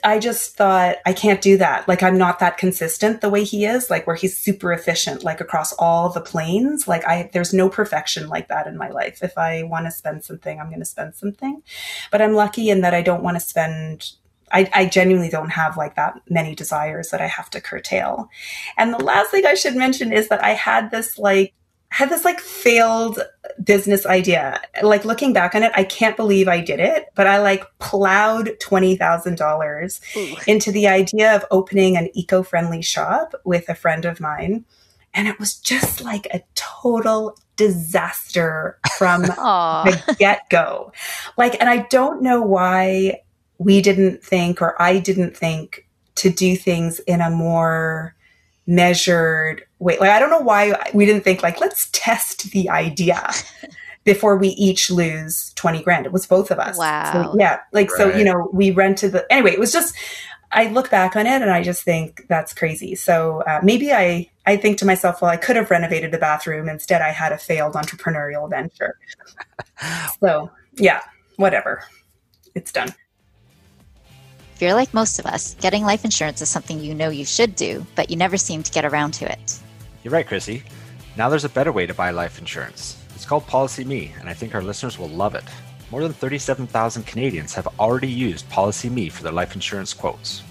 I 0.05 0.19
just 0.19 0.55
thought, 0.55 0.97
I 1.07 1.15
can't 1.15 1.41
do 1.41 1.57
that. 1.57 1.89
Like, 1.89 2.03
I'm 2.03 2.19
not 2.19 2.41
that 2.41 2.59
consistent 2.59 3.23
the 3.23 3.31
way 3.31 3.43
he 3.43 3.65
is, 3.65 3.89
like, 3.89 4.07
where 4.07 4.17
he's 4.17 4.37
super 4.37 4.71
efficient, 4.71 5.25
like 5.25 5.41
across 5.41 5.73
all 5.79 6.11
the 6.11 6.21
planes. 6.21 6.87
Like, 6.87 7.09
I, 7.09 7.31
there's 7.33 7.55
no 7.55 7.71
perfection 7.71 8.29
like 8.29 8.49
that 8.49 8.67
in 8.67 8.77
my 8.77 8.91
life. 8.91 9.23
If 9.23 9.39
I 9.39 9.63
want 9.63 9.87
to 9.87 9.91
spend 9.91 10.25
something, 10.25 10.61
I'm 10.61 10.69
going 10.69 10.81
to 10.81 10.85
spend 10.85 11.15
something. 11.15 11.63
But 12.11 12.21
I'm 12.21 12.35
lucky 12.35 12.69
in 12.69 12.83
that 12.83 12.93
I 12.93 13.01
don't 13.01 13.23
want 13.23 13.37
to 13.37 13.41
spend 13.41 14.11
I, 14.55 14.71
I, 14.75 14.85
genuinely 14.85 15.31
don't 15.31 15.49
have 15.49 15.79
like 15.79 15.97
that 15.97 16.21
many 16.29 16.55
desires 16.55 17.09
that 17.09 17.23
I 17.23 17.27
have 17.27 17.49
to 17.51 17.61
curtail. 17.63 18.29
And 18.77 18.93
the 18.93 19.03
last 19.03 19.31
thing 19.31 19.47
I 19.47 19.55
should 19.55 19.77
mention 19.77 20.13
is 20.13 20.29
that 20.29 20.45
I 20.45 20.51
had 20.51 20.91
this 20.91 21.17
like 21.17 21.55
had 21.93 22.09
this 22.09 22.25
like 22.25 22.41
failed 22.41 23.21
business 23.63 24.07
idea. 24.07 24.63
Like 24.83 25.05
looking 25.05 25.35
back 25.35 25.55
on 25.55 25.63
it, 25.63 25.73
I 25.75 25.85
can't 25.85 26.17
believe 26.17 26.49
I 26.49 26.63
did 26.63 26.81
it, 26.81 27.09
but 27.15 27.27
I 27.27 27.39
like 27.39 27.65
plowed 27.81 28.53
$20,000 28.63 30.49
into 30.49 30.73
the 30.73 30.89
idea 30.89 31.37
of 31.37 31.45
opening 31.51 31.99
an 31.99 32.09
eco 32.15 32.43
friendly 32.43 32.81
shop 32.81 33.35
with 33.45 33.69
a 33.69 33.75
friend 33.75 34.07
of 34.07 34.21
mine. 34.21 34.65
And 35.13 35.29
it 35.29 35.39
was 35.39 35.57
just 35.57 36.01
like 36.01 36.27
a 36.33 36.43
total 36.55 37.37
disaster 37.57 38.79
from 38.97 39.23
the 39.27 40.17
get 40.19 40.49
go. 40.49 40.93
Like, 41.37 41.61
and 41.61 41.69
I 41.69 41.87
don't 41.91 42.23
know 42.23 42.41
why 42.41 43.21
we 43.59 43.83
didn't 43.83 44.25
think 44.25 44.63
or 44.63 44.81
I 44.81 44.99
didn't 44.99 45.37
think 45.37 45.87
to 46.15 46.31
do 46.31 46.57
things 46.57 47.01
in 47.01 47.21
a 47.21 47.29
more 47.29 48.17
measured 48.67 49.65
way. 49.83 49.99
Like, 49.99 50.11
I 50.11 50.19
don't 50.19 50.31
know 50.31 50.41
why 50.41 50.75
we 50.95 51.07
didn't 51.07 51.25
think, 51.25 51.43
like, 51.43 51.61
let's 51.61 51.89
test 51.93 52.51
the 52.53 52.71
idea 52.71 53.31
before 54.05 54.37
we 54.37 54.49
each 54.49 54.91
lose 54.91 55.53
20 55.55 55.83
grand. 55.83 56.07
It 56.07 56.13
was 56.13 56.27
both 56.27 56.51
of 56.51 56.59
us. 56.59 56.79
Wow. 56.79 57.13
So, 57.13 57.37
yeah. 57.39 57.61
Like, 57.73 57.91
right. 57.91 58.13
so, 58.13 58.17
you 58.17 58.25
know, 58.25 58.51
we 58.53 58.71
rented 58.71 59.13
the, 59.13 59.31
anyway, 59.33 59.53
it 59.53 59.61
was 59.61 59.73
just, 59.73 59.95
I 60.51 60.67
look 60.67 60.91
back 60.91 61.17
on 61.17 61.27
it 61.27 61.41
and 61.41 61.51
I 61.51 61.63
just 61.63 61.83
think 61.83 62.27
that's 62.29 62.53
crazy. 62.53 62.95
So 62.95 63.43
uh, 63.43 63.61
maybe 63.63 63.93
I, 63.93 64.31
I 64.47 64.57
think 64.57 64.79
to 64.79 64.85
myself, 64.85 65.23
well, 65.23 65.31
I 65.31 65.37
could 65.37 65.57
have 65.57 65.71
renovated 65.71 66.13
the 66.13 66.19
bathroom. 66.19 66.69
Instead, 66.69 67.01
I 67.01 67.11
had 67.11 67.33
a 67.33 67.39
failed 67.39 67.75
entrepreneurial 67.75 68.51
venture. 68.51 68.99
so 70.21 70.51
yeah, 70.75 71.01
whatever. 71.37 71.85
It's 72.55 72.71
done 72.71 72.95
If 74.55 74.61
you're 74.61 74.75
like 74.75 74.93
most 74.93 75.19
of 75.19 75.27
us, 75.27 75.55
getting 75.55 75.85
life 75.85 76.05
insurance 76.05 76.43
is 76.43 76.51
something 76.51 76.81
you 76.81 76.95
know 76.95 77.09
you 77.09 77.25
should 77.25 77.57
do, 77.57 77.87
but 77.95 78.11
you 78.11 78.17
never 78.17 78.37
seem 78.37 78.63
to 78.63 78.73
get 78.73 78.85
around 78.85 79.13
to 79.15 79.31
it. 79.31 79.59
You're 80.03 80.13
right, 80.13 80.27
Chrissy. 80.27 80.65
Now 81.17 81.29
there's 81.29 81.45
a 81.45 81.49
better 81.49 81.71
way 81.71 81.87
to 81.87 81.95
buy 81.95 82.11
life 82.11 82.39
insurance. 82.39 83.03
It's 83.15 83.25
called 83.25 83.47
PolicyMe, 83.47 84.19
and 84.19 84.29
I 84.29 84.35
think 84.35 84.55
our 84.55 84.63
listeners 84.63 84.99
will 84.99 85.09
love 85.09 85.37
it. 85.37 85.45
More 85.93 86.03
than 86.03 86.13
37,000 86.13 87.07
Canadians 87.07 87.55
have 87.55 87.69
already 87.79 88.09
used 88.09 88.49
PolicyMe 88.51 89.13
for 89.13 89.23
their 89.23 89.33
life 89.33 89.55
insurance 89.55 89.95
quotes. 89.95 90.43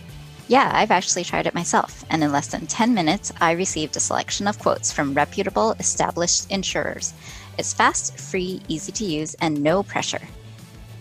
Yeah, 0.47 0.69
I've 0.73 0.91
actually 0.91 1.25
tried 1.25 1.47
it 1.47 1.53
myself, 1.53 2.05
and 2.09 2.23
in 2.23 2.31
less 2.31 2.47
than 2.47 2.65
10 2.65 2.93
minutes, 2.93 3.33
I 3.41 3.51
received 3.51 3.97
a 3.97 3.99
selection 3.99 4.47
of 4.47 4.59
quotes 4.59 4.91
from 4.91 5.13
reputable, 5.13 5.73
established 5.79 6.49
insurers. 6.49 7.13
It's 7.57 7.73
fast, 7.73 8.17
free, 8.19 8.61
easy 8.69 8.91
to 8.93 9.03
use, 9.05 9.33
and 9.35 9.61
no 9.61 9.83
pressure. 9.83 10.21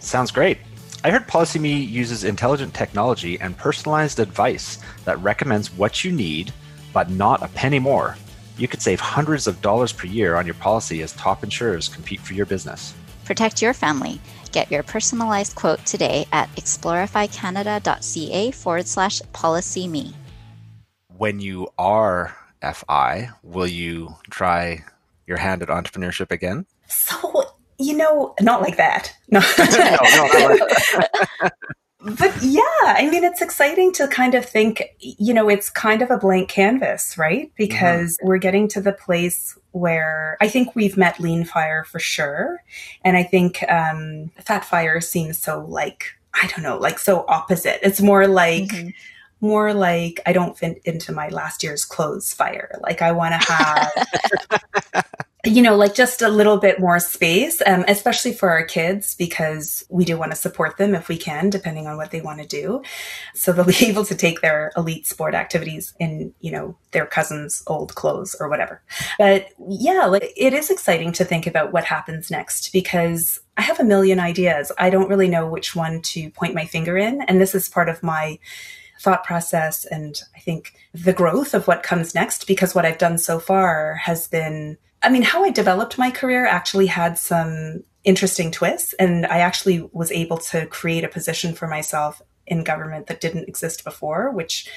Sounds 0.01 0.31
great. 0.31 0.59
I 1.05 1.11
heard 1.11 1.29
PolicyMe 1.29 1.89
uses 1.89 2.25
intelligent 2.25 2.75
technology 2.75 3.41
and 3.41 3.57
personalized 3.57 4.19
advice 4.19 4.79
that 5.05 5.21
recommends 5.21 5.73
what 5.73 6.03
you 6.05 6.11
need, 6.11 6.53
but 6.93 7.11
not 7.11 7.43
a 7.43 7.49
penny 7.49 7.79
more. 7.79 8.17
You 8.61 8.69
could 8.69 8.83
save 8.83 9.01
hundreds 9.01 9.47
of 9.47 9.63
dollars 9.63 9.91
per 9.91 10.07
year 10.07 10.35
on 10.35 10.45
your 10.45 10.55
policy 10.57 11.03
as 11.03 11.13
top 11.13 11.43
insurers 11.43 11.89
compete 11.89 12.21
for 12.21 12.35
your 12.35 12.45
business. 12.45 12.93
Protect 13.25 13.63
your 13.63 13.73
family. 13.73 14.21
Get 14.53 14.71
your 14.71 14.83
personalized 14.83 15.55
quote 15.55 15.87
today 15.87 16.27
at 16.31 16.55
exploreficanada.ca 16.57 18.51
forward 18.51 18.87
slash 18.87 19.23
policy 19.33 19.89
me. 19.89 20.15
When 21.17 21.41
you 21.41 21.69
are 21.79 22.37
FI, 22.61 23.31
will 23.43 23.67
you 23.67 24.17
try 24.29 24.85
your 25.27 25.39
hand 25.39 25.63
at 25.63 25.69
entrepreneurship 25.69 26.31
again? 26.31 26.67
So 26.87 27.45
you 27.79 27.97
know, 27.97 28.35
not 28.43 28.61
like 28.61 28.77
that. 28.77 29.17
No. 29.33 29.41
no, 29.59 30.27
no 30.27 31.49
but 32.03 32.35
yeah, 32.43 32.63
I 32.83 33.09
mean, 33.11 33.25
it's 33.25 33.43
exciting 33.43 33.93
to 33.93 34.09
kind 34.09 34.35
of 34.35 34.45
think, 34.45 34.83
you 35.01 35.35
know, 35.35 35.49
it's 35.49 35.69
kind 35.69 36.03
of 36.03 36.11
a 36.11 36.17
blank 36.17 36.49
canvas, 36.49 37.19
right? 37.19 37.53
Because 37.57 38.17
mm-hmm. 38.17 38.29
we're 38.29 38.39
getting 38.39 38.69
to 38.69 38.81
the 38.81 38.93
place 38.93 39.59
where 39.73 40.37
I 40.41 40.49
think 40.49 40.75
we've 40.75 40.97
met 40.97 41.21
lean 41.21 41.45
fire 41.45 41.85
for 41.85 41.99
sure. 41.99 42.63
And 43.05 43.17
I 43.17 43.23
think 43.23 43.63
um, 43.71 44.31
fat 44.41 44.65
fire 44.65 45.01
seems 45.01 45.39
so 45.39 45.65
like, 45.67 46.17
I 46.35 46.47
don't 46.47 46.63
know, 46.63 46.79
like 46.79 46.99
so 46.99 47.25
opposite. 47.29 47.81
It's 47.87 48.01
more 48.01 48.27
like, 48.27 48.65
mm-hmm 48.65 48.89
more 49.41 49.73
like 49.73 50.21
I 50.27 50.33
don't 50.33 50.59
fit 50.59 50.81
into 50.85 51.13
my 51.13 51.29
last 51.29 51.63
year's 51.63 51.85
clothes 51.85 52.33
fire. 52.33 52.79
Like 52.83 53.03
I 53.03 53.13
want 53.13 53.41
to 53.41 53.53
have 53.53 55.05
you 55.45 55.63
know, 55.63 55.75
like 55.75 55.95
just 55.95 56.21
a 56.21 56.29
little 56.29 56.59
bit 56.59 56.79
more 56.81 56.99
space, 56.99 57.63
um, 57.65 57.85
especially 57.89 58.33
for 58.33 58.51
our 58.51 58.65
kids, 58.65 59.15
because 59.15 59.85
we 59.89 60.05
do 60.05 60.19
want 60.19 60.33
to 60.33 60.37
support 60.37 60.77
them 60.77 60.95
if 60.95 61.09
we 61.09 61.17
can, 61.17 61.49
depending 61.49 61.87
on 61.87 61.97
what 61.97 62.11
they 62.11 62.21
want 62.21 62.41
to 62.41 62.47
do. 62.47 62.83
So 63.35 63.53
they'll 63.53 63.65
be 63.65 63.77
able 63.87 64.05
to 64.05 64.15
take 64.15 64.43
their 64.43 64.71
elite 64.77 65.07
sport 65.07 65.35
activities 65.35 65.95
in, 65.99 66.35
you 66.41 66.53
know, 66.53 66.77
their 66.91 67.07
cousin's 67.07 67.63
old 67.67 67.95
clothes 67.95 68.37
or 68.39 68.49
whatever. 68.49 68.83
But 69.19 69.49
yeah, 69.69 70.05
like 70.07 70.31
it 70.37 70.53
is 70.53 70.71
exciting 70.71 71.13
to 71.13 71.25
think 71.25 71.47
about 71.47 71.73
what 71.73 71.85
happens 71.85 72.31
next 72.31 72.73
because 72.73 73.41
I 73.57 73.63
have 73.63 73.81
a 73.81 73.85
million 73.85 74.21
ideas. 74.21 74.71
I 74.79 74.91
don't 74.91 75.09
really 75.09 75.29
know 75.29 75.47
which 75.47 75.75
one 75.75 76.03
to 76.03 76.31
point 76.31 76.55
my 76.55 76.67
finger 76.67 76.99
in. 76.99 77.23
And 77.23 77.41
this 77.41 77.55
is 77.55 77.69
part 77.69 77.89
of 77.89 78.03
my 78.03 78.39
thought 79.01 79.25
process 79.25 79.87
and 79.87 80.21
I 80.37 80.41
think 80.41 80.75
the 80.93 81.15
growth 81.15 81.55
of 81.55 81.67
what 81.67 81.83
comes 81.83 82.15
next 82.15 82.47
because 82.47 82.75
what 82.75 82.85
I've 82.85 82.99
done 82.99 83.17
so 83.17 83.39
far 83.39 83.95
has 83.95 84.29
been 84.29 84.77
I 85.03 85.09
mean, 85.09 85.23
how 85.23 85.45
I 85.45 85.51
developed 85.51 85.99
my 85.99 86.11
career 86.11 86.47
actually 86.47 86.87
had 86.87 87.19
some 87.19 87.85
interesting 88.05 88.51
twists. 88.51 88.93
And 88.95 89.27
I 89.27 89.39
actually 89.39 89.89
was 89.93 90.11
able 90.13 90.39
to 90.39 90.67
create 90.67 91.05
a 91.05 91.09
position 91.09 91.55
for 91.55 91.67
myself 91.67 92.23
in 92.47 92.65
government 92.65 93.07
that 93.07 93.21
didn't 93.21 93.49
exist 93.49 93.85
before, 93.85 94.31
which 94.31 94.69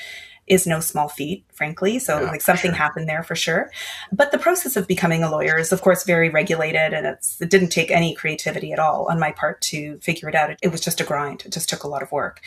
is 0.47 0.67
no 0.67 0.79
small 0.79 1.07
feat, 1.07 1.45
frankly. 1.53 1.99
So 1.99 2.19
yeah, 2.19 2.27
like 2.27 2.41
something 2.41 2.71
sure. 2.71 2.77
happened 2.77 3.07
there 3.07 3.23
for 3.23 3.35
sure. 3.35 3.71
But 4.11 4.31
the 4.31 4.37
process 4.37 4.75
of 4.75 4.87
becoming 4.87 5.23
a 5.23 5.31
lawyer 5.31 5.57
is 5.57 5.71
of 5.71 5.81
course 5.81 6.03
very 6.03 6.29
regulated 6.29 6.93
and 6.93 7.05
it 7.05 7.49
didn't 7.49 7.69
take 7.69 7.91
any 7.91 8.13
creativity 8.15 8.71
at 8.71 8.79
all 8.79 9.07
on 9.09 9.19
my 9.19 9.31
part 9.31 9.61
to 9.61 9.99
figure 9.99 10.27
it 10.29 10.35
out. 10.35 10.51
It, 10.51 10.59
it 10.61 10.67
was 10.69 10.81
just 10.81 10.99
a 10.99 11.03
grind. 11.03 11.43
It 11.45 11.53
just 11.53 11.69
took 11.69 11.83
a 11.83 11.87
lot 11.87 12.03
of 12.03 12.11
work. 12.11 12.41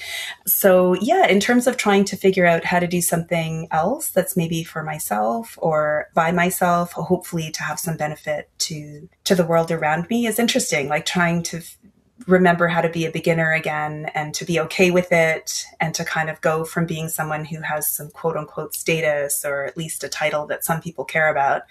So 0.47 0.95
yeah, 0.95 1.27
in 1.27 1.41
terms 1.41 1.67
of 1.67 1.77
trying 1.77 2.05
to 2.07 2.17
figure 2.17 2.47
out 2.47 2.65
how 2.65 2.79
to 2.79 2.87
do 2.87 3.01
something 3.01 3.69
else 3.71 4.11
that's 4.11 4.37
maybe 4.37 4.63
for 4.65 4.83
myself 4.83 5.59
or 5.61 6.09
by 6.15 6.33
myself, 6.33 6.93
hopefully 6.93 7.51
to 7.51 7.63
have 7.63 7.81
some 7.81 7.97
benefit 7.97 8.51
to 8.59 9.09
to 9.25 9.35
the 9.35 9.47
world 9.47 9.71
around 9.71 10.09
me 10.11 10.27
is 10.27 10.39
interesting. 10.39 10.89
Like 10.89 11.07
trying 11.07 11.43
to 11.45 11.63
remember 12.27 12.67
how 12.69 12.81
to 12.81 12.89
be 12.89 13.05
a 13.05 13.11
beginner 13.11 13.53
again 13.53 14.11
and 14.15 14.35
to 14.35 14.45
be 14.45 14.59
okay 14.59 14.91
with 14.91 15.13
it 15.13 15.67
and 15.81 15.95
to 15.95 16.05
kind 16.05 16.31
of 16.31 16.41
go 16.41 16.65
from 16.65 16.87
being 16.87 17.09
someone 17.09 17.45
who 17.45 17.61
has 17.61 17.91
some 17.93 18.11
quote 18.11 18.37
unquote 18.37 18.75
status 18.75 19.45
or 19.45 19.65
at 19.65 19.77
least 19.77 20.03
a 20.03 20.09
title 20.09 20.47
that 20.47 20.65
some 20.65 20.81
people 20.81 21.05
care 21.05 21.31
about 21.31 21.63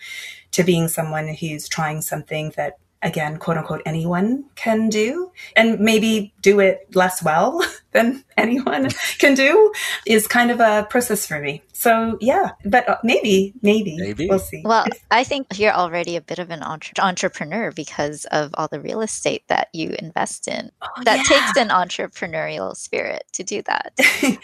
to 0.51 0.63
being 0.63 0.87
someone 0.87 1.27
who's 1.27 1.67
trying 1.67 2.01
something 2.01 2.53
that 2.55 2.77
again, 3.01 3.37
quote 3.37 3.57
unquote, 3.57 3.81
anyone 3.85 4.45
can 4.55 4.89
do. 4.89 5.31
And 5.55 5.79
maybe 5.79 6.33
do 6.45 6.59
it 6.59 6.95
less 6.95 7.23
well 7.23 7.65
than 7.91 8.23
anyone 8.37 8.89
can 9.17 9.33
do 9.33 9.73
is 10.05 10.27
kind 10.27 10.51
of 10.51 10.59
a 10.59 10.85
process 10.89 11.25
for 11.25 11.39
me. 11.39 11.63
So 11.73 12.17
yeah, 12.21 12.51
but 12.63 12.87
uh, 12.87 12.97
maybe, 13.03 13.53
maybe, 13.61 13.97
maybe, 13.97 14.27
we'll 14.29 14.39
see. 14.39 14.61
Well, 14.63 14.85
I 15.11 15.23
think 15.23 15.47
you're 15.57 15.73
already 15.73 16.15
a 16.15 16.21
bit 16.21 16.39
of 16.39 16.49
an 16.49 16.61
entre- 16.61 17.03
entrepreneur 17.03 17.71
because 17.71 18.25
of 18.25 18.51
all 18.55 18.67
the 18.67 18.79
real 18.79 19.01
estate 19.01 19.43
that 19.47 19.69
you 19.73 19.95
invest 19.99 20.47
in. 20.47 20.71
Oh, 20.81 20.87
that 21.03 21.17
yeah. 21.17 21.23
takes 21.23 21.57
an 21.57 21.69
entrepreneurial 21.69 22.75
spirit 22.75 23.23
to 23.33 23.43
do 23.43 23.61
that. 23.63 23.93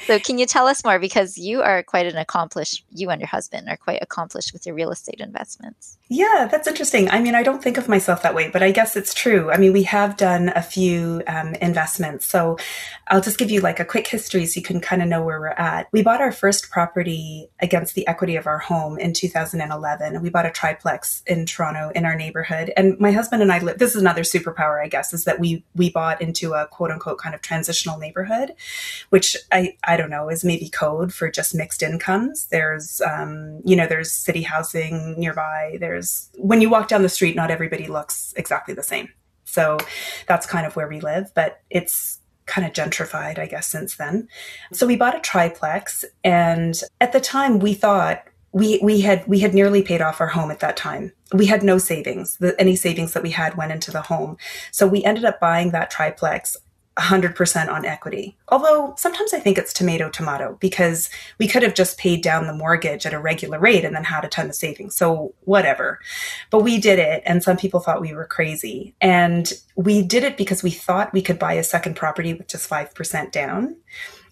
so 0.08 0.20
can 0.20 0.38
you 0.38 0.45
tell 0.45 0.68
us 0.68 0.84
more 0.84 0.99
because 0.99 1.38
you 1.38 1.62
are 1.62 1.84
quite 1.84 2.06
an 2.06 2.18
accomplished, 2.18 2.86
you 2.91 3.10
and 3.10 3.22
your 3.22 3.28
husband 3.28 3.70
are 3.70 3.78
quite 3.78 3.99
accomplished 4.02 4.54
with 4.54 4.66
your 4.66 4.76
real 4.76 4.91
estate 4.91 5.20
investments. 5.20 5.97
Yeah, 6.10 6.47
that's 6.52 6.68
interesting. 6.68 7.10
I 7.10 7.22
mean, 7.22 7.36
I 7.36 7.43
don't 7.43 7.64
think 7.64 7.78
of 7.78 7.88
myself 7.88 8.22
that 8.24 8.36
way, 8.36 8.49
but 8.49 8.62
I 8.62 8.72
guess 8.72 8.95
it's 8.95 9.14
true. 9.14 9.52
I 9.52 9.58
mean, 9.58 9.72
we 9.72 9.84
have 9.84 10.18
done 10.18 10.52
a 10.56 10.62
few 10.62 11.24
um, 11.28 11.56
investments. 11.56 11.91
So 12.24 12.58
I'll 13.08 13.22
just 13.22 13.38
give 13.38 13.52
you 13.52 13.62
like 13.62 13.80
a 13.80 13.86
quick 13.86 14.08
history 14.08 14.46
so 14.46 14.60
you 14.60 14.64
can 14.64 14.80
kind 14.80 15.02
of 15.02 15.08
know 15.08 15.24
where 15.24 15.39
we're 15.39 15.50
at. 15.50 15.88
We 15.92 16.02
bought 16.02 16.22
our 16.22 16.32
first 16.32 16.70
property 16.70 17.50
against 17.60 17.96
the 17.96 18.08
equity 18.08 18.36
of 18.36 18.48
our 18.48 18.60
home 18.60 18.98
in 18.98 19.14
2011. 19.14 20.22
We 20.22 20.30
bought 20.30 20.46
a 20.46 20.52
triplex 20.52 21.24
in 21.28 21.46
Toronto 21.46 21.92
in 21.96 22.06
our 22.06 22.16
neighborhood. 22.16 22.72
And 22.78 23.00
my 23.00 23.12
husband 23.12 23.42
and 23.42 23.52
I 23.52 23.60
live, 23.60 23.80
this 23.80 23.96
is 23.96 24.02
another 24.02 24.22
superpower, 24.22 24.84
I 24.84 24.88
guess, 24.88 25.14
is 25.14 25.26
that 25.26 25.39
we, 25.39 25.64
we 25.76 25.89
bought 25.89 26.22
into 26.22 26.54
a 26.54 26.68
quote 26.68 26.92
unquote 26.92 27.18
kind 27.18 27.36
of 27.36 27.42
transitional 27.42 27.98
neighborhood, 27.98 28.54
which 29.10 29.36
I, 29.52 29.78
I 29.84 29.98
don't 29.98 30.10
know 30.10 30.30
is 30.30 30.44
maybe 30.44 30.70
code 30.70 31.14
for 31.14 31.30
just 31.30 31.56
mixed 31.56 31.84
incomes. 31.84 32.48
There's, 32.48 33.02
um, 33.02 33.62
you 33.66 33.76
know, 33.76 33.88
there's 33.88 34.12
city 34.12 34.42
housing 34.42 35.20
nearby. 35.20 35.78
There's 35.80 36.30
when 36.38 36.62
you 36.62 36.70
walk 36.70 36.88
down 36.88 37.02
the 37.02 37.10
street, 37.10 37.36
not 37.36 37.52
everybody 37.52 37.88
looks 37.88 38.34
exactly 38.36 38.74
the 38.74 38.84
same. 38.84 39.10
So 39.52 39.78
that's 40.28 40.45
kind 40.45 40.66
of 40.66 40.76
where 40.76 40.88
we 40.88 40.99
live, 40.99 41.32
but 41.36 41.62
it's 41.70 42.20
kind 42.45 42.66
of 42.66 42.74
gentrified, 42.74 43.39
I 43.39 43.47
guess, 43.47 43.68
since 43.68 43.95
then. 43.95 44.28
So 44.74 44.88
we 44.88 44.95
bought 44.95 45.16
a 45.16 45.20
triplex, 45.20 46.04
and 46.24 46.80
at 46.99 47.14
the 47.14 47.22
time 47.22 47.60
we 47.60 47.74
thought 47.74 48.24
we 48.52 48.80
we 48.84 49.02
had 49.02 49.26
we 49.28 49.39
had 49.39 49.54
nearly 49.54 49.82
paid 49.82 50.02
off 50.02 50.20
our 50.20 50.28
home 50.28 50.52
at 50.52 50.60
that 50.60 50.78
time. 50.78 51.14
We 51.34 51.45
had 51.45 51.64
no 51.64 51.78
savings. 51.78 52.38
The, 52.38 52.60
any 52.60 52.76
savings 52.76 53.14
that 53.14 53.24
we 53.24 53.32
had 53.32 53.56
went 53.56 53.72
into 53.72 53.91
the 53.91 54.02
home. 54.02 54.38
So 54.72 54.88
we 54.88 55.04
ended 55.04 55.26
up 55.26 55.39
buying 55.39 55.72
that 55.72 55.91
triplex 55.91 56.58
100% 57.00 57.70
on 57.70 57.86
equity. 57.86 58.38
Although 58.50 58.94
sometimes 58.98 59.34
I 59.34 59.39
think 59.39 59.58
it's 59.58 59.72
tomato 59.72 60.10
tomato 60.10 60.58
because 60.60 61.10
we 61.38 61.48
could 61.48 61.64
have 61.64 61.74
just 61.74 61.98
paid 61.98 62.22
down 62.22 62.48
the 62.48 62.54
mortgage 62.54 63.06
at 63.06 63.14
a 63.14 63.20
regular 63.20 63.60
rate 63.60 63.86
and 63.86 63.96
then 63.96 64.04
had 64.04 64.26
a 64.26 64.28
ton 64.28 64.50
of 64.50 64.56
savings. 64.56 64.96
So 64.96 65.34
whatever. 65.46 66.00
But 66.50 66.64
we 66.64 66.80
did 66.80 67.00
it 67.00 67.24
and 67.26 67.42
some 67.44 67.56
people 67.56 67.80
thought 67.80 68.02
we 68.02 68.14
were 68.14 68.26
crazy. 68.26 68.94
And 69.00 69.52
we 69.76 70.02
did 70.02 70.24
it 70.24 70.36
because 70.36 70.64
we 70.64 70.72
thought 70.72 71.14
we 71.14 71.22
could 71.22 71.39
buy 71.39 71.54
a 71.54 71.64
second 71.64 71.96
property 71.96 72.34
with 72.34 72.48
just 72.48 72.70
5% 72.70 73.32
down. 73.32 73.78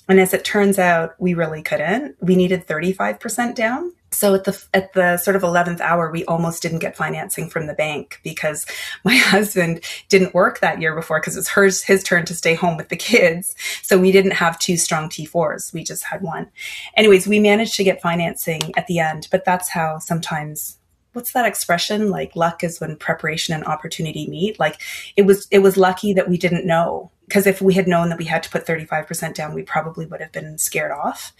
And 0.10 0.20
as 0.20 0.34
it 0.34 0.43
turns 0.43 0.80
out, 0.80 1.14
we 1.20 1.36
really 1.36 1.62
couldn't. 1.62 2.16
We 2.20 2.36
needed 2.36 2.68
35% 2.68 3.55
down. 3.55 3.93
So 4.12 4.34
at 4.34 4.43
the 4.43 4.64
at 4.74 4.93
the 4.93 5.18
sort 5.18 5.36
of 5.36 5.43
11th 5.43 5.82
hour 5.82 6.10
we 6.10 6.26
almost 6.26 6.64
didn't 6.64 6.80
get 6.80 6.97
financing 6.97 7.47
from 7.47 7.68
the 7.68 7.76
bank 7.76 8.20
because 8.24 8.66
my 9.03 9.16
husband 9.16 9.84
didn't 10.10 10.34
work 10.34 10.60
that 10.60 10.82
year 10.82 10.95
before 10.95 11.20
because 11.20 11.38
it's 11.38 11.49
hers 11.49 11.84
his 11.84 12.03
turn 12.03 12.26
to 12.26 12.34
stay 12.34 12.55
home 12.55 12.76
with 12.76 12.89
the 12.89 12.97
kids. 12.97 13.55
So 13.84 13.99
we 13.99 14.12
didn't 14.12 14.32
have 14.32 14.57
two 14.57 14.78
strong 14.78 15.10
T4s. 15.10 15.74
We 15.74 15.84
just 15.84 16.05
had 16.05 16.24
one. 16.24 16.49
Anyways, 16.97 17.28
we 17.28 17.39
managed 17.39 17.76
to 17.76 17.84
get 17.84 18.01
financing 18.01 18.76
at 18.76 18.88
the 18.88 18.99
end, 18.99 19.28
but 19.32 19.45
that's 19.45 19.70
how 19.70 19.99
sometimes 19.99 20.80
what's 21.14 21.34
that 21.34 21.45
expression 21.45 22.10
like 22.10 22.36
luck 22.36 22.64
is 22.64 22.80
when 22.80 22.95
preparation 22.95 23.53
and 23.53 23.66
opportunity 23.66 24.28
meet 24.28 24.60
like 24.60 24.80
it 25.16 25.24
was 25.24 25.47
it 25.49 25.60
was 25.60 25.76
lucky 25.76 26.14
that 26.14 26.30
we 26.30 26.38
didn't 26.38 26.68
know 26.68 27.12
because 27.30 27.45
if 27.45 27.61
we 27.61 27.75
had 27.75 27.88
known 27.88 28.09
that 28.09 28.17
we 28.17 28.25
had 28.25 28.41
to 28.41 28.49
put 28.49 28.65
35% 28.65 29.36
down, 29.36 29.53
we 29.53 29.61
probably 29.61 30.07
would 30.07 30.19
have 30.19 30.32
been 30.32 30.57
scared 30.57 30.91
off. 30.91 31.32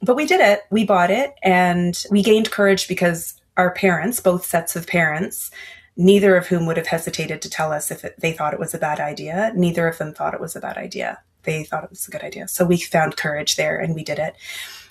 But 0.00 0.14
we 0.14 0.26
did 0.26 0.40
it. 0.40 0.60
We 0.70 0.84
bought 0.84 1.10
it 1.10 1.34
and 1.42 2.00
we 2.08 2.22
gained 2.22 2.52
courage 2.52 2.86
because 2.86 3.34
our 3.56 3.72
parents, 3.72 4.20
both 4.20 4.46
sets 4.46 4.76
of 4.76 4.86
parents, 4.86 5.50
neither 5.96 6.36
of 6.36 6.46
whom 6.46 6.66
would 6.66 6.76
have 6.76 6.86
hesitated 6.86 7.42
to 7.42 7.50
tell 7.50 7.72
us 7.72 7.90
if 7.90 8.04
it, 8.04 8.14
they 8.20 8.32
thought 8.32 8.54
it 8.54 8.60
was 8.60 8.74
a 8.74 8.78
bad 8.78 9.00
idea. 9.00 9.52
Neither 9.56 9.88
of 9.88 9.98
them 9.98 10.14
thought 10.14 10.34
it 10.34 10.40
was 10.40 10.54
a 10.54 10.60
bad 10.60 10.76
idea. 10.76 11.18
They 11.42 11.64
thought 11.64 11.84
it 11.84 11.90
was 11.90 12.06
a 12.06 12.12
good 12.12 12.22
idea. 12.22 12.46
So 12.46 12.64
we 12.64 12.78
found 12.78 13.16
courage 13.16 13.56
there 13.56 13.76
and 13.76 13.94
we 13.94 14.04
did 14.04 14.20
it. 14.20 14.36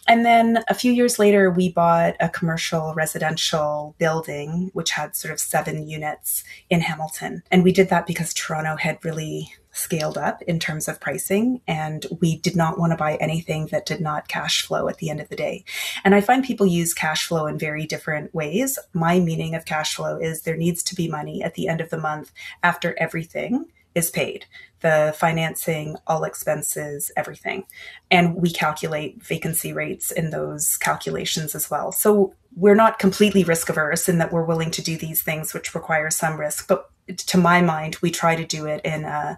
And 0.09 0.25
then 0.25 0.61
a 0.67 0.73
few 0.73 0.91
years 0.91 1.17
later, 1.17 1.49
we 1.49 1.69
bought 1.69 2.15
a 2.19 2.27
commercial 2.27 2.93
residential 2.93 3.95
building, 3.97 4.71
which 4.73 4.91
had 4.91 5.15
sort 5.15 5.33
of 5.33 5.39
seven 5.39 5.87
units 5.87 6.43
in 6.69 6.81
Hamilton. 6.81 7.43
And 7.49 7.63
we 7.63 7.71
did 7.71 7.87
that 7.89 8.05
because 8.05 8.33
Toronto 8.33 8.75
had 8.75 9.03
really 9.05 9.53
scaled 9.73 10.17
up 10.17 10.41
in 10.43 10.59
terms 10.59 10.87
of 10.87 10.99
pricing 10.99 11.61
and 11.67 12.05
we 12.21 12.37
did 12.37 12.55
not 12.55 12.79
want 12.79 12.91
to 12.91 12.97
buy 12.97 13.15
anything 13.15 13.67
that 13.67 13.85
did 13.85 13.99
not 13.99 14.27
cash 14.27 14.65
flow 14.65 14.87
at 14.87 14.97
the 14.99 15.09
end 15.09 15.19
of 15.19 15.29
the 15.29 15.35
day. 15.35 15.65
And 16.03 16.15
I 16.15 16.21
find 16.21 16.43
people 16.43 16.65
use 16.65 16.93
cash 16.93 17.27
flow 17.27 17.47
in 17.47 17.57
very 17.57 17.85
different 17.85 18.33
ways. 18.33 18.79
My 18.93 19.19
meaning 19.19 19.55
of 19.55 19.65
cash 19.65 19.95
flow 19.95 20.17
is 20.17 20.41
there 20.41 20.55
needs 20.55 20.83
to 20.83 20.95
be 20.95 21.07
money 21.07 21.43
at 21.43 21.55
the 21.55 21.67
end 21.67 21.81
of 21.81 21.89
the 21.89 21.97
month 21.97 22.31
after 22.61 22.95
everything 22.97 23.65
is 23.95 24.09
paid 24.09 24.45
the 24.83 25.15
financing, 25.17 25.95
all 26.07 26.25
expenses, 26.25 27.09
everything. 27.15 27.63
And 28.11 28.35
we 28.35 28.51
calculate 28.51 29.23
vacancy 29.23 29.71
rates 29.71 30.11
in 30.11 30.29
those 30.29 30.75
calculations 30.75 31.55
as 31.55 31.71
well. 31.71 31.93
So 31.93 32.35
we're 32.55 32.75
not 32.75 32.99
completely 32.99 33.45
risk 33.45 33.69
averse 33.69 34.09
in 34.09 34.17
that 34.17 34.33
we're 34.33 34.43
willing 34.43 34.71
to 34.71 34.81
do 34.81 34.97
these 34.97 35.23
things 35.23 35.53
which 35.53 35.73
require 35.73 36.11
some 36.11 36.37
risk, 36.37 36.67
but 36.67 36.91
to 37.07 37.37
my 37.37 37.61
mind, 37.61 37.97
we 38.01 38.11
try 38.11 38.35
to 38.35 38.45
do 38.45 38.65
it 38.65 38.81
in 38.83 39.05
a 39.05 39.37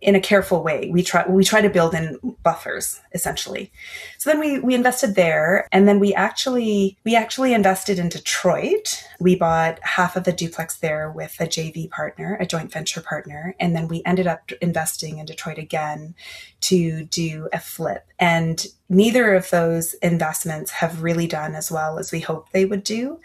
in 0.00 0.14
a 0.14 0.20
careful 0.20 0.62
way. 0.62 0.90
We 0.90 1.02
try 1.02 1.26
we 1.28 1.44
try 1.44 1.60
to 1.60 1.68
build 1.68 1.94
in 1.94 2.18
buffers 2.42 3.00
essentially. 3.12 3.70
So 4.18 4.30
then 4.30 4.40
we 4.40 4.58
we 4.58 4.74
invested 4.74 5.14
there 5.14 5.68
and 5.72 5.86
then 5.86 6.00
we 6.00 6.14
actually 6.14 6.96
we 7.04 7.14
actually 7.14 7.52
invested 7.52 7.98
in 7.98 8.08
Detroit. 8.08 9.04
We 9.20 9.36
bought 9.36 9.78
half 9.82 10.16
of 10.16 10.24
the 10.24 10.32
duplex 10.32 10.76
there 10.78 11.10
with 11.10 11.36
a 11.38 11.46
JV 11.46 11.90
partner, 11.90 12.36
a 12.40 12.46
joint 12.46 12.72
venture 12.72 13.02
partner, 13.02 13.54
and 13.60 13.76
then 13.76 13.88
we 13.88 14.02
ended 14.06 14.26
up 14.26 14.50
investing 14.62 15.18
in 15.18 15.26
Detroit 15.26 15.58
again 15.58 16.14
to 16.62 17.04
do 17.04 17.48
a 17.52 17.60
flip. 17.60 18.06
And 18.18 18.66
neither 18.88 19.34
of 19.34 19.50
those 19.50 19.94
investments 19.94 20.70
have 20.72 21.02
really 21.02 21.26
done 21.26 21.54
as 21.54 21.70
well 21.70 21.98
as 21.98 22.10
we 22.10 22.20
hoped 22.20 22.52
they 22.52 22.64
would 22.64 22.84
do 22.84 23.20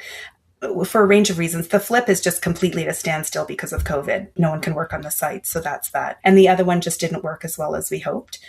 for 0.85 1.01
a 1.01 1.05
range 1.05 1.29
of 1.29 1.37
reasons. 1.37 1.67
The 1.67 1.79
flip 1.79 2.09
is 2.09 2.21
just 2.21 2.41
completely 2.41 2.83
at 2.83 2.89
a 2.89 2.93
standstill 2.93 3.45
because 3.45 3.73
of 3.73 3.83
COVID. 3.83 4.29
No 4.37 4.49
one 4.49 4.61
can 4.61 4.75
work 4.75 4.93
on 4.93 5.01
the 5.01 5.11
site. 5.11 5.45
So 5.45 5.59
that's 5.59 5.89
that. 5.91 6.19
And 6.23 6.37
the 6.37 6.49
other 6.49 6.65
one 6.65 6.81
just 6.81 6.99
didn't 6.99 7.23
work 7.23 7.43
as 7.45 7.57
well 7.57 7.75
as 7.75 7.89
we 7.91 7.99
hoped. 7.99 8.39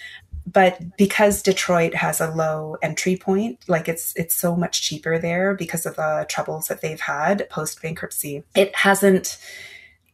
but 0.47 0.97
because 0.97 1.43
Detroit 1.43 1.95
has 1.95 2.21
a 2.21 2.31
low 2.31 2.77
entry 2.81 3.17
point, 3.17 3.59
like 3.69 3.89
it's 3.89 4.15
it's 4.17 4.35
so 4.35 4.55
much 4.57 4.83
cheaper 4.83 5.19
there 5.19 5.55
because 5.55 5.87
of 5.87 5.97
the 5.97 6.25
troubles 6.29 6.69
that 6.69 6.81
they've 6.83 7.01
had 7.01 7.49
post 7.51 7.83
bankruptcy. 7.83 8.45
It 8.55 8.75
hasn't 8.77 9.39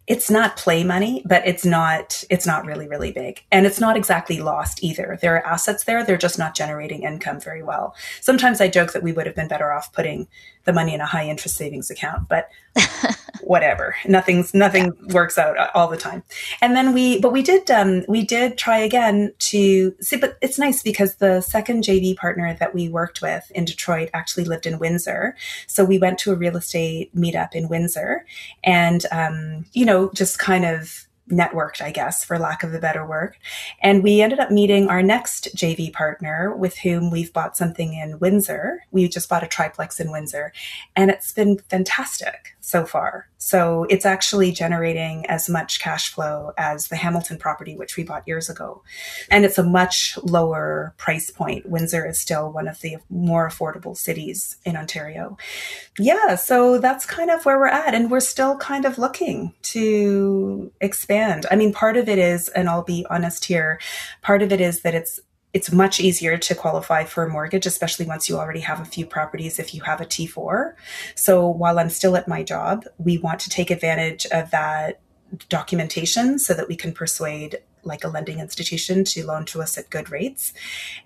it's 0.09 0.29
not 0.31 0.57
play 0.57 0.83
money, 0.83 1.23
but 1.25 1.47
it's 1.47 1.65
not 1.65 2.25
it's 2.29 2.47
not 2.47 2.65
really 2.65 2.89
really 2.89 3.13
big, 3.13 3.45
and 3.53 3.67
it's 3.67 3.79
not 3.79 3.97
exactly 3.97 4.41
lost 4.41 4.83
either. 4.83 5.19
There 5.21 5.37
are 5.37 5.47
assets 5.47 5.85
there; 5.85 6.03
they're 6.05 6.17
just 6.17 6.39
not 6.39 6.57
generating 6.57 7.03
income 7.05 7.39
very 7.39 7.63
well. 7.63 7.95
Sometimes 8.21 8.61
I 8.61 8.69
joke 8.69 8.93
that 8.95 9.03
we 9.03 9.13
would 9.13 9.27
have 9.27 9.37
been 9.37 9.49
better 9.49 9.71
off 9.71 9.93
putting 9.93 10.29
the 10.65 10.73
money 10.73 10.95
in 10.95 11.01
a 11.01 11.07
high 11.07 11.29
interest 11.29 11.57
savings 11.57 11.91
account, 11.91 12.29
but 12.29 12.49
whatever. 13.43 13.95
Nothing's 14.07 14.55
nothing 14.55 14.85
yeah. 14.85 15.15
works 15.15 15.39
out 15.39 15.57
all 15.75 15.89
the 15.89 15.97
time. 15.97 16.23
And 16.61 16.77
then 16.77 16.93
we, 16.93 17.21
but 17.21 17.33
we 17.33 17.43
did 17.43 17.71
um, 17.71 18.05
we 18.09 18.25
did 18.25 18.57
try 18.57 18.79
again 18.79 19.33
to 19.51 19.95
see. 20.01 20.17
But 20.17 20.39
it's 20.41 20.59
nice 20.59 20.83
because 20.83 21.17
the 21.17 21.41
second 21.41 21.85
JV 21.85 22.17
partner 22.17 22.57
that 22.59 22.75
we 22.75 22.89
worked 22.89 23.21
with 23.23 23.51
in 23.55 23.65
Detroit 23.65 24.11
actually 24.15 24.45
lived 24.45 24.67
in 24.67 24.79
Windsor, 24.79 25.37
so 25.67 25.85
we 25.85 25.99
went 25.99 26.19
to 26.21 26.33
a 26.33 26.37
real 26.37 26.57
estate 26.57 27.15
meetup 27.15 27.55
in 27.55 27.69
Windsor, 27.69 28.25
and 28.65 29.05
um, 29.11 29.67
you 29.73 29.85
know 29.85 30.11
just 30.15 30.39
kind 30.39 30.65
of 30.65 31.07
networked, 31.31 31.81
I 31.81 31.91
guess, 31.91 32.25
for 32.25 32.39
lack 32.39 32.63
of 32.63 32.75
a 32.75 32.79
better 32.79 33.07
word. 33.07 33.37
And 33.83 34.03
we 34.03 34.21
ended 34.21 34.41
up 34.41 34.51
meeting 34.51 34.89
our 34.89 35.03
next 35.03 35.55
JV 35.57 35.93
partner 35.93 36.55
with 36.55 36.79
whom 36.79 37.11
we've 37.11 37.33
bought 37.33 37.57
something 37.57 37.95
in 37.95 38.19
Windsor. 38.19 38.85
We 38.91 39.09
just 39.09 39.29
bought 39.29 39.45
a 39.45 39.49
triplex 39.49 40.01
in 40.01 40.11
Windsor 40.11 40.53
and 40.97 41.11
it's 41.11 41.33
been 41.33 41.59
fantastic 41.69 42.57
so 42.61 42.85
far. 42.85 43.29
So 43.45 43.87
it's 43.91 44.07
actually 44.07 44.53
generating 44.53 45.27
as 45.27 45.49
much 45.49 45.81
cash 45.81 46.13
flow 46.13 46.53
as 46.57 46.87
the 46.87 46.97
Hamilton 46.97 47.39
property, 47.39 47.77
which 47.77 47.97
we 47.97 48.05
bought 48.05 48.23
years 48.25 48.49
ago. 48.49 48.85
And 49.33 49.45
it's 49.45 49.59
a 49.59 49.65
much 49.65 50.17
lower 50.23 50.95
price 50.97 51.29
point. 51.29 51.69
Windsor 51.69 52.07
is 52.07 52.21
still 52.21 52.53
one 52.53 52.69
of 52.69 52.81
the 52.83 52.99
more 53.11 53.49
affordable 53.49 53.97
cities 53.97 54.59
in 54.65 54.77
Ontario. 54.77 55.37
Yeah, 55.99 56.37
so 56.37 56.79
that's 56.79 57.05
kind 57.05 57.33
of 57.33 57.45
where 57.45 57.59
we're 57.59 57.67
at. 57.67 57.97
And 57.97 58.13
we're 58.13 58.21
still 58.21 58.57
kind 58.59 58.85
of 58.85 58.97
looking 58.97 59.53
to 59.63 60.71
expand. 60.81 61.45
I 61.51 61.57
mean, 61.57 61.73
part 61.73 61.97
of 61.97 62.09
it 62.09 62.19
is, 62.19 62.47
and 62.49 62.69
I'll 62.69 62.85
be 62.85 63.05
honest 63.11 63.47
here, 63.47 63.81
part 64.23 64.43
of 64.43 64.53
it 64.53 64.61
is 64.61 64.83
that 64.83 64.95
it's 64.95 65.19
it's 65.55 65.71
much 65.71 66.01
easier 66.01 66.39
to 66.39 66.55
qualify 66.55 67.05
for 67.05 67.25
a 67.25 67.29
mortgage, 67.29 67.67
especially 67.67 68.07
once 68.07 68.29
you 68.29 68.39
already 68.39 68.61
have 68.61 68.81
a 68.81 68.85
few 68.85 69.05
properties 69.05 69.59
if 69.59 69.75
you 69.75 69.83
have 69.83 70.01
a 70.01 70.07
T4. 70.07 70.73
So 71.15 71.47
while 71.47 71.79
I'm 71.79 71.91
still 71.91 72.17
at 72.17 72.27
my 72.29 72.43
job, 72.43 72.85
we 72.99 73.19
want 73.19 73.41
to 73.41 73.51
take 73.51 73.71
advantage 73.71 74.27
of 74.27 74.51
that 74.51 75.01
documentation 75.49 76.39
so 76.39 76.55
that 76.55 76.69
we 76.69 76.77
can 76.77 76.93
persuade 76.93 77.59
like 77.85 78.05
a 78.05 78.09
lending 78.09 78.39
institution 78.39 79.05
to 79.05 79.27
loan 79.27 79.45
to 79.47 79.63
us 79.63 79.77
at 79.77 79.91
good 79.91 80.11
rates 80.11 80.53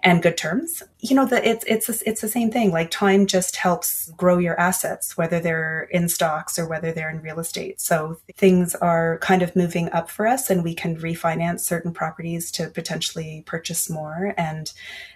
and 0.03 0.23
good 0.23 0.37
terms. 0.37 0.83
You 1.01 1.17
know, 1.17 1.27
the, 1.27 1.47
it's 1.47 1.65
it's 1.67 2.03
it's 2.03 2.21
the 2.21 2.29
same 2.29 2.51
thing. 2.51 2.71
Like 2.71 2.91
time 2.91 3.27
just 3.27 3.57
helps 3.57 4.11
grow 4.17 4.39
your 4.39 4.59
assets, 4.59 5.17
whether 5.17 5.41
they're 5.41 5.89
in 5.91 6.09
stocks 6.09 6.59
or 6.59 6.69
whether 6.69 6.93
they're 6.93 7.11
in 7.11 7.23
real 7.23 7.39
estate. 7.39 7.81
So 7.81 8.19
things 8.35 8.75
are 8.77 9.19
kind 9.19 9.43
of 9.43 9.57
moving 9.57 9.91
up 9.93 10.11
for 10.11 10.27
us, 10.27 10.51
and 10.51 10.63
we 10.65 10.75
can 10.75 10.97
refinance 10.97 11.61
certain 11.61 11.93
properties 11.93 12.51
to 12.53 12.69
potentially 12.69 13.43
purchase 13.47 13.89
more. 13.89 14.35
And 14.37 14.73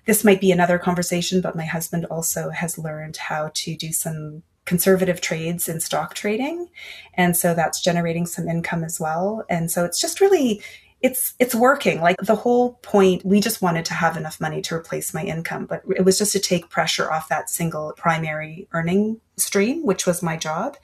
this 0.07 0.25
might 0.25 0.41
be 0.41 0.53
another 0.53 0.79
conversation, 0.79 1.41
but 1.41 1.57
my 1.57 1.65
husband 1.65 2.07
also 2.07 2.51
has 2.51 2.79
learned 2.79 3.17
how 3.17 3.51
to 3.55 3.77
do 3.77 3.93
some 3.93 4.43
conservative 4.71 5.21
trades 5.21 5.69
in 5.69 5.81
stock 5.81 6.15
trading. 6.15 6.69
And 7.15 7.37
so 7.37 7.55
that's 7.55 7.83
generating 7.83 8.27
some 8.27 8.49
income 8.49 8.85
as 8.85 9.01
well. 9.01 9.45
And 9.49 9.71
so 9.71 9.85
it's 9.85 10.01
just 10.01 10.21
really 10.21 10.63
it's 11.03 11.35
it's 11.39 11.55
working. 11.55 12.01
Like 12.01 12.17
the 12.19 12.35
whole 12.35 12.75
point 12.83 13.25
we 13.25 13.41
just 13.41 13.63
wanted 13.63 13.85
to 13.87 13.95
have 13.95 14.17
enough 14.17 14.41
money 14.41 14.61
to 14.63 14.75
replace 14.75 15.15
my 15.15 15.23
income 15.23 15.67
but 15.67 15.83
it 15.97 16.05
was 16.05 16.19
just 16.19 16.33
to 16.33 16.39
take 16.39 16.69
pressure 16.69 17.11
off 17.11 17.29
that 17.29 17.51
single 17.51 17.93
primary 17.97 18.69
earning 18.73 19.21
stream 19.37 19.85
which 19.85 20.07
was 20.07 20.23
my 20.23 20.37
job. 20.37 20.77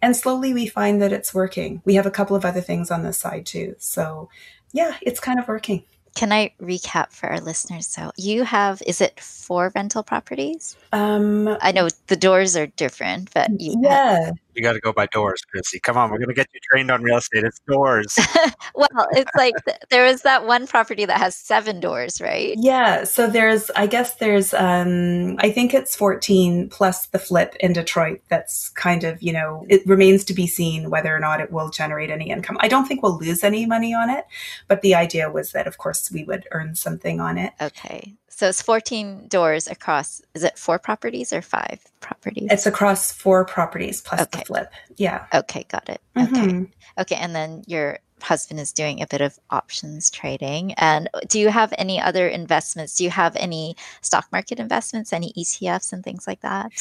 And 0.00 0.16
slowly 0.16 0.52
we 0.52 0.66
find 0.66 1.00
that 1.00 1.12
it's 1.12 1.32
working. 1.32 1.80
We 1.84 1.94
have 1.94 2.06
a 2.06 2.10
couple 2.10 2.34
of 2.34 2.44
other 2.44 2.60
things 2.60 2.90
on 2.90 3.02
the 3.02 3.12
side 3.12 3.46
too. 3.46 3.76
So 3.78 4.28
yeah 4.72 4.96
it's 5.02 5.20
kind 5.20 5.38
of 5.38 5.48
working. 5.48 5.84
Can 6.14 6.30
I 6.30 6.52
recap 6.60 7.12
for 7.12 7.30
our 7.30 7.40
listeners? 7.40 7.86
So 7.86 8.10
you 8.18 8.44
have, 8.44 8.82
is 8.86 9.00
it 9.00 9.18
four 9.18 9.72
rental 9.74 10.02
properties? 10.02 10.76
Um, 10.92 11.56
I 11.62 11.72
know 11.72 11.88
the 12.08 12.16
doors 12.16 12.54
are 12.54 12.66
different, 12.66 13.32
but 13.32 13.48
yeah, 13.58 14.26
have, 14.26 14.34
you 14.54 14.62
got 14.62 14.72
to 14.74 14.80
go 14.80 14.92
by 14.92 15.06
doors, 15.06 15.42
Chrissy. 15.42 15.80
Come 15.80 15.96
on, 15.96 16.10
we're 16.10 16.18
going 16.18 16.28
to 16.28 16.34
get 16.34 16.48
you 16.52 16.60
trained 16.70 16.90
on 16.90 17.02
real 17.02 17.18
estate. 17.18 17.44
It's 17.44 17.60
doors. 17.68 18.18
well, 18.74 19.08
it's 19.12 19.30
like 19.36 19.54
there 19.90 20.06
is 20.06 20.22
that 20.22 20.46
one 20.46 20.66
property 20.66 21.04
that 21.04 21.18
has 21.18 21.36
seven 21.36 21.80
doors, 21.80 22.20
right? 22.20 22.54
Yeah. 22.58 23.04
So 23.04 23.28
there's, 23.28 23.70
I 23.76 23.86
guess 23.86 24.16
there's, 24.16 24.54
um, 24.54 25.36
I 25.38 25.50
think 25.50 25.74
it's 25.74 25.96
14 25.96 26.68
plus 26.68 27.06
the 27.06 27.18
flip 27.18 27.54
in 27.60 27.72
Detroit. 27.72 28.20
That's 28.28 28.70
kind 28.70 29.04
of, 29.04 29.22
you 29.22 29.32
know, 29.32 29.66
it 29.68 29.86
remains 29.86 30.24
to 30.24 30.34
be 30.34 30.46
seen 30.46 30.90
whether 30.90 31.14
or 31.14 31.20
not 31.20 31.40
it 31.40 31.50
will 31.50 31.70
generate 31.70 32.10
any 32.10 32.30
income. 32.30 32.56
I 32.60 32.68
don't 32.68 32.86
think 32.86 33.02
we'll 33.02 33.18
lose 33.18 33.42
any 33.44 33.66
money 33.66 33.94
on 33.94 34.10
it, 34.10 34.24
but 34.68 34.82
the 34.82 34.94
idea 34.94 35.30
was 35.30 35.52
that, 35.52 35.66
of 35.66 35.78
course, 35.78 36.10
we 36.10 36.24
would 36.24 36.46
earn 36.50 36.74
something 36.74 37.20
on 37.20 37.38
it. 37.38 37.52
Okay. 37.60 38.14
So 38.34 38.48
it's 38.48 38.62
14 38.62 39.28
doors 39.28 39.68
across, 39.68 40.22
is 40.34 40.42
it 40.42 40.58
four 40.58 40.78
properties 40.78 41.34
or 41.34 41.42
five 41.42 41.80
properties? 42.00 42.48
It's 42.50 42.64
across 42.64 43.12
four 43.12 43.44
properties 43.44 44.00
plus 44.00 44.22
okay. 44.22 44.38
the 44.40 44.44
flip. 44.46 44.72
Yeah. 44.96 45.26
Okay, 45.34 45.66
got 45.68 45.86
it. 45.90 46.00
Mm-hmm. 46.16 46.34
Okay. 46.34 46.70
Okay. 46.98 47.16
And 47.16 47.34
then 47.34 47.62
your 47.66 47.98
husband 48.22 48.60
is 48.60 48.72
doing 48.72 49.02
a 49.02 49.06
bit 49.06 49.20
of 49.20 49.38
options 49.50 50.10
trading. 50.10 50.74
And 50.74 51.08
do 51.28 51.38
you 51.38 51.48
have 51.48 51.72
any 51.78 52.00
other 52.00 52.28
investments? 52.28 52.96
Do 52.96 53.04
you 53.04 53.10
have 53.10 53.36
any 53.36 53.76
stock 54.00 54.26
market 54.32 54.58
investments, 54.58 55.12
any 55.12 55.32
ETFs 55.36 55.92
and 55.92 56.02
things 56.02 56.26
like 56.26 56.40
that? 56.40 56.72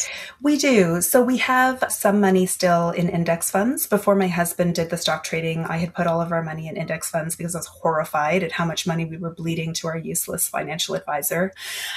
We 0.41 0.57
do. 0.57 1.01
So 1.01 1.23
we 1.23 1.37
have 1.37 1.83
some 1.89 2.19
money 2.19 2.45
still 2.45 2.91
in 2.91 3.09
index 3.09 3.51
funds. 3.51 3.87
Before 3.87 4.15
my 4.15 4.27
husband 4.27 4.75
did 4.75 4.89
the 4.89 4.97
stock 4.97 5.23
trading, 5.23 5.65
I 5.65 5.77
had 5.77 5.93
put 5.93 6.07
all 6.07 6.21
of 6.21 6.31
our 6.31 6.43
money 6.43 6.67
in 6.67 6.77
index 6.77 7.09
funds 7.09 7.35
because 7.35 7.55
I 7.55 7.59
was 7.59 7.67
horrified 7.67 8.43
at 8.43 8.51
how 8.51 8.65
much 8.65 8.87
money 8.87 9.05
we 9.05 9.17
were 9.17 9.33
bleeding 9.33 9.73
to 9.75 9.87
our 9.87 9.97
useless 9.97 10.47
financial 10.47 10.95
advisor. 10.95 11.53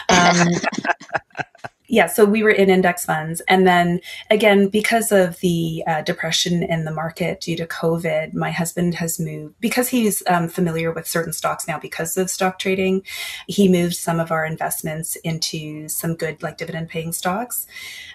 Um, 0.08 0.48
yeah, 1.94 2.06
so 2.06 2.24
we 2.24 2.42
were 2.42 2.50
in 2.50 2.70
index 2.70 3.04
funds. 3.04 3.40
And 3.46 3.64
then 3.68 4.00
again, 4.28 4.66
because 4.66 5.12
of 5.12 5.38
the 5.38 5.84
uh, 5.86 6.02
depression 6.02 6.64
in 6.64 6.84
the 6.84 6.90
market 6.90 7.40
due 7.40 7.56
to 7.56 7.68
COVID, 7.68 8.34
my 8.34 8.50
husband 8.50 8.96
has 8.96 9.20
moved 9.20 9.54
because 9.60 9.88
he's 9.88 10.20
um, 10.26 10.48
familiar 10.48 10.90
with 10.90 11.06
certain 11.06 11.32
stocks 11.32 11.68
now 11.68 11.78
because 11.78 12.16
of 12.16 12.30
stock 12.30 12.58
trading. 12.58 13.02
He 13.46 13.68
moved 13.68 13.94
some 13.94 14.18
of 14.18 14.32
our 14.32 14.44
investments 14.44 15.14
into 15.22 15.88
some 15.88 16.16
good, 16.16 16.42
like 16.42 16.58
dividend 16.58 16.88
paying 16.88 17.12
stocks. 17.12 17.68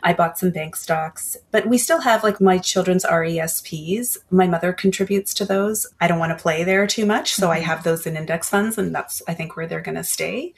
I 0.03 0.11
bought 0.11 0.37
some 0.37 0.51
bank 0.51 0.75
stocks, 0.75 1.37
but 1.51 1.65
we 1.65 1.77
still 1.77 2.01
have 2.01 2.21
like 2.21 2.41
my 2.41 2.57
children's 2.57 3.05
RESPs. 3.05 4.17
My 4.29 4.45
mother 4.45 4.73
contributes 4.73 5.33
to 5.35 5.45
those. 5.45 5.87
I 6.01 6.09
don't 6.09 6.19
want 6.19 6.37
to 6.37 6.41
play 6.41 6.65
there 6.65 6.85
too 6.85 7.05
much. 7.05 7.33
So 7.33 7.43
mm-hmm. 7.43 7.53
I 7.53 7.59
have 7.59 7.85
those 7.85 8.05
in 8.05 8.17
index 8.17 8.49
funds, 8.49 8.77
and 8.77 8.93
that's, 8.93 9.21
I 9.25 9.33
think, 9.33 9.55
where 9.55 9.67
they're 9.67 9.79
going 9.79 9.95
to 9.95 10.03
stay. 10.03 10.53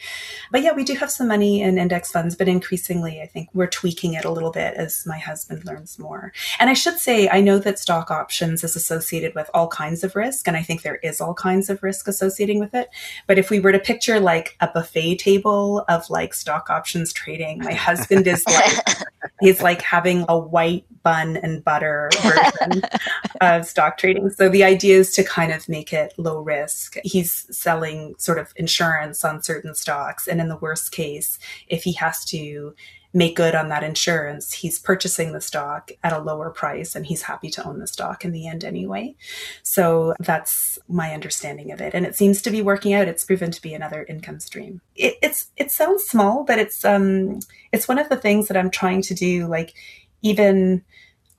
But 0.49 0.63
yeah, 0.63 0.74
we 0.74 0.84
do 0.84 0.95
have 0.95 1.11
some 1.11 1.28
money 1.28 1.61
in 1.61 1.78
index 1.78 2.11
funds, 2.11 2.36
but 2.36 2.47
increasingly 2.47 3.11
I 3.20 3.26
think 3.26 3.49
we're 3.53 3.68
tweaking 3.68 4.14
it 4.14 4.26
a 4.26 4.32
little 4.32 4.51
bit 4.51 4.76
as 4.76 5.03
my 5.07 5.18
husband 5.18 5.66
learns 5.66 5.97
more. 5.97 6.32
And 6.59 6.70
I 6.70 6.74
should 6.74 6.99
say, 6.99 7.28
I 7.28 7.41
know 7.41 7.57
that 7.59 7.80
stock 7.80 8.12
options 8.12 8.64
is 8.64 8.76
associated 8.76 9.34
with 9.34 9.49
all 9.53 9.68
kinds 9.68 10.03
of 10.03 10.16
risk, 10.16 10.47
and 10.47 10.55
I 10.55 10.62
think 10.62 10.84
there 10.84 10.97
is 10.97 11.20
all 11.20 11.34
kinds 11.34 11.70
of 11.70 11.82
risk 11.84 12.07
associating 12.07 12.59
with 12.59 12.76
it. 12.76 12.89
But 13.28 13.39
if 13.39 13.49
we 13.49 13.59
were 13.59 13.72
to 13.72 13.80
picture 13.80 14.20
like 14.20 14.55
a 14.62 14.68
buffet 14.68 15.16
table 15.16 15.84
of 15.89 16.09
like 16.09 16.34
stock 16.34 16.70
options 16.70 17.12
trading, 17.12 17.59
my 17.59 17.74
husband 17.74 18.28
is 18.28 18.45
like, 18.45 18.88
he's 19.41 19.62
like 19.62 19.82
having 19.82 20.26
a 20.30 20.38
white 20.38 20.86
bun 21.03 21.38
and 21.38 21.64
butter 21.64 22.09
version 22.22 22.84
of 23.41 23.66
stock 23.66 23.97
trading. 23.97 24.30
So 24.30 24.49
the 24.49 24.64
idea 24.64 24.97
is 24.99 25.12
to 25.14 25.24
kind 25.24 25.51
of 25.51 25.68
make 25.68 25.93
it 25.93 26.14
low 26.18 26.39
risk. 26.39 26.97
He's 27.03 27.47
selling 27.55 28.16
sort 28.18 28.38
of 28.38 28.53
insurance 28.55 29.24
on 29.26 29.41
certain 29.41 29.76
stocks. 29.76 30.28
And 30.28 30.39
in 30.39 30.49
the 30.49 30.57
worst 30.57 30.91
case, 30.91 31.39
if 31.68 31.84
he 31.84 31.93
has 31.93 32.24
to 32.26 32.76
make 33.14 33.36
good 33.36 33.55
on 33.55 33.70
that 33.70 33.84
insurance, 33.84 34.53
he's 34.53 34.80
purchasing 34.80 35.34
the 35.34 35.41
stock 35.41 35.91
at 36.03 36.14
a 36.14 36.20
lower 36.20 36.49
price 36.49 36.95
and 36.95 37.05
he's 37.05 37.24
happy 37.24 37.49
to 37.49 37.66
own 37.66 37.80
the 37.80 37.88
stock 37.88 38.24
in 38.24 38.32
the 38.32 38.47
end 38.47 38.64
anyway. 38.64 39.16
So 39.64 40.14
that's 40.20 40.80
my 40.88 41.14
understanding 41.14 41.72
of 41.72 41.82
it. 41.82 41.93
And 41.93 42.05
it 42.05 42.16
seems 42.16 42.41
to 42.43 42.49
be 42.49 42.62
working 42.62 42.93
out. 42.93 43.07
It's 43.07 43.26
proven 43.26 43.51
to 43.51 43.62
be 43.62 43.74
another 43.74 44.05
income 44.07 44.39
stream. 44.39 44.82
It, 44.95 45.16
it's, 45.22 45.51
it 45.57 45.72
sounds 45.72 46.03
small, 46.03 46.45
but 46.45 46.57
it's, 46.57 46.86
um, 46.86 47.39
it's 47.74 47.88
one 47.88 47.99
of 47.99 48.07
the 48.07 48.18
things 48.18 48.47
that 48.47 48.57
I'm 48.57 48.72
trying 48.72 49.01
to 49.03 49.14
do. 49.14 49.47
Like 49.47 49.74
even 50.22 50.84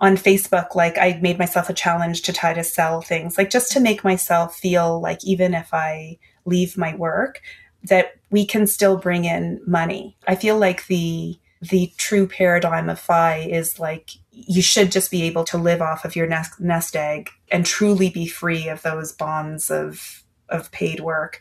on 0.00 0.16
Facebook, 0.16 0.74
like 0.74 0.98
I 0.98 1.18
made 1.22 1.38
myself 1.38 1.70
a 1.70 1.74
challenge 1.74 2.22
to 2.22 2.32
try 2.32 2.52
to 2.52 2.64
sell 2.64 3.00
things, 3.00 3.38
like 3.38 3.50
just 3.50 3.72
to 3.72 3.80
make 3.80 4.04
myself 4.04 4.56
feel 4.56 5.00
like 5.00 5.24
even 5.24 5.54
if 5.54 5.72
I 5.72 6.18
leave 6.44 6.76
my 6.76 6.94
work, 6.96 7.40
that 7.84 8.14
we 8.30 8.44
can 8.44 8.66
still 8.66 8.96
bring 8.96 9.24
in 9.24 9.60
money. 9.66 10.16
I 10.26 10.34
feel 10.34 10.58
like 10.58 10.86
the 10.86 11.38
the 11.62 11.92
true 11.96 12.26
paradigm 12.26 12.90
of 12.90 12.98
FI 12.98 13.38
is 13.38 13.78
like 13.78 14.10
you 14.32 14.62
should 14.62 14.90
just 14.90 15.10
be 15.10 15.22
able 15.22 15.44
to 15.44 15.58
live 15.58 15.80
off 15.80 16.04
of 16.04 16.16
your 16.16 16.26
nest, 16.26 16.60
nest 16.60 16.96
egg 16.96 17.30
and 17.50 17.64
truly 17.64 18.10
be 18.10 18.26
free 18.26 18.68
of 18.68 18.82
those 18.82 19.12
bonds 19.12 19.70
of 19.70 20.24
of 20.48 20.70
paid 20.72 21.00
work. 21.00 21.40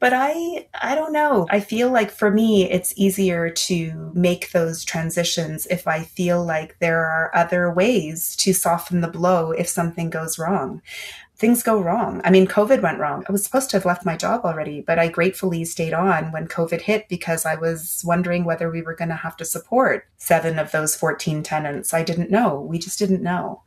But 0.00 0.12
I 0.14 0.66
I 0.80 0.94
don't 0.94 1.12
know. 1.12 1.46
I 1.50 1.60
feel 1.60 1.90
like 1.90 2.10
for 2.10 2.30
me 2.30 2.70
it's 2.70 2.94
easier 2.96 3.50
to 3.50 4.10
make 4.14 4.52
those 4.52 4.84
transitions 4.84 5.66
if 5.66 5.86
I 5.86 6.02
feel 6.02 6.44
like 6.44 6.78
there 6.78 7.04
are 7.04 7.30
other 7.34 7.70
ways 7.70 8.34
to 8.36 8.54
soften 8.54 9.02
the 9.02 9.08
blow 9.08 9.50
if 9.50 9.68
something 9.68 10.08
goes 10.08 10.38
wrong 10.38 10.80
things 11.38 11.62
go 11.62 11.80
wrong. 11.80 12.20
I 12.24 12.30
mean, 12.30 12.48
COVID 12.48 12.82
went 12.82 12.98
wrong. 12.98 13.24
I 13.28 13.32
was 13.32 13.44
supposed 13.44 13.70
to 13.70 13.76
have 13.76 13.84
left 13.84 14.04
my 14.04 14.16
job 14.16 14.44
already, 14.44 14.80
but 14.80 14.98
I 14.98 15.06
gratefully 15.06 15.64
stayed 15.64 15.92
on 15.92 16.32
when 16.32 16.48
COVID 16.48 16.80
hit 16.80 17.08
because 17.08 17.46
I 17.46 17.54
was 17.54 18.02
wondering 18.04 18.44
whether 18.44 18.68
we 18.68 18.82
were 18.82 18.96
going 18.96 19.10
to 19.10 19.14
have 19.14 19.36
to 19.36 19.44
support 19.44 20.08
seven 20.16 20.58
of 20.58 20.72
those 20.72 20.96
14 20.96 21.44
tenants. 21.44 21.94
I 21.94 22.02
didn't 22.02 22.30
know. 22.30 22.60
We 22.60 22.78
just 22.78 22.98
didn't 22.98 23.22
know. 23.22 23.62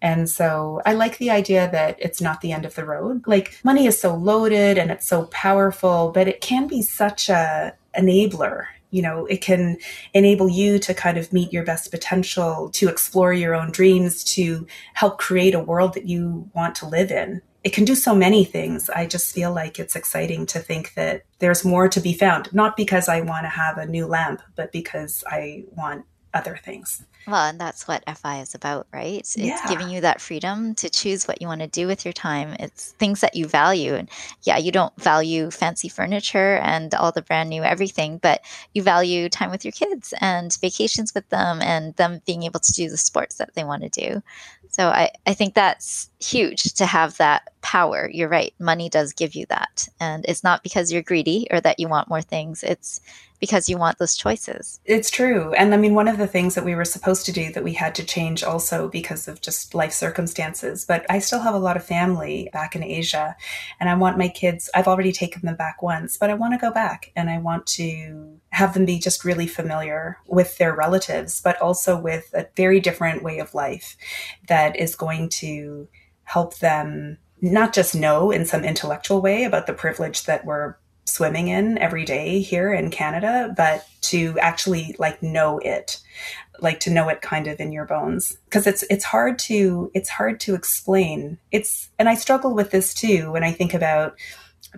And 0.00 0.30
so 0.30 0.80
I 0.86 0.94
like 0.94 1.18
the 1.18 1.30
idea 1.30 1.68
that 1.72 1.96
it's 1.98 2.20
not 2.20 2.42
the 2.42 2.52
end 2.52 2.64
of 2.64 2.76
the 2.76 2.84
road. 2.84 3.26
Like 3.26 3.58
money 3.64 3.86
is 3.86 4.00
so 4.00 4.14
loaded 4.14 4.78
and 4.78 4.92
it's 4.92 5.08
so 5.08 5.24
powerful, 5.26 6.12
but 6.12 6.28
it 6.28 6.40
can 6.40 6.68
be 6.68 6.80
such 6.80 7.28
a 7.28 7.74
enabler 7.98 8.66
you 8.90 9.02
know 9.02 9.26
it 9.26 9.40
can 9.40 9.78
enable 10.14 10.48
you 10.48 10.78
to 10.78 10.94
kind 10.94 11.18
of 11.18 11.32
meet 11.32 11.52
your 11.52 11.64
best 11.64 11.90
potential 11.90 12.70
to 12.70 12.88
explore 12.88 13.32
your 13.32 13.54
own 13.54 13.70
dreams 13.70 14.24
to 14.24 14.66
help 14.94 15.18
create 15.18 15.54
a 15.54 15.60
world 15.60 15.94
that 15.94 16.06
you 16.06 16.48
want 16.54 16.74
to 16.76 16.86
live 16.86 17.10
in. 17.10 17.42
It 17.64 17.72
can 17.72 17.84
do 17.84 17.96
so 17.96 18.14
many 18.14 18.44
things. 18.44 18.88
I 18.88 19.06
just 19.06 19.34
feel 19.34 19.52
like 19.52 19.80
it's 19.80 19.96
exciting 19.96 20.46
to 20.46 20.60
think 20.60 20.94
that 20.94 21.24
there's 21.40 21.64
more 21.64 21.88
to 21.88 22.00
be 22.00 22.12
found. 22.12 22.52
Not 22.54 22.76
because 22.76 23.08
i 23.08 23.20
want 23.20 23.44
to 23.44 23.50
have 23.50 23.78
a 23.78 23.86
new 23.86 24.06
lamp 24.06 24.42
but 24.54 24.72
because 24.72 25.24
i 25.28 25.64
want 25.72 26.04
other 26.36 26.58
things 26.62 27.02
well, 27.26 27.46
and 27.46 27.60
that's 27.60 27.88
what 27.88 28.04
FI 28.06 28.40
is 28.40 28.54
about, 28.54 28.86
right? 28.92 29.18
It's 29.18 29.36
yeah. 29.36 29.60
giving 29.68 29.90
you 29.90 30.00
that 30.00 30.20
freedom 30.20 30.76
to 30.76 30.88
choose 30.88 31.26
what 31.26 31.42
you 31.42 31.48
want 31.48 31.60
to 31.60 31.66
do 31.66 31.88
with 31.88 32.04
your 32.04 32.12
time. 32.12 32.54
It's 32.60 32.92
things 32.92 33.20
that 33.20 33.34
you 33.34 33.46
value. 33.46 33.94
And 33.94 34.08
yeah, 34.44 34.58
you 34.58 34.70
don't 34.70 34.94
value 35.02 35.50
fancy 35.50 35.88
furniture 35.88 36.58
and 36.58 36.94
all 36.94 37.10
the 37.10 37.22
brand 37.22 37.50
new 37.50 37.64
everything, 37.64 38.18
but 38.18 38.42
you 38.74 38.82
value 38.82 39.28
time 39.28 39.50
with 39.50 39.64
your 39.64 39.72
kids 39.72 40.14
and 40.20 40.56
vacations 40.60 41.14
with 41.14 41.28
them 41.30 41.60
and 41.62 41.96
them 41.96 42.20
being 42.26 42.44
able 42.44 42.60
to 42.60 42.72
do 42.72 42.88
the 42.88 42.96
sports 42.96 43.36
that 43.36 43.54
they 43.54 43.64
want 43.64 43.82
to 43.82 43.88
do. 43.88 44.22
So 44.70 44.88
I, 44.88 45.10
I 45.26 45.34
think 45.34 45.54
that's 45.54 46.10
huge 46.20 46.74
to 46.74 46.86
have 46.86 47.16
that 47.18 47.50
power. 47.62 48.10
You're 48.12 48.28
right. 48.28 48.54
Money 48.58 48.88
does 48.88 49.12
give 49.12 49.34
you 49.34 49.46
that. 49.46 49.88
And 50.00 50.24
it's 50.26 50.44
not 50.44 50.62
because 50.62 50.92
you're 50.92 51.02
greedy 51.02 51.46
or 51.50 51.60
that 51.60 51.80
you 51.80 51.88
want 51.88 52.08
more 52.08 52.22
things. 52.22 52.62
It's 52.62 53.00
because 53.38 53.68
you 53.68 53.76
want 53.76 53.98
those 53.98 54.16
choices. 54.16 54.80
It's 54.84 55.10
true. 55.10 55.52
And 55.52 55.74
I 55.74 55.76
mean, 55.76 55.94
one 55.94 56.08
of 56.08 56.18
the 56.18 56.26
things 56.26 56.54
that 56.54 56.64
we 56.64 56.74
were 56.74 56.84
supposed 56.84 57.26
to 57.26 57.32
do 57.32 57.52
that 57.52 57.64
we 57.64 57.74
had 57.74 57.94
to 57.96 58.04
change 58.04 58.42
also 58.42 58.88
because 58.88 59.28
of 59.28 59.40
just 59.40 59.74
life 59.74 59.92
circumstances, 59.92 60.84
but 60.84 61.04
I 61.10 61.18
still 61.18 61.40
have 61.40 61.54
a 61.54 61.58
lot 61.58 61.76
of 61.76 61.84
family 61.84 62.48
back 62.52 62.74
in 62.74 62.82
Asia 62.82 63.36
and 63.78 63.90
I 63.90 63.94
want 63.94 64.18
my 64.18 64.28
kids, 64.28 64.70
I've 64.74 64.88
already 64.88 65.12
taken 65.12 65.42
them 65.42 65.56
back 65.56 65.82
once, 65.82 66.16
but 66.16 66.30
I 66.30 66.34
want 66.34 66.54
to 66.54 66.58
go 66.58 66.72
back 66.72 67.12
and 67.14 67.28
I 67.28 67.38
want 67.38 67.66
to 67.66 68.40
have 68.56 68.72
them 68.72 68.86
be 68.86 68.98
just 68.98 69.22
really 69.22 69.46
familiar 69.46 70.16
with 70.26 70.56
their 70.56 70.74
relatives, 70.74 71.42
but 71.42 71.60
also 71.60 71.94
with 71.94 72.32
a 72.32 72.46
very 72.56 72.80
different 72.80 73.22
way 73.22 73.38
of 73.38 73.52
life 73.52 73.98
that 74.48 74.74
is 74.80 74.96
going 74.96 75.28
to 75.28 75.86
help 76.24 76.56
them 76.60 77.18
not 77.42 77.74
just 77.74 77.94
know 77.94 78.30
in 78.30 78.46
some 78.46 78.64
intellectual 78.64 79.20
way 79.20 79.44
about 79.44 79.66
the 79.66 79.74
privilege 79.74 80.24
that 80.24 80.46
we're 80.46 80.74
swimming 81.04 81.48
in 81.48 81.76
every 81.76 82.06
day 82.06 82.40
here 82.40 82.72
in 82.72 82.90
Canada, 82.90 83.52
but 83.54 83.86
to 84.00 84.38
actually 84.40 84.96
like 84.98 85.22
know 85.22 85.58
it, 85.58 86.00
like 86.60 86.80
to 86.80 86.90
know 86.90 87.10
it 87.10 87.20
kind 87.20 87.48
of 87.48 87.60
in 87.60 87.72
your 87.72 87.84
bones. 87.84 88.38
Cause 88.48 88.66
it's, 88.66 88.82
it's 88.88 89.04
hard 89.04 89.38
to, 89.40 89.90
it's 89.92 90.08
hard 90.08 90.40
to 90.40 90.54
explain. 90.54 91.36
It's, 91.52 91.90
and 91.98 92.08
I 92.08 92.14
struggle 92.14 92.54
with 92.54 92.70
this 92.70 92.94
too 92.94 93.30
when 93.32 93.44
I 93.44 93.52
think 93.52 93.74
about 93.74 94.16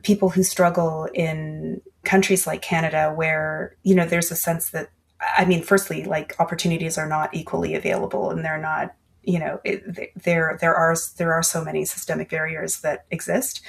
people 0.03 0.30
who 0.30 0.42
struggle 0.42 1.09
in 1.14 1.80
countries 2.05 2.46
like 2.46 2.62
Canada 2.62 3.12
where, 3.14 3.76
you 3.82 3.94
know, 3.94 4.07
there's 4.07 4.30
a 4.30 4.36
sense 4.36 4.70
that, 4.70 4.90
I 5.36 5.44
mean, 5.44 5.62
firstly, 5.62 6.05
like 6.05 6.34
opportunities 6.38 6.96
are 6.96 7.09
not 7.09 7.34
equally 7.34 7.74
available 7.74 8.30
and 8.30 8.44
they're 8.44 8.59
not, 8.59 8.94
you 9.22 9.38
know, 9.38 9.61
it, 9.64 9.82
there, 10.22 10.59
there 10.61 10.74
are, 10.74 10.96
there 11.16 11.34
are 11.34 11.42
so 11.42 11.64
many 11.64 11.84
systemic 11.84 12.30
barriers 12.30 12.80
that 12.80 13.05
exist. 13.11 13.61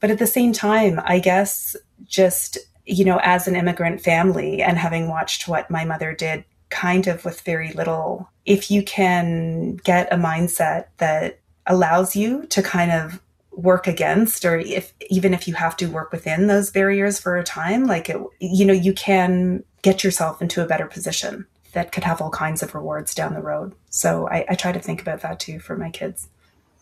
But 0.00 0.10
at 0.10 0.18
the 0.18 0.26
same 0.26 0.52
time, 0.52 1.00
I 1.04 1.20
guess 1.20 1.76
just, 2.04 2.58
you 2.84 3.04
know, 3.04 3.18
as 3.22 3.48
an 3.48 3.56
immigrant 3.56 4.00
family 4.00 4.62
and 4.62 4.76
having 4.76 5.08
watched 5.08 5.48
what 5.48 5.70
my 5.70 5.84
mother 5.84 6.14
did 6.14 6.44
kind 6.68 7.06
of 7.06 7.24
with 7.24 7.40
very 7.42 7.72
little, 7.72 8.28
if 8.44 8.70
you 8.70 8.82
can 8.82 9.76
get 9.76 10.12
a 10.12 10.16
mindset 10.16 10.86
that 10.98 11.38
allows 11.66 12.14
you 12.14 12.44
to 12.46 12.62
kind 12.62 12.90
of 12.90 13.20
work 13.56 13.86
against 13.86 14.44
or 14.44 14.58
if 14.58 14.92
even 15.10 15.32
if 15.34 15.46
you 15.46 15.54
have 15.54 15.76
to 15.76 15.86
work 15.86 16.12
within 16.12 16.46
those 16.46 16.70
barriers 16.70 17.18
for 17.18 17.36
a 17.36 17.44
time 17.44 17.84
like 17.86 18.08
it 18.08 18.16
you 18.40 18.64
know 18.64 18.72
you 18.72 18.92
can 18.92 19.62
get 19.82 20.02
yourself 20.02 20.42
into 20.42 20.62
a 20.62 20.66
better 20.66 20.86
position 20.86 21.46
that 21.72 21.92
could 21.92 22.04
have 22.04 22.20
all 22.20 22.30
kinds 22.30 22.62
of 22.62 22.74
rewards 22.74 23.14
down 23.14 23.34
the 23.34 23.40
road 23.40 23.74
so 23.90 24.28
i, 24.28 24.44
I 24.48 24.54
try 24.54 24.72
to 24.72 24.80
think 24.80 25.00
about 25.00 25.20
that 25.20 25.40
too 25.40 25.58
for 25.58 25.76
my 25.76 25.90
kids 25.90 26.28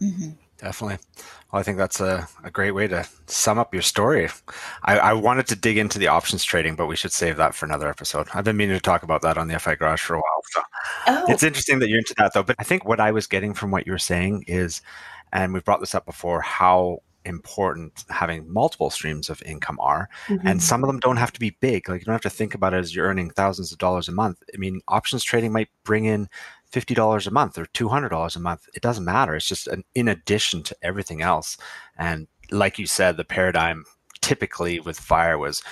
mm-hmm. 0.00 0.30
Definitely. 0.62 0.98
Well, 1.52 1.58
I 1.58 1.64
think 1.64 1.76
that's 1.76 2.00
a, 2.00 2.28
a 2.44 2.50
great 2.50 2.70
way 2.70 2.86
to 2.86 3.04
sum 3.26 3.58
up 3.58 3.74
your 3.74 3.82
story. 3.82 4.28
I, 4.84 4.96
I, 4.96 5.12
wanted 5.12 5.48
to 5.48 5.56
dig 5.56 5.76
into 5.76 5.98
the 5.98 6.06
options 6.06 6.44
trading, 6.44 6.76
but 6.76 6.86
we 6.86 6.94
should 6.94 7.10
save 7.10 7.36
that 7.38 7.52
for 7.52 7.66
another 7.66 7.88
episode. 7.88 8.28
I've 8.32 8.44
been 8.44 8.56
meaning 8.56 8.76
to 8.76 8.80
talk 8.80 9.02
about 9.02 9.22
that 9.22 9.36
on 9.36 9.48
the 9.48 9.58
FI 9.58 9.74
Garage 9.74 10.00
for 10.00 10.14
a 10.14 10.18
while. 10.18 10.42
So 10.52 10.62
oh. 11.08 11.24
it's 11.28 11.42
interesting 11.42 11.80
that 11.80 11.88
you're 11.88 11.98
into 11.98 12.14
that, 12.18 12.32
though. 12.32 12.44
But 12.44 12.54
I 12.60 12.62
think 12.62 12.84
what 12.84 13.00
I 13.00 13.10
was 13.10 13.26
getting 13.26 13.54
from 13.54 13.72
what 13.72 13.86
you 13.86 13.92
were 13.92 13.98
saying 13.98 14.44
is, 14.46 14.82
and 15.32 15.52
we've 15.52 15.64
brought 15.64 15.80
this 15.80 15.94
up 15.94 16.06
before, 16.06 16.40
how 16.40 16.98
important 17.24 18.04
having 18.10 18.52
multiple 18.52 18.90
streams 18.90 19.30
of 19.30 19.42
income 19.42 19.78
are. 19.80 20.08
Mm-hmm. 20.26 20.46
And 20.46 20.62
some 20.62 20.82
of 20.82 20.88
them 20.88 20.98
don't 20.98 21.16
have 21.16 21.32
to 21.32 21.40
be 21.40 21.56
big. 21.60 21.88
Like 21.88 22.00
you 22.00 22.04
don't 22.04 22.14
have 22.14 22.20
to 22.22 22.30
think 22.30 22.54
about 22.54 22.74
it 22.74 22.78
as 22.78 22.94
you're 22.94 23.06
earning 23.06 23.30
thousands 23.30 23.72
of 23.72 23.78
dollars 23.78 24.08
a 24.08 24.12
month. 24.12 24.42
I 24.52 24.56
mean, 24.56 24.80
options 24.88 25.24
trading 25.24 25.52
might 25.52 25.68
bring 25.84 26.04
in 26.04 26.28
$50 26.72 27.26
a 27.26 27.30
month 27.30 27.58
or 27.58 27.66
$200 27.66 28.36
a 28.36 28.40
month. 28.40 28.66
It 28.74 28.82
doesn't 28.82 29.04
matter. 29.04 29.34
It's 29.34 29.48
just 29.48 29.68
an 29.68 29.84
in 29.94 30.08
addition 30.08 30.62
to 30.64 30.76
everything 30.82 31.22
else. 31.22 31.56
And 31.96 32.26
like 32.50 32.78
you 32.78 32.86
said, 32.86 33.16
the 33.16 33.24
paradigm 33.24 33.84
typically 34.20 34.80
with 34.80 34.98
FIRE 34.98 35.38
was 35.38 35.62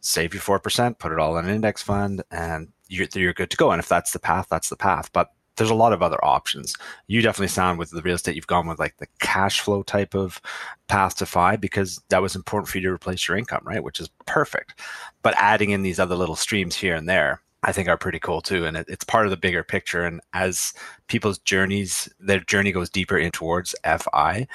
save 0.00 0.34
your 0.34 0.42
4%, 0.42 0.98
put 0.98 1.12
it 1.12 1.18
all 1.18 1.36
in 1.36 1.44
an 1.44 1.54
index 1.54 1.82
fund, 1.82 2.22
and 2.30 2.68
you're, 2.88 3.06
you're 3.14 3.34
good 3.34 3.50
to 3.50 3.56
go. 3.56 3.70
And 3.70 3.80
if 3.80 3.88
that's 3.88 4.12
the 4.12 4.18
path, 4.18 4.46
that's 4.50 4.68
the 4.70 4.76
path. 4.76 5.10
But 5.12 5.30
there's 5.60 5.70
a 5.70 5.74
lot 5.74 5.92
of 5.92 6.02
other 6.02 6.22
options. 6.24 6.74
You 7.06 7.20
definitely 7.20 7.48
sound 7.48 7.78
with 7.78 7.90
the 7.90 8.00
real 8.00 8.14
estate, 8.14 8.34
you've 8.34 8.46
gone 8.46 8.66
with 8.66 8.78
like 8.78 8.96
the 8.96 9.06
cash 9.18 9.60
flow 9.60 9.82
type 9.82 10.14
of 10.14 10.40
path 10.88 11.16
to 11.16 11.26
FI 11.26 11.56
because 11.56 12.00
that 12.08 12.22
was 12.22 12.34
important 12.34 12.70
for 12.70 12.78
you 12.78 12.84
to 12.84 12.94
replace 12.94 13.28
your 13.28 13.36
income, 13.36 13.60
right? 13.64 13.84
Which 13.84 14.00
is 14.00 14.08
perfect. 14.24 14.80
But 15.22 15.34
adding 15.36 15.68
in 15.68 15.82
these 15.82 16.00
other 16.00 16.16
little 16.16 16.34
streams 16.34 16.76
here 16.76 16.94
and 16.94 17.06
there, 17.06 17.42
I 17.62 17.72
think 17.72 17.88
are 17.88 17.98
pretty 17.98 18.18
cool 18.18 18.40
too. 18.40 18.64
And 18.64 18.74
it, 18.74 18.86
it's 18.88 19.04
part 19.04 19.26
of 19.26 19.30
the 19.30 19.36
bigger 19.36 19.62
picture. 19.62 20.06
And 20.06 20.22
as 20.32 20.72
people's 21.08 21.38
journeys, 21.40 22.08
their 22.18 22.40
journey 22.40 22.72
goes 22.72 22.88
deeper 22.88 23.18
in 23.18 23.30
towards 23.30 23.74
FI, 23.84 24.46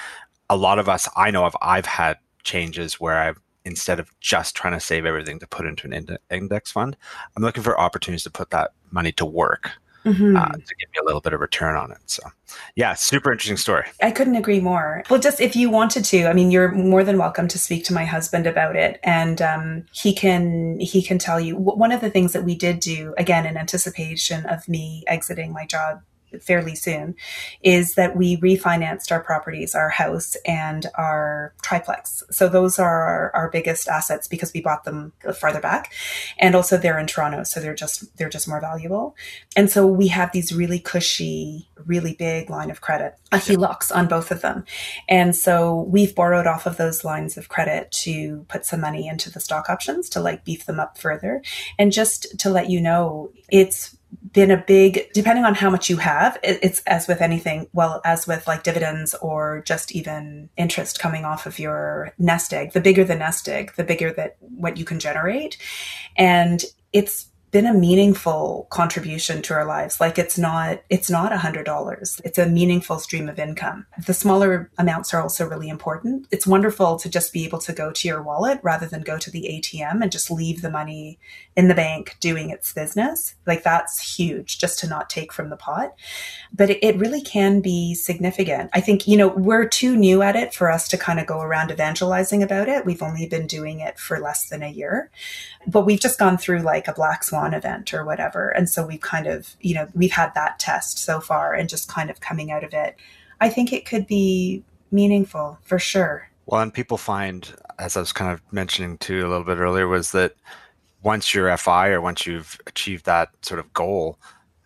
a 0.49 0.57
lot 0.57 0.79
of 0.79 0.89
us, 0.89 1.07
I 1.15 1.29
know 1.29 1.45
of, 1.45 1.55
I've 1.61 1.85
had 1.85 2.17
changes 2.43 2.99
where 2.99 3.19
I've, 3.19 3.39
instead 3.63 3.99
of 3.99 4.11
just 4.21 4.55
trying 4.55 4.73
to 4.73 4.79
save 4.79 5.05
everything 5.05 5.37
to 5.37 5.47
put 5.47 5.67
into 5.67 5.87
an 5.87 6.17
index 6.31 6.71
fund, 6.71 6.97
I'm 7.37 7.43
looking 7.43 7.61
for 7.61 7.79
opportunities 7.79 8.23
to 8.23 8.31
put 8.31 8.49
that 8.49 8.71
money 8.91 9.11
to 9.13 9.25
work 9.25 9.71
mm-hmm. 10.05 10.37
uh, 10.37 10.45
to 10.45 10.75
give 10.75 10.89
me 10.93 10.99
a 11.01 11.03
little 11.03 11.21
bit 11.21 11.33
of 11.33 11.39
return 11.41 11.75
on 11.75 11.91
it. 11.91 11.97
So, 12.05 12.23
yeah, 12.75 12.93
super 12.93 13.31
interesting 13.31 13.57
story. 13.57 13.85
I 14.01 14.11
couldn't 14.11 14.35
agree 14.35 14.59
more. 14.59 15.03
Well, 15.09 15.19
just 15.19 15.41
if 15.41 15.55
you 15.55 15.69
wanted 15.69 16.05
to, 16.05 16.27
I 16.27 16.33
mean, 16.33 16.51
you're 16.51 16.71
more 16.71 17.03
than 17.03 17.17
welcome 17.17 17.47
to 17.49 17.59
speak 17.59 17.83
to 17.85 17.93
my 17.93 18.05
husband 18.05 18.47
about 18.47 18.75
it, 18.75 18.99
and 19.03 19.41
um, 19.41 19.85
he 19.91 20.13
can 20.13 20.79
he 20.79 21.01
can 21.01 21.17
tell 21.17 21.39
you. 21.39 21.55
One 21.55 21.91
of 21.91 22.01
the 22.01 22.09
things 22.09 22.33
that 22.33 22.43
we 22.43 22.55
did 22.55 22.79
do 22.79 23.13
again 23.17 23.45
in 23.45 23.57
anticipation 23.57 24.45
of 24.45 24.67
me 24.69 25.03
exiting 25.07 25.51
my 25.51 25.65
job 25.65 26.01
fairly 26.43 26.75
soon 26.75 27.15
is 27.61 27.95
that 27.95 28.15
we 28.15 28.37
refinanced 28.37 29.11
our 29.11 29.21
properties, 29.21 29.75
our 29.75 29.89
house 29.89 30.35
and 30.45 30.87
our 30.95 31.53
triplex. 31.61 32.23
So 32.31 32.49
those 32.49 32.79
are 32.79 33.03
our, 33.03 33.31
our, 33.35 33.49
biggest 33.55 33.87
assets 33.87 34.27
because 34.27 34.51
we 34.53 34.59
bought 34.59 34.83
them 34.83 35.13
farther 35.39 35.61
back. 35.61 35.93
And 36.39 36.55
also 36.55 36.77
they're 36.77 36.99
in 36.99 37.07
Toronto. 37.07 37.43
So 37.43 37.59
they're 37.59 37.75
just, 37.75 38.17
they're 38.17 38.27
just 38.27 38.47
more 38.47 38.59
valuable. 38.59 39.15
And 39.55 39.69
so 39.69 39.87
we 39.87 40.07
have 40.07 40.31
these 40.31 40.51
really 40.51 40.79
cushy, 40.79 41.69
really 41.85 42.13
big 42.13 42.49
line 42.49 42.69
of 42.69 42.81
credit, 42.81 43.15
a 43.31 43.37
HELOCs 43.37 43.95
on 43.95 44.07
both 44.07 44.31
of 44.31 44.41
them. 44.41 44.65
And 45.07 45.35
so 45.35 45.81
we've 45.87 46.13
borrowed 46.13 46.47
off 46.47 46.65
of 46.65 46.77
those 46.77 47.05
lines 47.05 47.37
of 47.37 47.49
credit 47.49 47.91
to 48.03 48.45
put 48.49 48.65
some 48.65 48.81
money 48.81 49.07
into 49.07 49.31
the 49.31 49.39
stock 49.39 49.69
options 49.69 50.09
to 50.09 50.19
like 50.19 50.43
beef 50.43 50.65
them 50.65 50.79
up 50.79 50.97
further. 50.97 51.41
And 51.77 51.91
just 51.91 52.37
to 52.39 52.49
let 52.49 52.69
you 52.69 52.81
know, 52.81 53.31
it's 53.49 53.95
been 54.31 54.49
a 54.51 54.57
big 54.57 55.07
depending 55.13 55.45
on 55.45 55.53
how 55.53 55.69
much 55.69 55.89
you 55.89 55.97
have 55.97 56.37
it's 56.43 56.81
as 56.87 57.07
with 57.07 57.21
anything 57.21 57.67
well 57.73 58.01
as 58.03 58.25
with 58.25 58.47
like 58.47 58.63
dividends 58.63 59.13
or 59.15 59.61
just 59.65 59.91
even 59.91 60.49
interest 60.57 60.99
coming 60.99 61.25
off 61.25 61.45
of 61.45 61.59
your 61.59 62.13
nest 62.17 62.53
egg. 62.53 62.73
The 62.73 62.81
bigger 62.81 63.03
the 63.03 63.15
nest 63.15 63.47
egg 63.47 63.73
the 63.75 63.83
bigger 63.83 64.11
that 64.13 64.37
what 64.39 64.77
you 64.77 64.85
can 64.85 64.99
generate. 64.99 65.57
And 66.17 66.63
it's 66.91 67.27
been 67.55 67.65
a 67.65 67.73
meaningful 67.73 68.67
contribution 68.69 69.41
to 69.41 69.53
our 69.53 69.63
lives. 69.63 70.01
Like 70.01 70.19
it's 70.19 70.37
not, 70.37 70.81
it's 70.89 71.09
not 71.09 71.31
a 71.31 71.37
hundred 71.37 71.65
dollars. 71.65 72.19
It's 72.25 72.37
a 72.37 72.45
meaningful 72.45 72.99
stream 72.99 73.29
of 73.29 73.39
income. 73.39 73.85
The 74.05 74.13
smaller 74.13 74.69
amounts 74.77 75.13
are 75.13 75.21
also 75.21 75.47
really 75.47 75.69
important. 75.69 76.27
It's 76.31 76.45
wonderful 76.45 76.97
to 76.97 77.07
just 77.07 77.31
be 77.31 77.45
able 77.45 77.59
to 77.59 77.71
go 77.71 77.93
to 77.93 78.07
your 78.09 78.21
wallet 78.21 78.59
rather 78.61 78.87
than 78.87 79.03
go 79.03 79.17
to 79.17 79.31
the 79.31 79.43
ATM 79.43 80.01
and 80.01 80.11
just 80.11 80.29
leave 80.29 80.61
the 80.61 80.69
money 80.69 81.17
in 81.55 81.69
the 81.69 81.73
bank 81.73 82.17
doing 82.19 82.49
its 82.49 82.73
business. 82.73 83.35
Like 83.47 83.63
that's 83.63 84.17
huge 84.17 84.59
just 84.59 84.77
to 84.79 84.87
not 84.89 85.09
take 85.09 85.31
from 85.31 85.49
the 85.49 85.55
pot. 85.55 85.95
But 86.51 86.71
it, 86.71 86.83
it 86.83 86.99
really 86.99 87.21
can 87.21 87.61
be 87.61 87.95
significant. 87.95 88.69
I 88.73 88.81
think, 88.81 89.07
you 89.07 89.15
know, 89.15 89.29
we're 89.29 89.65
too 89.65 89.95
new 89.95 90.21
at 90.21 90.35
it 90.35 90.53
for 90.53 90.69
us 90.69 90.89
to 90.89 90.97
kind 90.97 91.21
of 91.21 91.25
go 91.25 91.39
around 91.39 91.71
evangelizing 91.71 92.43
about 92.43 92.67
it. 92.67 92.85
We've 92.85 93.01
only 93.01 93.27
been 93.27 93.47
doing 93.47 93.79
it 93.79 93.97
for 93.97 94.19
less 94.19 94.49
than 94.49 94.61
a 94.61 94.67
year, 94.67 95.09
but 95.67 95.85
we've 95.85 95.99
just 95.99 96.19
gone 96.19 96.37
through 96.37 96.59
like 96.59 96.87
a 96.87 96.93
Black 96.93 97.23
Swan 97.23 97.53
event 97.53 97.93
or 97.93 98.05
whatever. 98.05 98.49
And 98.49 98.69
so 98.69 98.85
we've 98.85 99.01
kind 99.01 99.27
of, 99.27 99.55
you 99.61 99.75
know, 99.75 99.87
we've 99.93 100.11
had 100.11 100.33
that 100.35 100.59
test 100.59 100.99
so 100.99 101.19
far 101.19 101.53
and 101.53 101.69
just 101.69 101.87
kind 101.87 102.09
of 102.09 102.19
coming 102.19 102.51
out 102.51 102.63
of 102.63 102.73
it. 102.73 102.95
I 103.41 103.49
think 103.49 103.73
it 103.73 103.85
could 103.85 104.07
be 104.07 104.63
meaningful 104.91 105.59
for 105.63 105.79
sure. 105.79 106.29
Well, 106.45 106.61
and 106.61 106.73
people 106.73 106.97
find, 106.97 107.53
as 107.79 107.97
I 107.97 108.01
was 108.01 108.13
kind 108.13 108.31
of 108.31 108.41
mentioning 108.51 108.97
too 108.97 109.25
a 109.25 109.29
little 109.29 109.43
bit 109.43 109.57
earlier, 109.57 109.87
was 109.87 110.11
that 110.11 110.35
once 111.01 111.33
you're 111.33 111.55
FI 111.57 111.89
or 111.89 112.01
once 112.01 112.25
you've 112.25 112.59
achieved 112.67 113.05
that 113.05 113.29
sort 113.41 113.59
of 113.59 113.73
goal, 113.73 114.19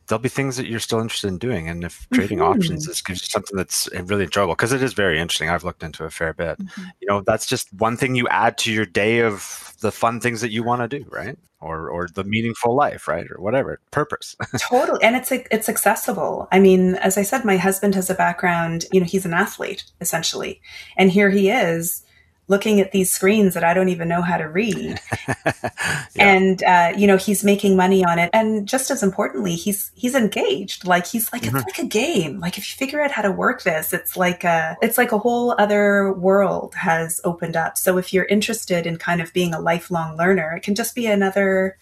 there'll 0.10 0.22
be 0.22 0.30
things 0.30 0.58
that 0.58 0.68
you're 0.68 0.80
still 0.80 1.00
interested 1.00 1.28
in 1.28 1.38
doing. 1.38 1.70
And 1.70 1.84
if 1.84 2.08
trading 2.12 2.40
mm-hmm. 2.40 2.60
options 2.60 2.88
is 2.88 3.02
gives 3.02 3.22
you 3.22 3.28
something 3.28 3.56
that's 3.56 3.88
really 3.94 4.24
enjoyable, 4.24 4.56
because 4.56 4.74
it 4.74 4.84
is 4.84 4.94
very 4.94 5.20
interesting. 5.20 5.50
I've 5.50 5.64
looked 5.64 5.84
into 5.84 6.04
a 6.04 6.10
fair 6.10 6.34
bit. 6.34 6.58
Mm-hmm. 6.58 6.84
You 7.00 7.08
know, 7.08 7.22
that's 7.22 7.46
just 7.46 7.72
one 7.74 7.96
thing 7.96 8.16
you 8.16 8.28
add 8.28 8.58
to 8.60 8.74
your 8.74 8.86
day 8.86 9.20
of 9.20 9.74
the 9.82 9.92
fun 9.92 10.20
things 10.20 10.42
that 10.42 10.52
you 10.52 10.64
want 10.64 10.82
to 10.82 11.00
do, 11.00 11.06
right? 11.10 11.38
Or 11.62 11.90
or 11.90 12.08
the 12.14 12.24
meaningful 12.24 12.76
life, 12.76 13.08
right? 13.08 13.26
Or 13.30 13.42
whatever 13.42 13.80
purpose. 13.92 14.36
totally, 14.60 15.04
and 15.04 15.16
it's 15.16 15.32
it's 15.32 15.70
accessible. 15.70 16.48
I 16.52 16.60
mean, 16.60 16.96
as 16.96 17.18
I 17.18 17.22
said, 17.22 17.46
my 17.46 17.58
husband 17.58 17.96
has 17.96 18.10
a 18.10 18.16
background. 18.16 18.86
You 18.92 19.02
know, 19.02 19.06
he's 19.06 19.26
an 19.26 19.34
athlete 19.34 19.84
essentially, 20.02 20.62
and 20.98 21.12
here 21.12 21.30
he 21.30 21.50
is 21.50 22.04
looking 22.50 22.82
at 22.82 22.92
these 22.92 23.12
screens 23.12 23.54
that 23.54 23.64
I 23.64 23.74
don't 23.74 23.90
even 23.90 24.10
know 24.10 24.22
how 24.22 24.36
to 24.36 24.50
read. 24.50 25.00
yeah. 25.28 26.04
And 26.18 26.62
uh, 26.64 26.94
you 26.98 27.08
know, 27.08 27.16
he's 27.16 27.44
making 27.44 27.78
money 27.78 28.04
on 28.04 28.20
it. 28.20 28.30
And 28.34 28.68
just 28.68 28.92
as 28.92 29.02
importantly, 29.02 29.56
he's 29.56 29.92
he's 29.96 30.16
engaged. 30.16 30.86
Like 30.86 31.06
he's 31.06 31.32
like, 31.32 31.44
mm-hmm. 31.44 31.58
it's 31.58 31.66
like 31.66 31.80
a 31.80 31.88
game. 31.88 32.40
Like 32.40 32.58
if 32.58 32.70
you 32.70 32.78
figure 32.78 33.02
out 33.02 33.12
how 33.12 33.22
to 33.22 33.32
work 33.32 33.64
this, 33.64 33.94
it's 33.94 34.18
like 34.18 34.44
a 34.44 34.76
it's 34.82 34.98
like 34.98 35.12
a 35.14 35.20
whole 35.20 35.56
other 35.58 36.12
world 36.12 36.76
has 36.76 37.22
opened 37.24 37.56
up. 37.56 37.78
So 37.78 37.98
if 37.98 38.12
you're 38.12 38.26
interested 38.26 38.86
in 38.86 38.98
kind 38.98 39.22
of 39.22 39.32
being 39.32 39.54
a 39.54 39.62
lifelong 39.62 40.18
learner, 40.18 40.56
it 40.58 40.64
can 40.64 40.76
just 40.76 40.96
be 40.96 41.06
another 41.06 41.78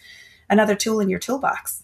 another 0.49 0.75
tool 0.75 0.99
in 0.99 1.09
your 1.09 1.19
toolbox. 1.19 1.83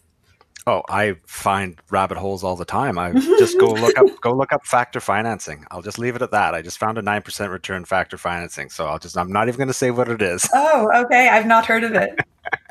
Oh, 0.65 0.81
I 0.87 1.17
find 1.25 1.77
rabbit 1.89 2.17
holes 2.17 2.43
all 2.43 2.55
the 2.55 2.63
time. 2.63 2.97
I 2.97 3.11
just 3.11 3.59
go 3.59 3.67
look 3.67 3.97
up 3.97 4.05
go 4.21 4.31
look 4.31 4.53
up 4.53 4.65
factor 4.65 5.01
financing. 5.01 5.65
I'll 5.71 5.81
just 5.81 5.99
leave 5.99 6.15
it 6.15 6.21
at 6.21 6.31
that. 6.31 6.53
I 6.53 6.61
just 6.61 6.77
found 6.77 6.97
a 6.97 7.01
nine 7.01 7.21
percent 7.21 7.51
return 7.51 7.83
factor 7.83 8.17
financing. 8.17 8.69
So 8.69 8.85
I'll 8.85 8.99
just 8.99 9.17
I'm 9.17 9.31
not 9.31 9.49
even 9.49 9.59
gonna 9.59 9.73
say 9.73 9.91
what 9.91 10.07
it 10.07 10.21
is. 10.21 10.49
Oh, 10.53 10.89
okay. 11.03 11.27
I've 11.27 11.47
not 11.47 11.65
heard 11.65 11.83
of 11.83 11.93
it. 11.95 12.17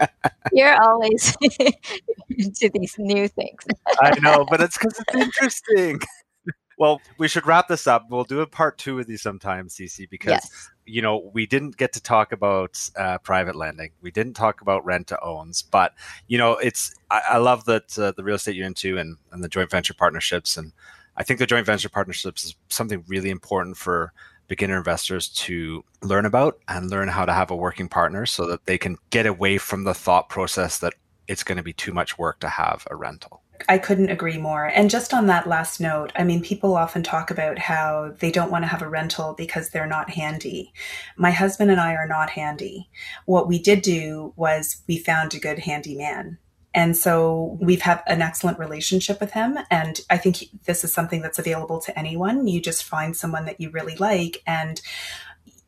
You're 0.53 0.81
always 0.83 1.37
into 2.31 2.71
these 2.73 2.95
new 2.99 3.29
things. 3.29 3.63
I 4.01 4.19
know, 4.21 4.47
but 4.49 4.63
it's 4.63 4.79
because 4.79 4.99
it's 4.99 5.15
interesting. 5.15 6.01
well, 6.79 6.99
we 7.19 7.29
should 7.29 7.47
wrap 7.47 7.69
this 7.69 7.87
up. 7.87 8.07
We'll 8.09 8.25
do 8.25 8.41
a 8.41 8.47
part 8.47 8.79
two 8.79 8.95
with 8.95 9.11
you 9.11 9.19
sometime, 9.19 9.69
Cece, 9.69 10.09
because 10.09 10.31
yes 10.31 10.72
you 10.87 11.03
know, 11.03 11.31
we 11.33 11.47
didn't 11.47 11.77
get 11.77 11.93
to 11.93 12.03
talk 12.03 12.33
about 12.33 12.79
uh, 12.97 13.19
private 13.19 13.57
lending. 13.57 13.91
We 14.01 14.11
didn't 14.11 14.35
talk 14.35 14.61
about 14.61 14.85
rent 14.85 15.09
to 15.09 15.23
owns, 15.23 15.63
but 15.63 15.95
you 16.29 16.39
know, 16.39 16.53
it's 16.55 16.95
I, 17.11 17.23
I 17.31 17.37
love 17.39 17.65
that 17.67 17.99
uh, 17.99 18.13
the 18.17 18.25
real 18.25 18.37
estate 18.37 18.57
you're 18.57 18.67
into 18.67 18.99
and, 18.99 19.17
and 19.31 19.43
the 19.43 19.49
joint 19.49 19.71
venture 19.71 19.95
partnerships, 19.95 20.57
and 20.57 20.73
I 21.17 21.23
think 21.23 21.39
the 21.39 21.47
joint 21.47 21.67
venture 21.67 21.89
partnerships 21.89 22.45
is 22.45 22.57
something 22.69 23.05
really 23.07 23.31
important 23.31 23.77
for 23.77 24.13
beginner 24.49 24.77
investors 24.77 25.29
to 25.29 25.85
learn 26.03 26.27
about 26.27 26.59
and 26.69 26.91
learn 26.91 27.09
how 27.09 27.25
to 27.25 27.33
have 27.33 27.51
a 27.51 27.57
working 27.57 27.89
partner 27.89 28.27
so 28.27 28.47
that 28.47 28.67
they 28.67 28.77
can 28.77 28.99
get 29.11 29.25
away 29.27 29.57
from 29.57 29.85
the 29.85 29.95
thought 29.95 30.29
process 30.29 30.79
that 30.79 30.95
it's 31.29 31.45
going 31.45 31.57
to 31.57 31.63
be 31.63 31.73
too 31.73 31.93
much 31.93 32.19
work 32.19 32.41
to 32.41 32.49
have 32.49 32.87
a 32.91 32.97
rental. 32.97 33.42
I 33.69 33.79
couldn't 33.79 34.11
agree 34.11 34.39
more. 34.39 34.67
And 34.67 34.91
just 34.91 35.15
on 35.15 35.27
that 35.27 35.47
last 35.47 35.81
note, 35.81 36.13
I 36.17 36.25
mean, 36.25 36.43
people 36.43 36.77
often 36.77 37.03
talk 37.03 37.31
about 37.31 37.59
how 37.59 38.15
they 38.19 38.31
don't 38.31 38.51
want 38.51 38.65
to 38.65 38.69
have 38.69 38.83
a 38.83 38.89
rental 38.89 39.35
because 39.35 39.71
they're 39.71 39.87
not 39.87 40.11
handy. 40.11 40.73
My 41.17 41.31
husband 41.31 41.71
and 41.71 41.81
I 41.81 41.95
are 41.95 42.09
not 42.09 42.31
handy. 42.31 42.89
What 43.27 43.49
we 43.49 43.59
did 43.59 43.83
do 43.83 44.33
was 44.37 44.83
we 44.89 44.99
found 44.99 45.35
a 45.35 45.41
good 45.41 45.61
handyman. 45.61 46.39
And 46.75 46.97
so 46.97 47.59
we've 47.61 47.83
had 47.83 48.03
an 48.07 48.23
excellent 48.23 48.59
relationship 48.59 49.21
with 49.21 49.33
him. 49.33 49.59
And 49.71 50.01
I 50.09 50.17
think 50.17 50.45
this 50.65 50.85
is 50.85 50.93
something 50.93 51.21
that's 51.21 51.39
available 51.39 51.81
to 51.83 51.99
anyone. 51.99 52.49
You 52.49 52.61
just 52.61 52.85
find 52.85 53.15
someone 53.15 53.45
that 53.45 53.61
you 53.61 53.71
really 53.71 53.97
like. 53.97 54.43
And 54.47 54.81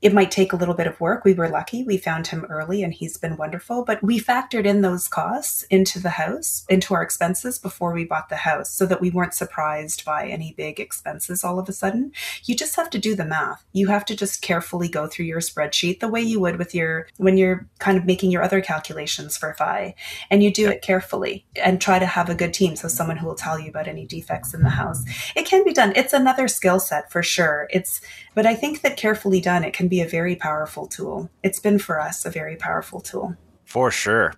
it 0.05 0.13
might 0.13 0.31
take 0.31 0.53
a 0.53 0.57
little 0.57 0.75
bit 0.75 0.87
of 0.87 1.01
work. 1.01 1.25
We 1.25 1.33
were 1.33 1.49
lucky. 1.49 1.83
We 1.83 1.97
found 1.97 2.27
him 2.27 2.45
early 2.51 2.83
and 2.83 2.93
he's 2.93 3.17
been 3.17 3.39
wonderful, 3.39 3.87
but 3.87 4.03
we 4.03 4.21
factored 4.21 4.67
in 4.67 4.83
those 4.83 5.09
costs 5.09 5.63
into 5.71 5.99
the 5.99 6.11
house, 6.11 6.67
into 6.69 6.93
our 6.93 7.03
expenses 7.03 7.59
before 7.59 7.95
we 7.95 8.05
bought 8.05 8.29
the 8.29 8.37
house 8.37 8.71
so 8.71 8.85
that 8.85 9.01
we 9.01 9.09
weren't 9.09 9.33
surprised 9.33 10.05
by 10.05 10.29
any 10.29 10.53
big 10.59 10.79
expenses 10.79 11.43
all 11.43 11.59
of 11.59 11.71
a 11.71 11.73
sudden. 11.73 12.13
You 12.45 12.55
just 12.55 12.77
have 12.77 12.91
to 12.91 12.99
do 12.99 13.15
the 13.15 13.25
math. 13.25 13.65
You 13.73 13.87
have 13.87 14.05
to 14.05 14.15
just 14.15 14.43
carefully 14.43 14.89
go 14.89 15.07
through 15.07 15.25
your 15.25 15.41
spreadsheet 15.41 16.01
the 16.01 16.09
way 16.09 16.21
you 16.21 16.39
would 16.39 16.59
with 16.59 16.75
your, 16.75 17.09
when 17.17 17.39
you're 17.39 17.67
kind 17.79 17.97
of 17.97 18.05
making 18.05 18.31
your 18.31 18.43
other 18.43 18.61
calculations 18.61 19.39
for 19.39 19.55
FI. 19.55 19.95
And 20.29 20.43
you 20.43 20.53
do 20.53 20.69
it 20.69 20.83
carefully 20.83 21.47
and 21.57 21.81
try 21.81 21.99
to 21.99 22.05
have 22.05 22.29
a 22.29 22.35
good 22.35 22.53
team. 22.53 22.77
So 22.77 22.89
someone 22.89 23.17
who 23.17 23.27
will 23.27 23.35
tell 23.35 23.59
you 23.59 23.71
about 23.71 23.89
any 23.89 24.05
defects 24.05 24.53
in 24.53 24.65
the 24.65 24.69
house. 24.69 25.03
It 25.35 25.47
can 25.47 25.65
be 25.65 25.73
done. 25.73 25.95
It's 25.97 26.13
another 26.13 26.47
skill 26.47 26.79
set 26.79 27.11
for 27.11 27.23
sure. 27.23 27.69
It's, 27.71 28.03
but 28.35 28.45
I 28.45 28.55
think 28.55 28.83
that 28.83 28.99
carefully 28.99 29.41
done, 29.41 29.65
it 29.65 29.73
can 29.73 29.89
be 29.89 29.94
be 29.95 30.01
a 30.01 30.09
very 30.09 30.35
powerful 30.35 30.89
tool. 30.89 31.31
It's 31.45 31.61
been 31.61 31.79
for 31.79 32.01
us 32.01 32.27
a 32.27 32.31
very 32.31 32.57
powerful 32.57 33.01
tool. 33.01 33.37
For 33.65 33.93
sure. 33.93 34.35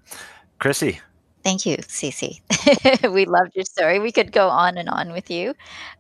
Chrissy. 0.59 1.01
Thank 1.43 1.65
you, 1.65 1.79
Cece. 1.79 2.41
we 3.13 3.25
loved 3.25 3.55
your 3.55 3.65
story. 3.65 3.99
We 3.99 4.13
could 4.13 4.33
go 4.33 4.49
on 4.49 4.77
and 4.77 4.89
on 4.91 5.13
with 5.13 5.31
you, 5.31 5.55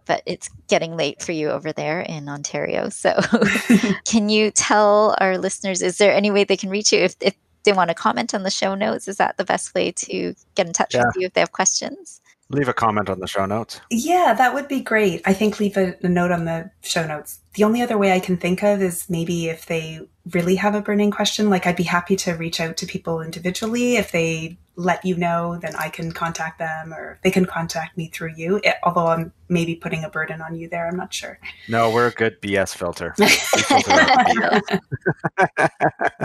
but 0.05 0.23
it's 0.27 0.51
getting 0.69 0.97
late 0.97 1.23
for 1.23 1.33
you 1.33 1.49
over 1.51 1.73
there 1.73 2.01
in 2.01 2.29
Ontario. 2.29 2.91
So, 2.91 3.19
can 4.05 4.29
you 4.29 4.51
tell 4.51 5.17
our 5.21 5.39
listeners, 5.39 5.81
is 5.81 5.97
there 5.99 6.13
any 6.13 6.31
way 6.31 6.45
they 6.45 6.57
can 6.57 6.69
reach 6.69 6.93
you 6.93 6.99
if, 6.99 7.15
if 7.21 7.35
they 7.65 7.73
want 7.73 7.89
to 7.89 7.95
comment 7.95 8.35
on 8.35 8.43
the 8.43 8.51
show 8.51 8.75
notes? 8.75 9.09
Is 9.09 9.17
that 9.17 9.39
the 9.39 9.45
best 9.45 9.75
way 9.75 9.93
to 9.93 10.35
get 10.57 10.67
in 10.67 10.73
touch 10.73 10.95
yeah. 10.95 11.05
with 11.07 11.17
you 11.17 11.27
if 11.29 11.33
they 11.33 11.41
have 11.41 11.53
questions? 11.53 12.21
Leave 12.51 12.69
a 12.69 12.75
comment 12.75 13.09
on 13.09 13.21
the 13.21 13.27
show 13.27 13.47
notes. 13.47 13.81
Yeah, 13.91 14.35
that 14.37 14.53
would 14.53 14.69
be 14.69 14.81
great. 14.81 15.23
I 15.25 15.33
think 15.33 15.59
leave 15.59 15.77
a, 15.77 15.97
a 16.03 16.09
note 16.09 16.33
on 16.33 16.45
the 16.45 16.71
show 16.83 17.07
notes. 17.07 17.39
The 17.57 17.65
only 17.65 17.83
other 17.83 17.99
way 17.99 18.13
I 18.13 18.21
can 18.21 18.37
think 18.37 18.63
of 18.63 18.83
is 18.83 19.09
maybe 19.09 19.49
if 19.49 19.67
they 19.67 20.01
really 20.31 20.57
have 20.57 20.75
a 20.75 20.83
burning 20.83 21.11
question, 21.11 21.49
like 21.49 21.67
I'd 21.67 21.77
be 21.77 21.85
happy 21.85 22.17
to 22.17 22.33
reach 22.33 22.61
out 22.61 22.77
to 22.79 22.87
people 22.87 23.23
individually 23.23 23.97
if 23.97 24.13
they 24.13 24.59
let 24.77 25.05
you 25.05 25.17
know, 25.17 25.59
then 25.61 25.75
I 25.75 25.89
can 25.89 26.13
contact 26.13 26.59
them 26.59 26.93
or 26.93 27.19
they 27.23 27.31
can 27.31 27.47
contact 27.47 27.97
me 27.97 28.09
through 28.09 28.35
you. 28.37 28.61
It, 28.63 28.75
although 28.83 29.07
I'm 29.07 29.33
maybe 29.49 29.75
putting 29.75 30.05
a 30.05 30.11
burden 30.11 30.43
on 30.43 30.55
you 30.55 30.69
there. 30.69 30.87
I'm 30.87 30.97
not 30.97 31.15
sure. 31.15 31.39
No, 31.69 31.91
we're 31.91 32.09
a 32.09 32.13
good 32.13 32.41
BS 32.43 32.77
filter. 32.77 33.15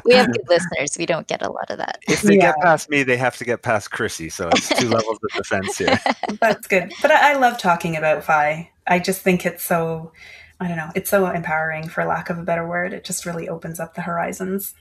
we 0.06 0.14
have 0.14 0.32
good 0.32 0.50
listeners. 0.50 0.98
We 0.98 1.06
don't 1.06 1.28
get 1.28 1.42
a 1.42 1.50
lot 1.50 1.72
of 1.72 1.78
that. 1.78 2.00
If 2.08 2.24
they 2.24 2.36
yeah. 2.36 2.52
get 2.52 2.62
past 2.62 2.90
me, 2.90 3.04
they 3.04 3.16
have 3.18 3.38
to 3.38 3.46
get 3.46 3.62
past 3.62 3.92
Chrissy. 3.92 4.28
So 4.30 4.50
it's 4.50 4.68
two 4.68 4.90
levels 4.90 5.20
of 5.24 5.30
defense 5.32 5.78
here. 5.78 5.98
That's 6.42 6.68
good. 6.68 6.92
But 7.02 7.12
I, 7.12 7.32
I 7.32 7.36
love 7.38 7.58
talking 7.58 7.96
about 7.96 8.26
FI. 8.26 8.70
I 8.86 9.00
just 9.00 9.22
think 9.22 9.46
it's 9.46 9.64
so, 9.64 10.12
I 10.62 10.68
don't 10.68 10.78
know, 10.78 10.92
it's 10.96 11.10
so 11.10 11.26
empowering 11.26 11.90
for 11.90 12.06
lack 12.06 12.30
of 12.30 12.40
a 12.40 12.44
better 12.44 12.66
word. 12.66 12.94
It 12.94 13.04
just 13.04 13.26
really 13.26 13.50
opens 13.50 13.80
up 13.80 13.96
the 13.96 14.02
horizons. 14.02 14.74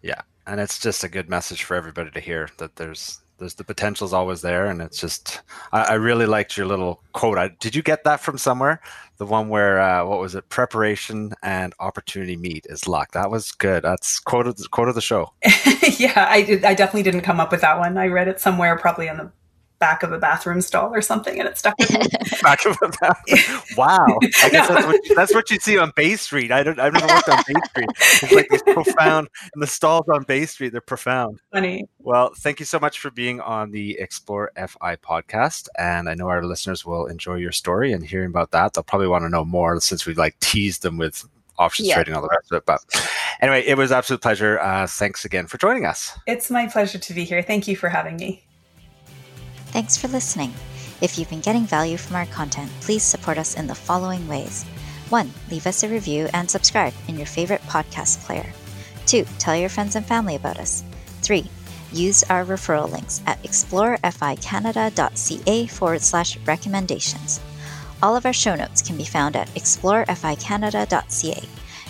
Yeah 0.00 0.22
and 0.46 0.60
it's 0.60 0.78
just 0.78 1.04
a 1.04 1.08
good 1.08 1.28
message 1.28 1.64
for 1.64 1.74
everybody 1.74 2.10
to 2.10 2.20
hear 2.20 2.48
that 2.58 2.76
there's 2.76 3.20
there's 3.38 3.54
the 3.54 3.64
potential 3.64 4.06
is 4.06 4.14
always 4.14 4.40
there 4.40 4.66
and 4.66 4.80
it's 4.80 4.98
just 4.98 5.42
I, 5.70 5.82
I, 5.82 5.92
really 5.94 6.24
liked 6.24 6.56
your 6.56 6.64
little 6.64 7.02
quote. 7.12 7.36
I, 7.36 7.48
did 7.60 7.76
you 7.76 7.82
get 7.82 8.02
that 8.04 8.20
from 8.20 8.38
somewhere? 8.38 8.80
The 9.18 9.26
one 9.26 9.50
where 9.50 9.78
uh, 9.78 10.06
what 10.06 10.20
was 10.20 10.34
it? 10.34 10.48
Preparation 10.48 11.34
and 11.42 11.74
opportunity 11.78 12.38
meet 12.38 12.64
is 12.70 12.88
luck 12.88 13.12
that 13.12 13.30
was 13.30 13.52
good. 13.52 13.82
That's 13.82 14.20
quote 14.20 14.46
of 14.46 14.56
the, 14.56 14.66
quote 14.68 14.88
of 14.88 14.94
the 14.94 15.02
show. 15.02 15.32
Yeah 15.98 16.26
I, 16.28 16.42
did, 16.42 16.64
I 16.64 16.74
definitely 16.74 17.04
didn't 17.04 17.20
come 17.22 17.40
up 17.40 17.52
with 17.52 17.60
that 17.60 17.78
one. 17.78 17.96
I 17.96 18.08
read 18.08 18.26
it 18.26 18.40
somewhere 18.40 18.76
probably 18.76 19.06
in 19.06 19.18
the 19.18 19.30
back 19.78 20.02
of 20.02 20.12
a 20.12 20.18
bathroom 20.18 20.60
stall 20.60 20.92
or 20.92 21.02
something 21.02 21.38
and 21.38 21.48
it 21.48 21.58
stuck 21.58 21.78
with 21.78 21.92
me. 21.92 22.06
back 22.42 22.64
of 22.64 22.76
a 22.82 22.88
bathroom. 23.00 23.62
Wow. 23.76 24.06
I 24.42 24.48
guess 24.48 24.68
that's 24.68 24.86
what, 24.86 25.00
that's 25.14 25.34
what 25.34 25.50
you 25.50 25.58
see 25.58 25.76
on 25.76 25.92
Bay 25.94 26.16
Street. 26.16 26.50
I 26.50 26.62
don't 26.62 26.78
I've 26.78 26.92
never 26.92 27.06
worked 27.06 27.28
on 27.28 27.42
Bay 27.46 27.54
Street. 27.68 27.88
It's 28.22 28.32
like 28.32 28.48
these 28.48 28.62
profound 28.62 29.28
and 29.52 29.62
the 29.62 29.66
stalls 29.66 30.08
on 30.08 30.22
Bay 30.22 30.46
Street, 30.46 30.70
they're 30.70 30.80
profound. 30.80 31.40
Funny. 31.52 31.84
Well, 31.98 32.32
thank 32.38 32.60
you 32.60 32.66
so 32.66 32.78
much 32.78 33.00
for 33.00 33.10
being 33.10 33.40
on 33.40 33.70
the 33.70 33.98
Explore 33.98 34.52
FI 34.56 34.96
podcast. 34.96 35.68
And 35.78 36.08
I 36.08 36.14
know 36.14 36.28
our 36.28 36.44
listeners 36.44 36.86
will 36.86 37.06
enjoy 37.06 37.34
your 37.34 37.52
story 37.52 37.92
and 37.92 38.04
hearing 38.04 38.30
about 38.30 38.52
that. 38.52 38.74
They'll 38.74 38.84
probably 38.84 39.08
want 39.08 39.24
to 39.24 39.28
know 39.28 39.44
more 39.44 39.80
since 39.80 40.06
we 40.06 40.14
like 40.14 40.38
teased 40.40 40.82
them 40.82 40.96
with 40.96 41.24
options 41.58 41.88
yeah. 41.88 41.94
trading 41.94 42.14
all 42.14 42.22
the 42.22 42.28
rest 42.28 42.52
of 42.52 42.58
it. 42.58 42.66
But 42.66 42.80
anyway, 43.40 43.64
it 43.66 43.76
was 43.76 43.92
absolute 43.92 44.22
pleasure. 44.22 44.58
Uh, 44.60 44.86
thanks 44.86 45.24
again 45.24 45.46
for 45.46 45.58
joining 45.58 45.84
us. 45.84 46.16
It's 46.26 46.50
my 46.50 46.66
pleasure 46.66 46.98
to 46.98 47.14
be 47.14 47.24
here. 47.24 47.42
Thank 47.42 47.68
you 47.68 47.76
for 47.76 47.88
having 47.88 48.16
me. 48.16 48.44
Thanks 49.76 49.98
for 49.98 50.08
listening. 50.08 50.54
If 51.02 51.18
you've 51.18 51.28
been 51.28 51.42
getting 51.42 51.66
value 51.66 51.98
from 51.98 52.16
our 52.16 52.24
content, 52.24 52.70
please 52.80 53.02
support 53.02 53.36
us 53.36 53.58
in 53.58 53.66
the 53.66 53.74
following 53.74 54.26
ways. 54.26 54.64
1. 55.10 55.30
Leave 55.50 55.66
us 55.66 55.82
a 55.82 55.88
review 55.90 56.30
and 56.32 56.50
subscribe 56.50 56.94
in 57.08 57.18
your 57.18 57.26
favorite 57.26 57.60
podcast 57.64 58.24
player. 58.24 58.50
2. 59.04 59.26
Tell 59.38 59.54
your 59.54 59.68
friends 59.68 59.94
and 59.94 60.06
family 60.06 60.34
about 60.34 60.56
us. 60.56 60.82
3. 61.20 61.46
Use 61.92 62.22
our 62.30 62.46
referral 62.46 62.90
links 62.90 63.20
at 63.26 63.42
exploreficanada.ca 63.42 65.66
forward 65.66 66.00
slash 66.00 66.38
recommendations. 66.46 67.38
All 68.02 68.16
of 68.16 68.24
our 68.24 68.32
show 68.32 68.54
notes 68.54 68.80
can 68.80 68.96
be 68.96 69.04
found 69.04 69.36
at 69.36 69.48
exploreficanada.ca. 69.48 71.48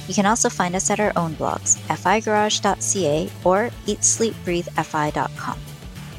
You 0.09 0.15
can 0.15 0.27
also 0.27 0.49
find 0.49 0.75
us 0.75 0.91
at 0.91 0.99
our 0.99 1.13
own 1.15 1.37
blogs, 1.37 1.77
figarage.ca 1.87 3.31
or 3.45 3.71
eatsleepbreathefi.com. 3.87 5.59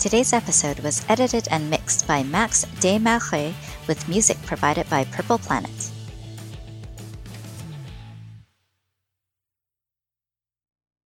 Today's 0.08 0.32
episode 0.32 0.80
was 0.80 1.04
edited 1.10 1.50
and 1.52 1.70
mixed 1.70 2.08
by 2.08 2.24
Max 2.24 2.64
Desmarais 2.80 3.54
with 3.90 4.08
music 4.08 4.38
provided 4.46 4.90
by 4.90 5.04
Purple 5.04 5.38
Planet. 5.38 5.92